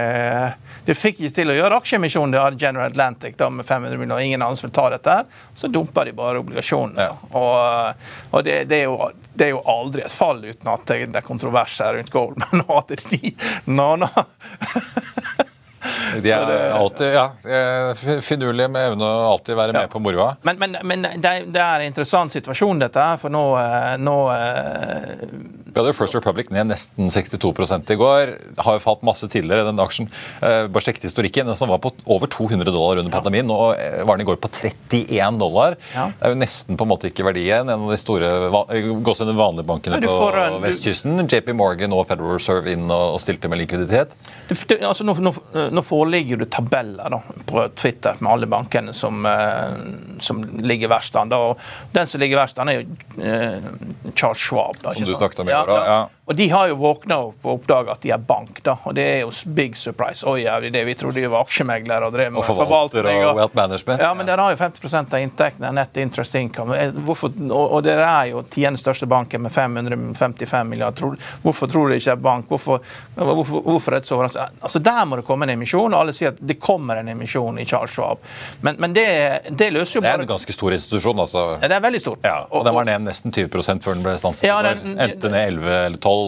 De 0.88 0.96
fikk 0.98 1.20
ikke 1.20 1.36
til 1.36 1.54
å 1.54 1.58
gjøre 1.60 1.78
aksjeemisjonen 1.78 2.34
det 2.34 2.42
hadde 2.42 2.62
General 2.64 2.90
Atlantic 2.90 3.38
da, 3.38 3.52
med 3.54 3.68
500 3.68 4.02
millioner, 4.02 4.26
ingen 4.26 4.42
andre 4.42 4.66
vil 4.66 4.74
ta 4.74 4.88
dette. 4.90 5.20
her, 5.20 5.46
Så 5.54 5.70
dumpa 5.70 6.08
de 6.08 6.16
bare 6.18 6.42
obligasjonene. 6.42 7.06
Ja. 7.12 7.14
Og, 7.38 8.10
og 8.32 8.44
det, 8.50 8.64
det, 8.72 8.82
er 8.82 8.90
jo, 8.90 9.12
det, 9.34 9.52
er 9.52 9.54
jo, 9.54 9.62
aldri 9.70 10.08
et 10.08 10.16
fall 10.16 10.42
uten 10.42 10.74
at 10.74 10.90
det 10.90 11.22
er 11.22 11.30
kontroverser 11.30 11.94
rundt 12.00 12.10
Goldman. 12.10 12.66
og 12.68 12.82
at 12.82 13.06
de, 13.14 13.36
no, 13.70 13.94
no. 14.02 14.10
De 16.24 16.32
er 16.34 16.74
alltid 16.76 17.14
ja, 17.14 17.26
finurlige 18.26 18.70
med 18.72 18.92
evne 18.94 19.06
å 19.06 19.30
alltid 19.34 19.58
være 19.60 19.76
med 19.76 19.92
på 19.92 20.02
moroa. 20.04 20.34
Men, 20.48 20.60
men, 20.62 20.78
men 20.88 21.06
det, 21.22 21.34
det, 21.52 21.62
er 21.62 21.84
en 21.84 21.92
interessant 21.92 22.34
situasjon, 22.34 22.82
dette. 22.82 23.06
For 23.22 23.34
nå, 23.34 23.44
eh, 23.60 23.96
nå 24.02 24.16
eh, 24.34 25.24
Vi 25.70 25.76
hadde 25.76 25.92
jo 25.92 25.98
First 25.98 26.18
Republic 26.18 26.52
ned 26.54 26.70
nesten 26.72 27.12
62 27.14 27.54
i 27.94 28.00
går. 28.00 28.34
Har 28.66 28.78
jo 28.78 28.84
falt 28.84 29.06
masse 29.08 29.28
tidligere, 29.32 29.68
den 29.68 29.82
aksjen. 29.84 30.10
Eh, 30.42 30.66
bare 30.72 30.86
sjekket 30.86 31.10
historikken. 31.10 31.50
Den 31.50 31.60
som 31.60 31.72
var 31.72 31.82
på 31.84 31.94
over 32.06 32.32
200 32.32 32.72
dollar 32.72 33.02
under 33.02 33.14
pandemien. 33.14 33.48
Nå 33.50 33.60
var 33.60 34.18
den 34.18 34.26
i 34.26 34.30
går 34.30 34.40
på 34.42 34.52
31 34.52 35.40
dollar. 35.42 35.78
Ja. 35.94 36.10
Det 36.16 36.30
er 36.30 36.36
jo 36.36 36.42
nesten 36.42 36.80
på 36.80 36.88
en 36.88 36.94
måte 36.94 37.12
ikke 37.12 37.28
verdien. 37.28 37.68
En 37.68 37.88
av 37.88 37.94
de 37.94 38.00
store 38.00 38.32
gås 39.06 39.24
vanlige 39.30 39.68
bankene 39.68 40.00
på 40.04 40.18
en, 40.34 40.60
vestkysten. 40.64 41.26
JP 41.30 41.54
Morgan 41.58 41.94
og 41.96 42.08
Federal 42.10 42.38
Reserve 42.38 42.72
inn 42.74 42.88
og, 42.90 43.20
stilte 43.20 43.50
med 43.52 43.60
likviditet. 43.62 44.14
Du, 44.48 44.56
altså, 44.56 45.04
nå, 45.04 45.16
nå, 45.20 45.34
nå 45.76 45.84
får 45.86 45.99
foreligger 46.00 46.38
det 46.38 46.46
tabeller 46.46 47.10
da, 47.10 47.22
på 47.46 47.68
Twitter 47.76 48.16
med 48.20 48.32
alle 48.32 48.48
bankene 48.48 48.94
som, 48.94 49.26
eh, 49.26 50.20
som 50.20 50.44
ligger 50.60 50.88
verst 50.88 51.16
an. 51.16 51.34
Den 51.92 52.08
som 52.08 52.22
ligger 52.22 52.40
verst 52.40 52.60
an, 52.60 52.70
er 52.70 52.80
jo 52.80 53.24
eh, 53.24 53.58
Charles 54.16 54.40
Schwab. 54.40 54.80
Da, 54.82 54.94
som 54.94 55.04
du 55.04 55.16
snakket 55.16 55.40
om 55.40 55.50
i 55.50 55.52
går, 55.52 55.76
ja. 55.76 55.86
ja. 55.86 56.00
Og 56.30 56.36
De 56.36 56.46
har 56.50 56.68
jo 56.70 56.76
våkna 56.78 57.16
opp 57.26 57.46
og 57.48 57.56
oppdaga 57.56 57.96
at 57.96 58.04
de 58.06 58.12
er 58.14 58.22
bank, 58.22 58.60
da, 58.62 58.76
og 58.86 58.94
det 58.94 59.02
er 59.02 59.16
jo 59.24 59.32
big 59.58 59.74
surprise. 59.78 60.22
Oi, 60.30 60.44
ja, 60.44 60.60
det 60.62 60.84
vi 60.86 60.94
trodde 60.94 61.24
de 61.24 61.30
var 61.32 61.42
aksjemeglere 61.42 62.06
og 62.06 62.14
drev 62.14 62.36
med 62.36 62.44
og 62.44 62.46
forvalter 62.46 63.08
og, 63.10 63.40
wealth 63.40 63.58
management. 63.58 64.04
Ja, 64.06 64.12
men 64.14 64.30
dere 64.30 64.46
har 64.46 64.54
jo 64.54 64.60
50% 64.60 65.16
av 65.18 65.24
inntektene 65.26 65.72
nett 65.74 65.98
interest 65.98 66.38
income. 66.38 66.78
Eh, 66.78 66.92
hvorfor, 67.08 67.34
og, 67.48 67.64
og 67.64 67.82
dere 67.88 68.06
er 68.06 68.30
jo 68.36 68.44
tiende 68.46 68.78
største 68.78 69.10
banken 69.10 69.42
med 69.42 69.56
555 69.56 70.70
milliarder. 70.70 71.18
Hvorfor 71.42 71.72
tror 71.72 71.90
dere 71.90 71.98
ikke 72.04 72.14
er 72.14 72.22
bank? 72.28 72.54
Hvorfor, 72.54 72.86
hvorfor, 73.18 73.66
hvorfor 73.66 73.98
er 73.98 74.06
det 74.06 74.12
så 74.12 74.20
Altså, 74.22 74.80
Der 74.86 75.02
må 75.10 75.18
det 75.18 75.26
komme 75.26 75.50
en 75.50 75.56
emisjon, 75.56 75.90
og 75.96 76.04
alle 76.04 76.14
sier 76.14 76.36
at 76.36 76.46
det 76.46 76.60
kommer 76.62 77.02
en 77.02 77.10
emisjon 77.10 77.58
i 77.58 77.66
Charles 77.66 77.96
Schwab. 77.96 78.22
Men, 78.62 78.78
men 78.78 78.94
det, 78.94 79.08
det, 79.50 79.72
løser 79.74 79.98
jo 79.98 80.06
bare 80.06 80.20
Det 80.20 80.28
er 80.28 80.28
en 80.28 80.34
ganske 80.36 80.54
stor 80.54 80.78
institusjon, 80.78 81.26
altså. 81.26 81.48
Ja, 81.58 81.72
det 81.72 81.80
er 81.80 81.84
veldig 81.90 82.06
stort. 82.06 82.22
Ja, 82.22 82.38
og, 82.46 82.62
og 82.62 82.70
den 82.70 82.78
var 82.78 82.90
ned 82.92 83.10
nesten 83.10 83.34
20 83.34 83.82
før 83.82 83.98
den 83.98 84.06
ble 84.06 84.18
stanset. 84.22 84.46
Ja, 84.46 84.62
den, 84.70 84.94
Endte 85.00 85.34
ned 85.34 85.56
11 85.56 85.74
eller 85.80 85.98
12 85.98 86.19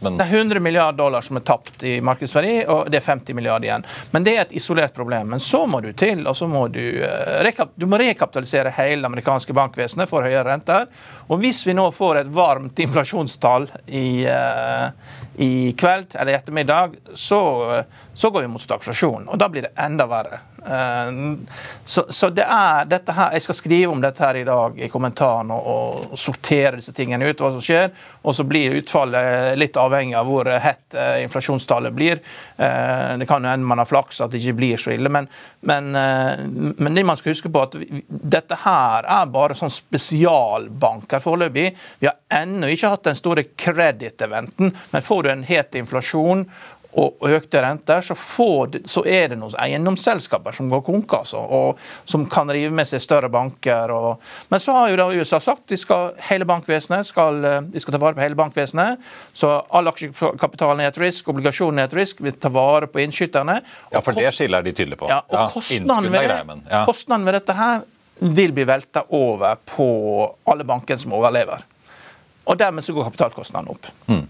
men 0.00 0.18
Det 0.18 0.24
er 0.24 0.36
100 0.38 0.60
milliarder 0.60 0.98
dollar 0.98 1.24
som 1.24 1.38
er 1.38 1.44
tapt 1.46 1.84
i 1.86 1.98
markedsverdi, 2.04 2.54
og 2.70 2.90
det 2.92 3.00
er 3.00 3.06
50 3.06 3.36
milliarder 3.36 3.68
igjen. 3.68 3.86
Men 4.12 4.26
det 4.26 4.34
er 4.34 4.42
et 4.46 4.56
isolert 4.60 4.94
problem. 4.94 5.30
Men 5.34 5.42
så 5.44 5.64
må 5.66 5.80
du 5.84 5.90
til, 5.92 6.26
og 6.26 6.36
så 6.36 6.48
må 6.50 6.66
du 6.72 6.82
uh, 7.02 7.64
Du 7.76 7.86
må 7.86 7.98
rekapitalisere 8.00 8.72
hele 8.76 9.02
det 9.02 9.10
amerikanske 9.10 9.54
bankvesenet 9.56 10.10
for 10.10 10.26
høyere 10.26 10.46
renter. 10.50 10.88
Og 11.28 11.42
hvis 11.42 11.64
vi 11.66 11.76
nå 11.76 11.88
får 11.94 12.22
et 12.22 12.34
varmt 12.34 12.78
inflasjonstall 12.82 13.68
i, 13.86 14.26
uh, 14.26 14.90
i 15.36 15.72
kveld 15.78 16.14
eller 16.14 16.32
i 16.32 16.38
ettermiddag, 16.38 16.98
så, 17.14 17.40
så 18.14 18.30
går 18.30 18.46
vi 18.46 18.52
mot 18.54 18.62
stagflasjon. 18.62 19.28
Og 19.28 19.40
da 19.40 19.50
blir 19.52 19.68
det 19.68 19.74
enda 19.78 20.08
verre. 20.10 20.42
Eh, 20.66 21.36
så, 21.84 22.04
så, 22.08 22.30
det 22.30 22.44
er 22.44 22.88
dette 22.90 23.14
her 23.14 23.32
Jeg 23.36 23.44
skal 23.44 23.56
skrive 23.56 23.92
om 23.92 24.00
dette 24.02 24.22
her 24.24 24.36
i 24.40 24.44
dag 24.46 24.78
i 24.80 24.88
kommentaren 24.92 25.52
og, 25.54 25.68
og 26.12 26.18
sortere 26.18 26.78
disse 26.78 26.94
tingene 26.96 27.30
ut, 27.30 27.40
hva 27.40 27.52
som 27.54 27.62
skjer. 27.64 27.90
Og 28.22 28.36
så 28.36 28.46
blir 28.48 28.76
utfallet 28.80 29.58
litt 29.58 29.78
avhengig 29.78 30.16
av 30.18 30.28
hvor 30.28 30.50
hett 30.62 30.96
eh, 30.98 31.22
inflasjonstallet 31.24 31.94
blir. 31.94 32.22
Eh, 32.56 33.14
det 33.20 33.28
kan 33.30 33.44
jo 33.44 33.52
hende 33.52 33.68
man 33.68 33.82
har 33.82 33.88
flaks 33.88 34.22
at 34.24 34.34
det 34.34 34.42
ikke 34.42 34.58
blir 34.60 34.80
så 34.80 34.94
ille, 34.94 35.10
men, 35.12 35.28
men, 35.66 35.90
men, 35.92 36.94
det 36.94 37.04
man 37.06 37.18
skal 37.18 37.32
huske 37.32 37.50
på 37.52 37.62
at 37.64 37.76
dette 38.06 38.56
her 38.62 39.06
er 39.08 39.30
bare 39.32 39.56
sånn 39.58 39.72
spesialbanker 39.72 41.22
foreløpig. 41.22 41.68
Vi 42.00 42.08
har 42.08 42.18
ennå 42.42 42.70
ikke 42.72 42.92
hatt 42.92 43.06
den 43.08 43.18
store 43.18 43.44
kreditteventen, 43.58 44.74
men 44.92 45.04
får 45.04 45.22
du 45.24 45.30
en 45.32 45.46
het 45.48 45.78
inflasjon 45.78 46.46
og 46.96 47.28
økte 47.28 47.60
renter, 47.62 48.00
så, 48.00 48.14
får, 48.16 48.78
så, 48.88 49.02
er 49.04 49.28
det 49.30 49.36
noen 49.38 49.54
eiendomsselskaper 49.60 50.54
som 50.56 50.70
går 50.72 50.80
konk, 50.86 51.12
altså, 51.20 51.40
og 51.40 51.82
som 52.08 52.24
kan 52.30 52.48
rive 52.50 52.72
med 52.74 52.88
seg 52.88 53.02
større 53.04 53.28
banker. 53.32 53.92
Og, 53.92 54.22
men 54.48 54.62
så 54.62 54.74
har 54.74 54.88
jo 54.90 54.96
da 55.00 55.08
USA 55.12 55.40
sagt 55.42 55.68
de 55.68 55.76
skal, 55.78 56.16
hele 56.30 56.48
bankvesenet 56.48 57.10
skal, 57.10 57.44
de 57.68 57.82
skal 57.82 57.94
ta 57.94 58.00
vare 58.02 58.16
på 58.16 58.24
hele 58.24 58.38
bankvesenet. 58.38 59.04
Så 59.36 59.52
all 59.68 59.92
aksjekapitalen 59.92 60.82
er 60.86 60.90
et 60.90 61.02
risk, 61.02 61.28
obligasjonen 61.28 61.84
er 61.84 61.90
et 61.90 61.98
risk, 62.00 62.24
vi 62.24 62.32
tar 62.32 62.54
vare 62.56 62.88
på 62.90 63.04
innskytterne. 63.04 63.60
Ja, 63.92 64.02
for 64.02 64.16
det 64.16 64.32
skiller 64.38 64.64
de 64.64 64.72
tydelig 64.72 64.98
på. 65.02 65.10
Ja, 65.12 65.20
og 65.28 65.38
ja, 65.42 65.46
kostnaden, 65.52 66.10
ved, 66.14 66.34
ja. 66.72 66.82
kostnaden 66.88 67.28
ved 67.28 67.38
dette 67.40 67.58
her 67.58 67.84
vil 68.18 68.56
bli 68.56 68.64
velta 68.66 69.04
over 69.14 69.60
på 69.68 69.90
alle 70.48 70.64
bankene 70.66 71.04
som 71.04 71.12
overlever. 71.20 71.62
Og 72.48 72.56
dermed 72.58 72.82
så 72.84 72.96
går 72.96 73.10
kapitalkostnaden 73.10 73.70
opp. 73.76 73.86
Mm. 74.08 74.24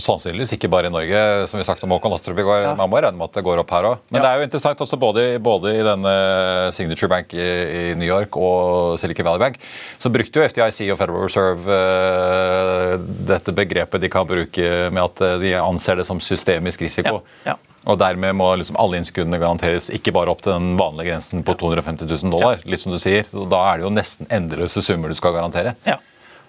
Sannsynligvis 0.00 0.54
ikke 0.56 0.70
bare 0.72 0.88
i 0.88 0.92
Norge, 0.92 1.18
som 1.50 1.58
vi 1.60 1.66
sagt 1.68 1.82
om 1.84 1.92
Håkon 1.92 2.14
Astrup 2.16 2.38
i 2.40 2.44
går. 2.46 2.62
Ja. 2.64 2.70
Man 2.78 2.88
må 2.88 3.00
regne 3.02 3.18
med 3.18 3.28
at 3.28 3.34
det 3.36 3.42
går 3.44 3.60
opp 3.60 3.72
her 3.74 3.88
òg. 3.90 4.04
Men 4.08 4.20
ja. 4.20 4.24
det 4.24 4.30
er 4.30 4.38
jo 4.40 4.46
interessant 4.46 4.84
også 4.84 4.96
både, 5.00 5.24
både, 5.44 5.74
i 5.76 5.82
denne 5.84 6.12
Signature 6.72 7.10
Bank 7.12 7.34
i, 7.36 7.42
i, 7.44 7.82
New 8.00 8.08
York 8.08 8.38
og 8.40 8.96
Silicon 9.02 9.26
Valley 9.28 9.42
Bank, 9.42 9.58
så 10.00 10.12
brukte 10.12 10.40
jo 10.40 10.46
FDIC 10.48 10.78
og 10.94 11.00
Federal 11.00 11.26
Reserve 11.26 11.76
uh, 11.76 12.94
dette 13.28 13.52
begrepet 13.56 14.00
de 14.00 14.10
kan 14.12 14.28
bruke 14.28 14.70
med 14.92 15.02
at 15.02 15.20
eh, 15.26 15.36
de 15.42 15.52
anser 15.60 16.00
det 16.00 16.06
som 16.08 16.20
systemisk 16.24 16.82
risiko. 16.84 17.20
Ja. 17.44 17.58
Og 17.90 17.98
dermed 18.00 18.36
må 18.38 18.48
liksom 18.56 18.78
alle 18.80 19.00
innskuddene 19.00 19.40
garanteres 19.42 19.90
ikke 19.92 20.14
bare 20.14 20.32
opp 20.32 20.40
til 20.44 20.54
den 20.54 20.78
vanlige 20.80 21.10
grensen 21.10 21.44
på 21.44 21.56
250 21.58 22.08
000 22.08 22.32
dollar. 22.32 22.62
litt 22.64 22.80
som 22.80 22.94
du 22.94 23.00
sier. 23.02 23.28
Da 23.28 23.60
er 23.68 23.80
det 23.80 23.86
jo 23.86 23.92
nesten 23.92 24.30
endeløse 24.32 24.84
summer 24.86 25.12
du 25.12 25.18
skal 25.18 25.34
garantere. 25.36 25.74
Ja. 25.88 25.98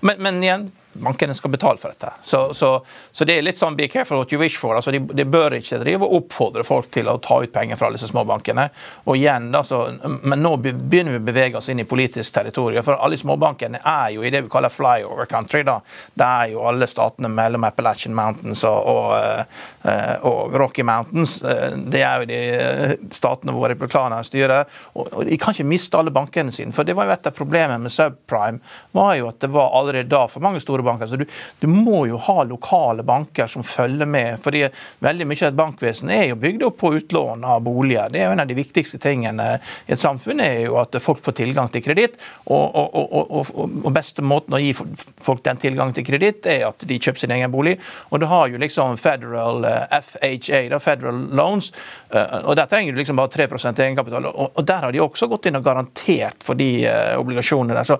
Men, 0.03 0.19
men 0.23 0.39
igjen, 0.43 0.67
bankene 0.93 1.35
skal 1.35 1.51
betale 1.51 1.77
for 1.77 1.93
dette. 1.93 2.11
Så, 2.23 2.53
så, 2.53 2.85
så, 3.11 3.25
det 3.25 3.37
er 3.37 3.45
litt 3.45 3.59
sånn 3.59 3.75
be 3.77 3.87
careful 3.91 4.17
what 4.17 4.31
you 4.33 4.39
wish 4.41 4.57
for. 4.59 4.75
altså 4.75 4.91
De, 4.91 4.99
de 4.99 5.25
bør 5.25 5.57
ikke 5.57 5.79
drive 5.81 6.05
og 6.05 6.15
oppfordre 6.21 6.63
folk 6.67 6.89
til 6.93 7.09
å 7.09 7.17
ta 7.23 7.39
ut 7.43 7.53
penger 7.53 7.79
fra 7.79 7.91
disse 7.93 8.09
småbankene. 8.11 8.67
Og 9.05 9.17
igjen 9.17 9.49
da, 9.53 9.63
så, 9.67 9.85
Men 10.23 10.43
nå 10.43 10.55
begynner 10.61 11.17
vi 11.17 11.21
å 11.21 11.25
bevege 11.25 11.59
oss 11.59 11.69
inn 11.73 11.81
i 11.83 11.87
politisk 11.89 12.35
territorium. 12.35 12.85
For 12.85 12.99
alle 12.99 13.19
småbankene 13.19 13.81
er 13.81 14.13
jo 14.15 14.23
i 14.23 14.31
det 14.33 14.43
vi 14.45 14.51
kaller 14.53 14.73
flyover 14.73 15.29
country. 15.29 15.63
da. 15.67 15.79
Det 16.13 16.27
er 16.27 16.53
jo 16.53 16.63
alle 16.69 16.87
statene 16.89 17.31
mellom 17.31 17.67
Appalachian 17.67 18.15
Mountains 18.15 18.63
og, 18.69 18.89
og, 18.93 19.57
eh, 19.89 20.15
og 20.29 20.55
Rocky 20.59 20.85
Mountains. 20.87 21.39
Eh, 21.43 21.77
det 21.93 22.03
er 22.05 22.21
jo 22.21 22.29
de 22.29 22.41
eh, 22.53 22.95
statene 23.13 23.55
hvor 23.55 23.71
republikanerne 23.71 24.23
styrer. 24.27 24.69
Og, 24.93 25.07
og 25.09 25.25
De 25.29 25.37
kan 25.41 25.55
ikke 25.55 25.67
miste 25.67 25.99
alle 25.99 26.13
bankene 26.13 26.53
sine. 26.53 26.75
For 26.75 26.87
det 26.87 26.97
var 26.97 27.09
jo 27.09 27.15
et 27.17 27.29
av 27.29 27.37
problemene 27.37 27.81
med 27.85 27.93
subprime 27.93 28.61
var 28.93 29.15
jo 29.17 29.29
at 29.31 29.39
det 29.41 29.51
var 29.53 29.73
allerede 29.77 30.09
da 30.11 30.25
for 30.29 30.43
mange 30.43 30.61
store 30.63 30.82
banker. 30.85 31.09
Så 31.09 31.19
du, 31.21 31.25
du, 31.59 31.67
må 31.67 32.05
jo 32.09 32.19
ha 32.27 32.43
lokale 32.47 33.05
banker 33.07 33.49
som 33.51 33.63
følger 33.63 34.09
med. 34.09 34.39
fordi 34.43 34.65
veldig 35.03 35.27
mye 35.27 35.41
av 35.41 35.51
et 35.51 35.59
bankvesen 35.59 36.11
er 36.13 36.27
jo 36.29 36.39
bygd 36.39 36.67
opp 36.67 36.77
på 36.83 36.93
utlån 36.99 37.43
av 37.47 37.63
boliger. 37.65 38.11
Det 38.13 38.21
er 38.21 38.27
jo 38.27 38.33
En 38.33 38.43
av 38.43 38.49
de 38.49 38.57
viktigste 38.57 38.97
tingene 38.97 39.59
i 39.87 39.93
et 39.93 40.01
samfunn 40.01 40.41
er 40.41 40.63
jo 40.65 40.77
at 40.81 40.95
folk 41.01 41.21
får 41.23 41.37
tilgang 41.37 41.69
til 41.73 41.83
kreditt. 41.85 42.17
Og, 42.45 42.75
og, 42.75 42.95
og, 43.13 43.51
og, 43.55 43.91
beste 43.93 44.25
måten 44.25 44.55
å 44.57 44.61
gi 44.61 44.73
folk 44.73 45.43
den 45.45 45.59
tilgangen 45.61 45.93
til 45.95 46.05
kreditt, 46.07 46.47
er 46.49 46.65
at 46.69 46.85
de 46.87 46.97
kjøper 46.99 47.23
sin 47.23 47.33
egen 47.35 47.51
bolig. 47.53 47.77
Og 48.09 48.21
du 48.21 48.27
har 48.29 48.49
jo 48.49 48.61
liksom 48.61 48.97
Federal 49.01 49.65
eh, 49.69 49.99
FHA, 50.01 50.63
da, 50.73 50.79
Federal 50.83 51.21
Loans, 51.37 51.71
eh, 52.09 52.39
og 52.43 52.57
der 52.57 52.69
trenger 52.71 52.93
du 52.93 53.01
liksom 53.01 53.19
bare 53.19 53.31
3% 53.33 53.83
egenkapital. 53.85 54.27
Og, 54.33 54.63
der 54.65 54.87
har 54.87 54.95
de 54.95 55.01
også 55.03 55.29
gått 55.31 55.47
inn 55.49 55.59
og 55.59 55.65
garantert 55.65 56.43
for 56.45 56.57
de 56.59 56.85
uh, 56.87 57.15
obligasjonene 57.19 57.75
der. 57.75 57.87
Så, 57.87 57.97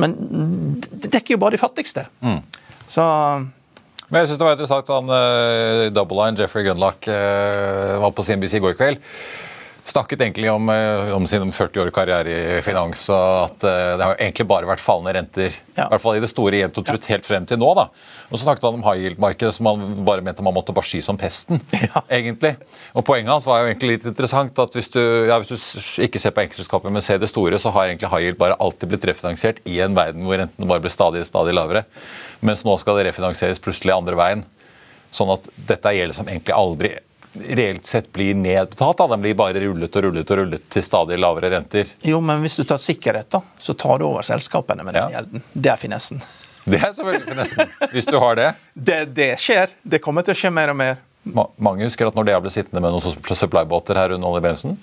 men 0.00 0.14
det 0.80 1.10
dekker 1.10 1.36
jo 1.36 1.40
bare 1.42 1.56
de 1.56 1.60
fattigste. 1.62 2.06
Mm. 2.24 2.40
Så 2.88 3.04
men 4.10 4.20
jeg 4.20 4.28
synes 4.28 4.38
det 4.38 4.46
var 4.46 4.54
interessant 4.54 4.90
han 4.92 5.08
uh, 5.10 5.88
Double 5.90 6.18
Line, 6.20 6.38
Jeffrey 6.38 6.66
Gunlock, 6.66 7.08
uh, 7.08 7.96
var 8.02 8.12
på 8.14 8.24
CNBC 8.26 8.58
i 8.58 8.62
går 8.62 8.76
kveld. 8.78 9.00
Snakket 9.84 10.20
egentlig 10.20 10.50
om, 10.52 10.68
eh, 10.68 11.12
om 11.16 11.26
sin 11.26 11.52
40 11.52 11.80
år 11.82 11.90
karriere 11.90 12.58
i 12.58 12.62
finans, 12.64 13.04
og 13.12 13.44
at 13.44 13.64
eh, 13.68 13.96
det 13.98 14.06
har 14.06 14.16
egentlig 14.16 14.46
bare 14.48 14.68
vært 14.68 14.82
fallende 14.82 15.12
renter. 15.16 15.56
Ja. 15.76 15.86
I 15.86 15.92
hvert 15.92 16.02
fall 16.02 16.16
i 16.16 16.22
det 16.24 16.30
store 16.32 16.56
jevnt 16.56 16.80
og 16.80 16.86
trutt 16.88 17.08
helt 17.10 17.28
frem 17.28 17.46
til 17.48 17.60
nå. 17.60 17.68
da. 17.76 17.86
Og 18.30 18.38
så 18.38 18.46
snakket 18.46 18.64
han 18.64 18.78
om 18.78 18.86
high 18.86 19.04
yield-markedet, 19.04 19.52
som 19.54 19.68
han 19.68 20.00
bare 20.06 20.24
mente 20.24 20.42
man 20.46 20.56
måtte 20.56 20.74
bare 20.74 20.88
sky 20.88 21.02
som 21.04 21.20
pesten. 21.20 21.60
egentlig. 22.18 22.54
Og 22.96 23.04
Poenget 23.04 23.34
hans 23.34 23.48
var 23.48 23.60
jo 23.60 23.68
egentlig 23.68 23.98
litt 23.98 24.08
interessant. 24.08 24.58
at 24.58 24.72
Hvis 24.72 24.88
du, 24.88 25.00
ja, 25.28 25.38
hvis 25.38 25.52
du 25.52 26.02
ikke 26.06 26.22
ser 26.22 26.32
på 26.34 26.46
enkeltselskapet, 26.46 26.92
men 26.92 27.04
ser 27.04 27.20
det 27.20 27.28
store, 27.32 27.60
så 27.60 27.74
har 27.74 27.90
egentlig 27.90 28.10
high 28.10 28.30
yield 28.30 28.40
bare 28.40 28.56
alltid 28.58 28.88
blitt 28.88 29.08
refinansiert 29.10 29.60
i 29.68 29.80
en 29.84 29.96
verden 29.96 30.24
hvor 30.24 30.40
rentene 30.40 30.70
bare 30.70 30.84
blir 30.84 30.94
stadig, 30.94 31.26
stadig 31.28 31.54
lavere. 31.56 31.84
Mens 32.40 32.64
nå 32.64 32.78
skal 32.80 32.98
det 32.98 33.10
refinansieres 33.10 33.60
plutselig 33.62 33.92
andre 33.92 34.16
veien. 34.16 34.46
Sånn 35.14 35.30
at 35.30 35.44
dette 35.68 35.90
er 35.90 36.00
gjeld 36.00 36.16
som 36.16 36.26
egentlig 36.26 36.56
aldri 36.56 36.96
reelt 37.34 37.86
sett 37.86 38.12
blir 38.12 38.34
nedbetalt. 38.34 38.98
Da. 38.98 39.06
Den 39.14 39.22
blir 39.24 39.34
bare 39.38 39.60
rullet 39.64 39.96
og 39.96 40.02
rullet 40.08 40.30
og 40.30 40.38
rullet 40.38 40.68
til 40.70 40.82
stadig 40.86 41.18
lavere 41.18 41.50
renter. 41.54 41.90
Jo, 42.06 42.20
men 42.20 42.40
hvis 42.44 42.56
du 42.60 42.64
tar 42.64 42.78
sikkerhet, 42.82 43.28
da, 43.34 43.40
så 43.58 43.74
tar 43.78 43.98
du 43.98 44.06
over 44.08 44.22
selskapene 44.26 44.84
med 44.84 44.94
den 44.94 45.10
Ja. 45.10 45.20
gjelden. 45.20 45.42
Det 45.52 45.70
er 45.72 45.76
finessen. 45.76 46.22
Det 46.64 46.78
er 46.82 46.92
selvfølgelig 46.96 47.28
finessen. 47.28 47.70
Hvis 47.92 48.06
du 48.08 48.18
har 48.18 48.34
det. 48.36 48.54
Det, 48.74 49.00
det 49.14 49.30
skjer. 49.38 49.68
Det 49.82 50.00
kommer 50.00 50.22
til 50.24 50.32
å 50.32 50.38
skje 50.38 50.50
mer 50.54 50.70
og 50.72 50.76
mer. 50.80 50.96
Ma 51.24 51.46
mange 51.58 51.84
husker 51.84 52.06
at 52.08 52.14
Nordea 52.16 52.40
ble 52.40 52.50
sittende 52.52 52.80
med 52.84 52.92
noen 52.92 53.36
supply-båter 53.36 53.96
her 53.96 54.12
under 54.16 54.28
oljebremsen. 54.28 54.78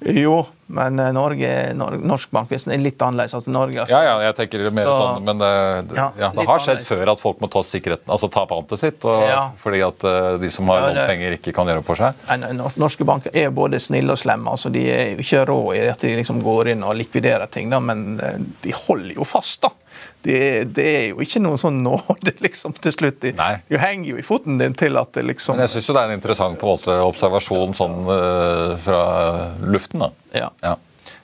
Jo, 0.00 0.46
men 0.70 0.98
eh, 1.02 1.08
Norge, 1.12 1.48
norsk 1.74 2.30
bankvesen 2.30 2.70
er 2.72 2.78
litt 2.78 3.00
annerledes. 3.02 3.32
Altså 3.34 3.50
Norge, 3.50 3.80
altså. 3.82 3.96
Ja, 3.96 4.02
ja, 4.12 4.28
jeg 4.28 4.36
tenker 4.38 4.70
mer 4.70 4.86
Så- 4.86 4.98
sånn, 5.00 5.24
men 5.26 5.40
eh, 5.42 5.82
det, 5.88 5.96
Ja, 5.96 6.04
ja, 6.18 6.28
det 6.36 6.44
har 6.46 6.58
skjedd 6.62 6.76
annerledes. 6.78 6.86
før 6.86 7.12
at 7.12 7.20
folk 7.20 7.40
må 7.42 7.50
ta 7.50 7.62
sikkerheten, 7.66 8.06
altså 8.14 8.30
ta 8.30 8.44
pantet 8.46 8.78
sitt, 8.78 9.04
og, 9.04 9.22
Ja. 9.26 9.50
fordi 9.58 9.80
at 9.86 10.04
eh, 10.04 10.36
de 10.38 10.50
som 10.54 10.68
har 10.68 10.80
lånt 10.86 11.06
penger, 11.08 11.32
ikke 11.38 11.52
kan 11.52 11.66
gjøre 11.66 11.78
opp 11.82 11.86
for 11.90 11.96
seg. 11.96 12.14
Norske 12.78 13.04
banker 13.04 13.30
er 13.34 13.50
både 13.50 13.80
snille 13.82 14.10
og 14.14 14.18
slemme. 14.18 14.46
altså 14.50 14.70
De 14.70 14.86
er 14.90 15.16
ikke 15.16 15.44
rå 15.48 15.74
i 15.74 15.88
at 15.88 15.98
de 15.98 16.14
liksom 16.16 16.42
går 16.42 16.68
inn 16.76 16.84
og 16.84 16.94
likviderer 16.94 17.50
ting, 17.50 17.68
da, 17.70 17.80
men 17.80 18.16
de 18.62 18.70
holder 18.70 19.14
jo 19.14 19.24
fast. 19.24 19.60
da. 19.62 19.70
Det, 20.22 20.64
det 20.74 20.84
er 20.84 21.04
jo 21.12 21.22
ikke 21.22 21.40
noen 21.42 21.60
sånn 21.60 21.78
nåde 21.84 22.34
liksom 22.44 22.74
til 22.82 22.94
slutt. 22.94 23.20
De, 23.22 23.32
du 23.68 23.78
henger 23.78 24.10
jo 24.12 24.18
i 24.18 24.26
foten 24.26 24.58
din 24.60 24.74
til 24.78 24.98
at 24.98 25.14
det 25.14 25.24
liksom 25.28 25.56
Men 25.58 25.66
jeg 25.68 25.76
syns 25.76 25.92
det 25.92 26.02
er 26.02 26.10
en 26.10 26.18
interessant 26.18 26.58
på 26.58 26.66
en 26.66 26.74
måte 26.74 26.98
observasjon 27.06 27.76
sånn 27.78 27.98
uh, 28.10 28.76
fra 28.82 29.02
luften. 29.64 30.02
da. 30.04 30.12
Ja. 30.34 30.52
Ja. 30.64 30.76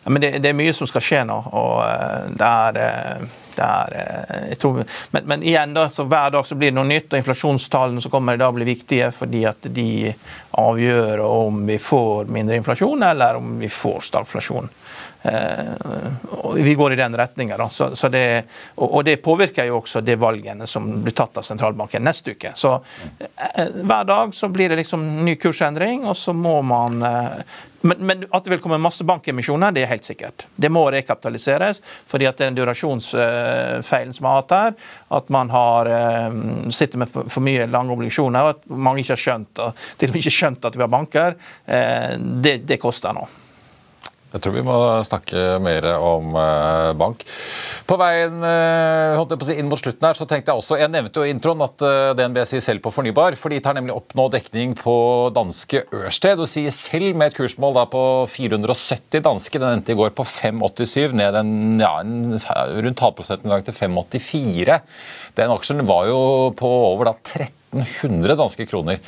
Ja, 0.05 0.11
men 0.11 0.21
det, 0.21 0.39
det 0.45 0.51
er 0.51 0.57
mye 0.57 0.73
som 0.77 0.89
skal 0.89 1.03
skje 1.05 1.23
nå, 1.25 1.37
og 1.57 1.79
uh, 1.81 2.27
det 2.37 2.49
er, 2.49 2.77
uh, 2.77 3.41
det 3.57 3.69
er 3.69 4.59
tror, 4.61 4.83
men, 5.15 5.29
men 5.31 5.45
igjen, 5.47 5.73
da, 5.77 5.87
så 5.93 6.05
hver 6.05 6.35
dag 6.35 6.45
så 6.45 6.59
blir 6.61 6.73
det 6.73 6.77
noe 6.77 6.89
nytt, 6.89 7.09
og 7.09 7.23
inflasjonstallene 7.23 8.05
som 8.05 8.13
kommer 8.13 8.37
i 8.37 8.43
dag, 8.43 8.53
blir 8.53 8.69
viktige 8.69 9.09
fordi 9.17 9.47
at 9.49 9.65
de 9.73 10.13
avgjør 10.61 11.25
om 11.25 11.65
vi 11.71 11.79
får 11.81 12.29
mindre 12.37 12.61
inflasjon, 12.61 13.07
eller 13.09 13.41
om 13.41 13.57
vi 13.63 13.73
får 13.73 14.05
stagflasjon. 14.11 14.69
Eh, 15.25 16.55
vi 16.55 16.75
går 16.75 16.93
i 16.93 16.97
den 16.97 17.17
retninga. 17.17 17.57
og, 18.75 19.05
det 19.05 19.17
påvirker 19.17 19.65
jo 19.65 19.79
også 19.81 20.01
de 20.01 20.17
valgene 20.21 20.67
som 20.67 21.03
blir 21.03 21.15
tatt 21.17 21.39
av 21.41 21.47
sentralbanken 21.47 22.05
neste 22.05 22.35
uke. 22.37 22.53
Så 22.55 22.75
eh, 23.19 23.71
hver 23.81 24.05
dag 24.05 24.35
så 24.35 24.49
blir 24.49 24.69
det 24.69 24.83
liksom 24.83 25.25
ny 25.25 25.37
kursendring, 25.41 26.05
og 26.05 26.17
så 26.17 26.33
må 26.37 26.61
man 26.63 27.01
eh, 27.03 27.39
men, 27.85 27.99
men 28.01 28.25
at 28.31 28.45
det 28.45 28.53
vil 28.55 28.61
komme 28.65 28.79
masse 28.81 29.05
bankemisjoner, 29.05 29.73
det 29.77 29.83
er 29.85 29.91
helt 29.91 30.07
sikkert. 30.07 30.47
Det 30.57 30.71
må 30.73 30.87
rekapitaliseres, 30.93 31.83
fordi 32.09 32.29
at 32.29 32.39
det 32.39 32.47
er 32.47 32.53
den 32.53 32.57
durasjonsfeilen 32.57 34.17
som 34.17 34.29
har 34.29 34.39
hatt 34.39 34.55
her, 34.57 34.77
at 35.21 35.29
man 35.33 35.53
har 35.53 35.91
eh, 35.93 36.39
sitter 36.73 37.01
med 37.01 37.13
for, 37.13 37.45
mye 37.45 37.69
lange 37.69 37.93
obligasjoner, 37.93 38.41
og 38.41 38.55
at 38.55 38.77
mange 38.89 39.05
ikke 39.05 39.17
har 39.17 39.25
skjønt, 39.25 39.65
til 40.01 40.13
og 40.13 40.17
med 40.17 40.21
ikke 40.21 40.37
skjønt 40.39 40.69
at 40.69 40.77
vi 40.77 40.85
har 40.85 40.93
banker, 40.97 41.41
eh, 41.65 42.15
det, 42.45 42.59
det 42.69 42.81
koster 42.81 43.17
nå. 43.17 43.27
Jeg 44.35 44.43
tror 44.43 44.55
vi 44.57 44.65
må 44.67 44.77
snakke 45.07 45.43
mer 45.63 45.87
om 45.95 46.35
eh, 46.35 46.91
bank. 46.99 47.23
På 47.87 47.99
veien 48.01 48.41
eh, 48.43 49.21
på 49.31 49.47
si, 49.47 49.55
inn 49.61 49.69
mot 49.71 49.79
slutten 49.79 50.09
her, 50.09 50.19
så 50.19 50.27
tenkte 50.27 50.51
jeg 50.51 50.59
også 50.59 50.79
Jeg 50.81 50.91
nevnte 50.91 51.23
jo 51.23 51.29
i 51.29 51.31
introen 51.31 51.63
at 51.63 51.85
eh, 51.87 52.15
DNB 52.19 52.41
sier 52.51 52.65
selv 52.65 52.83
på 52.83 52.91
fornybar, 52.97 53.39
for 53.39 53.55
de 53.55 53.61
tar 53.63 53.79
nemlig 53.79 53.95
opp 53.95 54.17
nå 54.19 54.27
dekning 54.35 54.75
på 54.81 54.97
danske 55.37 55.85
Ørsted 55.95 56.43
og 56.43 56.51
sier 56.51 56.75
selv 56.75 57.15
med 57.15 57.31
et 57.31 57.39
kursmål 57.39 57.79
da 57.79 57.87
på 57.93 58.03
470 58.35 59.23
danske. 59.23 59.63
Den 59.63 59.79
endte 59.79 59.95
i 59.95 59.99
går 60.01 60.11
på 60.19 60.27
5,87, 60.27 61.15
ned 61.15 61.39
en, 61.39 61.55
ja, 61.79 61.95
en, 62.03 62.35
rundt 62.35 63.07
halvprosenten 63.07 63.55
i 63.55 63.63
til 63.69 63.79
5,84. 63.79 64.81
Den 65.39 65.55
aksjen 65.55 65.87
var 65.87 66.11
jo 66.11 66.21
på 66.59 66.75
over 66.91 67.13
da 67.13 67.17
1300 67.23 68.35
danske 68.43 68.67
kroner 68.67 68.99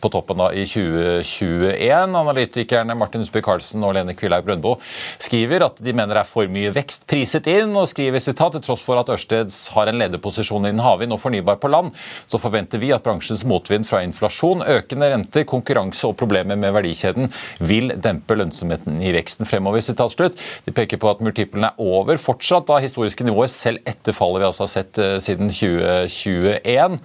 på 0.00 0.10
toppen 0.12 0.40
da 0.40 0.50
i 0.52 0.64
2021. 0.68 2.16
Analytikerne 2.20 2.96
Martin 2.98 3.24
Husby 3.24 3.42
Karlsen 3.44 3.84
og 3.86 3.94
Lene 3.96 4.16
Kvillaug 4.18 4.46
Brøndbo 4.46 4.76
skriver 5.20 5.66
at 5.66 5.80
de 5.82 5.94
mener 5.94 6.16
det 6.16 6.24
er 6.24 6.30
for 6.30 6.50
mye 6.52 6.72
vekst 6.74 7.06
priset 7.10 7.48
inn, 7.50 7.74
og 7.76 7.88
skriver 7.90 8.22
sitat 8.22 8.56
til 8.56 8.64
tross 8.64 8.84
for 8.84 9.00
at 9.00 9.10
Ørsteds 9.12 9.62
har 9.74 9.90
en 9.90 10.00
lederposisjon 10.00 10.68
innen 10.68 10.82
havvind 10.84 11.14
og 11.14 11.22
fornybar 11.22 11.60
på 11.62 11.70
land, 11.72 11.92
så 12.30 12.40
forventer 12.40 12.80
vi 12.82 12.92
at 12.94 13.04
bransjens 13.06 13.44
motvind 13.48 13.88
fra 13.88 14.02
inflasjon, 14.06 14.64
økende 14.64 15.10
renter, 15.12 15.46
konkurranse 15.48 16.08
og 16.08 16.16
problemer 16.20 16.58
med 16.60 16.74
verdikjeden 16.76 17.30
vil 17.60 17.94
dempe 18.00 18.36
lønnsomheten 18.38 19.00
i 19.04 19.14
veksten 19.16 19.48
fremover. 19.48 19.82
Sitat 19.84 20.14
slutt. 20.14 20.40
De 20.66 20.74
peker 20.76 21.00
på 21.00 21.10
at 21.10 21.22
multiplene 21.24 21.72
er 21.72 21.80
over 21.80 22.20
fortsatt 22.20 22.70
av 22.72 22.82
historiske 22.84 23.26
nivåer, 23.26 23.50
selv 23.52 23.84
etter 23.88 24.16
fallet 24.16 24.42
vi 24.42 24.50
altså 24.50 24.66
har 24.66 24.74
sett 24.74 25.00
eh, 25.00 25.16
siden 25.22 25.52
2021, 25.52 27.00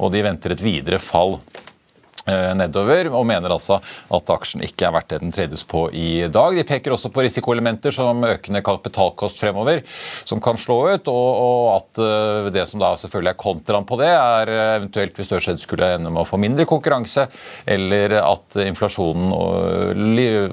og 0.00 0.12
de 0.14 0.26
venter 0.26 0.54
et 0.54 0.64
videre 0.64 1.00
fall 1.02 1.38
nedover, 2.26 3.10
og 3.14 3.26
mener 3.28 3.52
altså 3.54 3.78
at 3.80 4.32
aksjen 4.34 4.64
ikke 4.66 4.88
er 4.88 4.94
verdt 4.96 5.12
det 5.12 5.20
den 5.22 5.34
tredes 5.34 5.62
på 5.66 5.86
i 5.94 6.26
dag. 6.32 6.56
De 6.56 6.64
peker 6.66 6.94
også 6.94 7.10
på 7.14 7.24
risikoelementer 7.26 7.94
som 7.94 8.24
økende 8.26 8.62
kapitalkost 8.66 9.40
fremover, 9.40 9.82
som 10.26 10.40
kan 10.42 10.58
slå 10.60 10.78
ut, 10.94 11.10
og, 11.12 11.28
og 11.46 11.68
at 11.76 12.02
eh, 12.02 12.50
det 12.54 12.66
som 12.70 12.82
da 12.82 12.92
selvfølgelig 12.98 13.32
er 13.32 13.40
kontraen 13.40 13.86
på 13.88 13.98
det, 14.00 14.10
er 14.10 14.52
eh, 14.52 14.74
eventuelt 14.80 15.18
hvis 15.18 15.32
Ørsted 15.36 15.62
skulle 15.62 15.92
ende 15.96 16.12
med 16.12 16.22
å 16.24 16.28
få 16.28 16.40
mindre 16.40 16.66
konkurranse, 16.68 17.26
eller 17.66 18.18
at 18.22 18.58
inflasjonen 18.66 19.32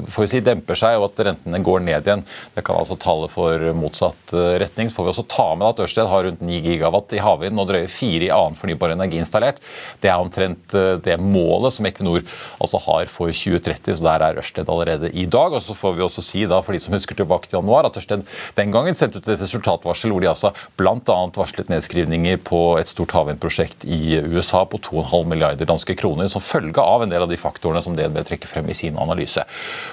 får 0.09 0.26
vi 0.26 0.30
si, 0.32 0.43
demper 0.45 0.78
seg, 0.80 0.99
og 0.99 1.09
at 1.11 1.24
rentene 1.30 1.61
går 1.63 1.84
ned 1.86 2.07
igjen. 2.07 2.24
Det 2.55 2.63
kan 2.65 2.80
altså 2.80 2.97
tale 3.01 3.30
for 3.32 3.71
motsatt 3.78 4.34
eh, 4.36 4.57
retning. 4.63 4.89
Så 4.89 4.99
får 4.99 5.07
vi 5.07 5.13
også 5.13 5.28
ta 5.32 5.47
med 5.57 5.69
at 5.69 5.84
Ørsted 5.86 6.09
har 6.09 6.28
rundt 6.28 6.43
9 6.43 6.61
gigawatt 6.63 7.15
i 7.15 7.21
havvind 7.24 7.61
og 7.61 7.69
drøye 7.69 7.89
4 7.91 8.28
i 8.28 8.34
annen 8.34 8.57
fornybar 8.59 8.95
energi 8.95 9.21
installert. 9.21 9.61
Det 10.03 10.11
er 10.11 10.21
omtrent 10.21 10.76
eh, 10.78 10.95
det 11.03 11.19
målet 11.21 11.62
som 11.72 11.88
Equinor 11.88 12.24
altså 12.59 12.82
har 12.84 13.11
for 13.11 13.32
2030, 13.32 13.99
så 13.99 14.07
der 14.07 14.26
er 14.28 14.41
Ørsted 14.41 14.70
allerede 14.70 15.11
i 15.14 15.26
dag. 15.26 15.53
Og 15.53 15.64
så 15.64 15.76
får 15.78 15.95
vi 15.97 16.05
også 16.05 16.24
si 16.26 16.45
da, 16.49 16.59
for 16.66 16.76
de 16.76 16.82
som 16.84 16.95
husker 16.95 17.16
tilbake 17.16 17.47
til 17.47 17.59
januar, 17.61 17.88
at 17.88 17.99
Ørsted 17.99 18.26
den 18.57 18.74
gangen 18.74 18.97
sendte 18.97 19.22
ut 19.22 19.30
et 19.32 19.41
resultatvarsel 19.41 20.14
hvor 20.14 20.24
de 20.24 20.32
altså 20.32 20.53
bl.a. 20.80 21.20
varslet 21.36 21.72
nedskrivninger 21.72 22.39
på 22.45 22.61
et 22.82 22.91
stort 22.91 23.14
havvindprosjekt 23.16 23.86
i 23.86 24.20
USA 24.34 24.64
på 24.70 24.80
2,5 24.84 25.30
milliarder 25.30 25.70
danske 25.70 25.95
kroner, 25.99 26.30
som 26.32 26.43
følge 26.43 26.82
av 26.82 27.05
en 27.05 27.14
del 27.14 27.26
av 27.26 27.32
de 27.32 27.39
faktorene 27.39 27.82
som 27.84 27.95
DNB 27.97 28.22
trekker 28.28 28.49
frem 28.49 28.70
i 28.70 28.78
sin 28.78 28.97
analyse. 28.99 29.43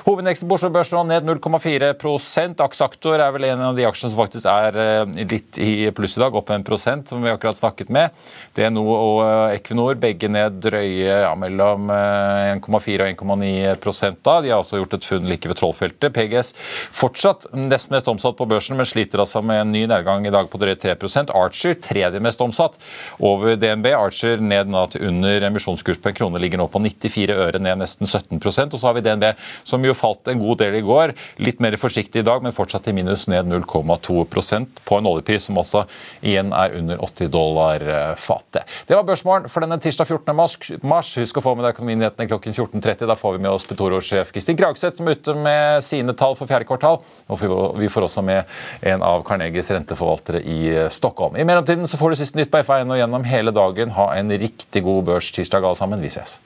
Hovedindeksen 0.06 0.48
på 0.48 0.58
Oslo 0.58 0.72
Børs 0.74 0.92
nå 0.94 1.04
ned 1.08 1.28
0,4% 1.28 2.64
Aksaktor 2.64 3.20
er 3.20 3.32
vel 3.34 3.48
en 3.50 3.64
av 3.70 3.78
de 3.78 3.86
aksjene 3.88 4.12
som 4.12 4.20
faktisk 4.20 4.48
er 4.50 4.78
eh, 4.80 5.24
litt 5.30 5.58
i 5.60 5.90
pluss 5.94 6.16
i 6.18 6.22
dag, 6.22 6.36
opp 6.36 6.50
1 6.50 7.08
som 7.08 7.22
vi 7.22 7.32
akkurat 7.32 7.58
snakket 7.58 7.90
med. 7.92 8.16
DNO 8.56 8.84
og 8.86 9.20
eh, 9.24 9.56
Equinor 9.58 9.98
begge 10.00 10.30
ned 10.32 10.60
drøye 10.64 11.20
ja, 11.24 11.32
mellom 11.38 11.59
eh, 11.60 12.56
1,4 12.56 13.04
og 13.04 13.12
1,9 13.12 14.16
da. 14.24 14.36
De 14.40 14.52
har 14.52 14.60
også 14.60 14.80
gjort 14.80 14.96
et 14.98 15.06
funn 15.06 15.28
like 15.30 15.48
ved 15.48 15.58
Trollfeltet. 15.60 16.12
PGS 16.14 16.54
fortsatt 16.96 17.46
nest 17.56 17.92
mest 17.92 18.08
omsatt 18.10 18.38
på 18.38 18.48
børsen, 18.50 18.78
men 18.78 18.88
sliter 18.88 19.22
altså 19.22 19.42
med 19.44 19.62
en 19.64 19.72
ny 19.74 19.84
nedgang 19.90 20.26
i 20.26 20.32
dag 20.34 20.50
på 20.50 20.60
drøyt 20.60 20.82
3 20.82 20.96
Archer 21.34 21.76
tredje 21.82 22.20
mest 22.22 22.40
omsatt 22.40 22.78
over 23.18 23.56
DNB. 23.56 23.90
Archer 23.96 24.40
ned 24.40 24.70
til 24.92 25.08
under 25.08 25.46
emisjonskurs 25.48 26.00
på 26.00 26.10
en 26.10 26.16
krone, 26.16 26.40
ligger 26.42 26.60
nå 26.60 26.68
på 26.70 26.82
94 26.82 27.36
øre, 27.36 27.60
ned 27.62 27.80
nesten 27.80 28.06
17% 28.06 28.74
Og 28.74 28.80
så 28.80 28.86
har 28.86 28.96
vi 28.96 29.04
DNB, 29.04 29.26
som 29.64 29.84
jo 29.84 29.96
falt 29.96 30.28
en 30.30 30.40
god 30.40 30.60
del 30.62 30.78
i 30.78 30.84
går. 30.84 31.14
Litt 31.42 31.60
mer 31.62 31.76
forsiktig 31.80 32.22
i 32.22 32.26
dag, 32.26 32.42
men 32.44 32.54
fortsatt 32.56 32.88
i 32.90 32.94
minus, 32.96 33.26
ned 33.30 33.48
0,2% 33.50 34.84
på 34.86 34.98
en 34.98 35.10
oljepris 35.10 35.48
som 35.48 35.58
også 35.60 35.84
igjen 36.26 36.54
er 36.56 36.76
under 36.78 37.00
80 37.04 37.32
dollar 37.32 37.84
eh, 37.84 38.14
fatet. 38.20 38.68
Det 38.86 38.96
var 38.96 39.06
børsmålen 39.08 39.50
for 39.50 39.64
denne 39.64 39.80
tirsdag 39.82 40.08
14. 40.08 40.36
mars. 40.36 40.56
mars. 40.82 41.14
Husk 41.20 41.40
å 41.40 41.44
få 41.44 41.49
med 41.56 41.66
deg 41.66 41.74
Økonominyhetene 41.74 42.28
klokken 42.30 42.54
14.30. 42.56 43.06
Da 43.10 43.16
får 43.18 43.36
vi 43.36 43.42
med 43.44 43.50
oss 43.52 43.66
Petoro-sjef 43.68 44.32
Kristin 44.34 44.58
Kragseth, 44.58 44.98
som 44.98 45.08
er 45.08 45.18
ute 45.18 45.36
med 45.38 45.84
sine 45.86 46.14
tall 46.18 46.36
for 46.38 46.50
fjerde 46.50 46.68
kvartal. 46.68 47.00
Og 47.30 47.40
vi 47.80 47.90
får 47.92 48.08
også 48.08 48.24
med 48.26 48.60
en 48.92 49.06
av 49.06 49.24
Carnegies 49.28 49.72
renteforvaltere 49.74 50.42
i 50.42 50.60
eh, 50.74 50.90
Stockholm. 50.92 51.38
I 51.38 51.46
mellomtiden 51.48 51.88
så 51.90 52.00
får 52.00 52.12
du 52.12 52.20
siste 52.20 52.40
nytt 52.40 52.52
på 52.52 52.62
FA1 52.64 52.90
og 52.90 53.00
gjennom 53.02 53.26
hele 53.28 53.54
dagen. 53.54 53.96
Ha 53.96 54.12
en 54.18 54.38
riktig 54.44 54.84
god 54.86 55.04
børstirsdag 55.12 55.64
alle 55.64 55.78
sammen. 55.78 56.04
Vi 56.04 56.12
ses. 56.12 56.40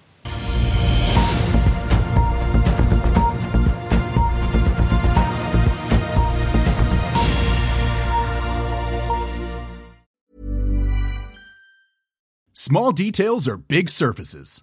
Small 12.66 12.92
details 12.92 13.46
are 13.46 13.58
big 13.58 13.90
surfaces. 13.90 14.62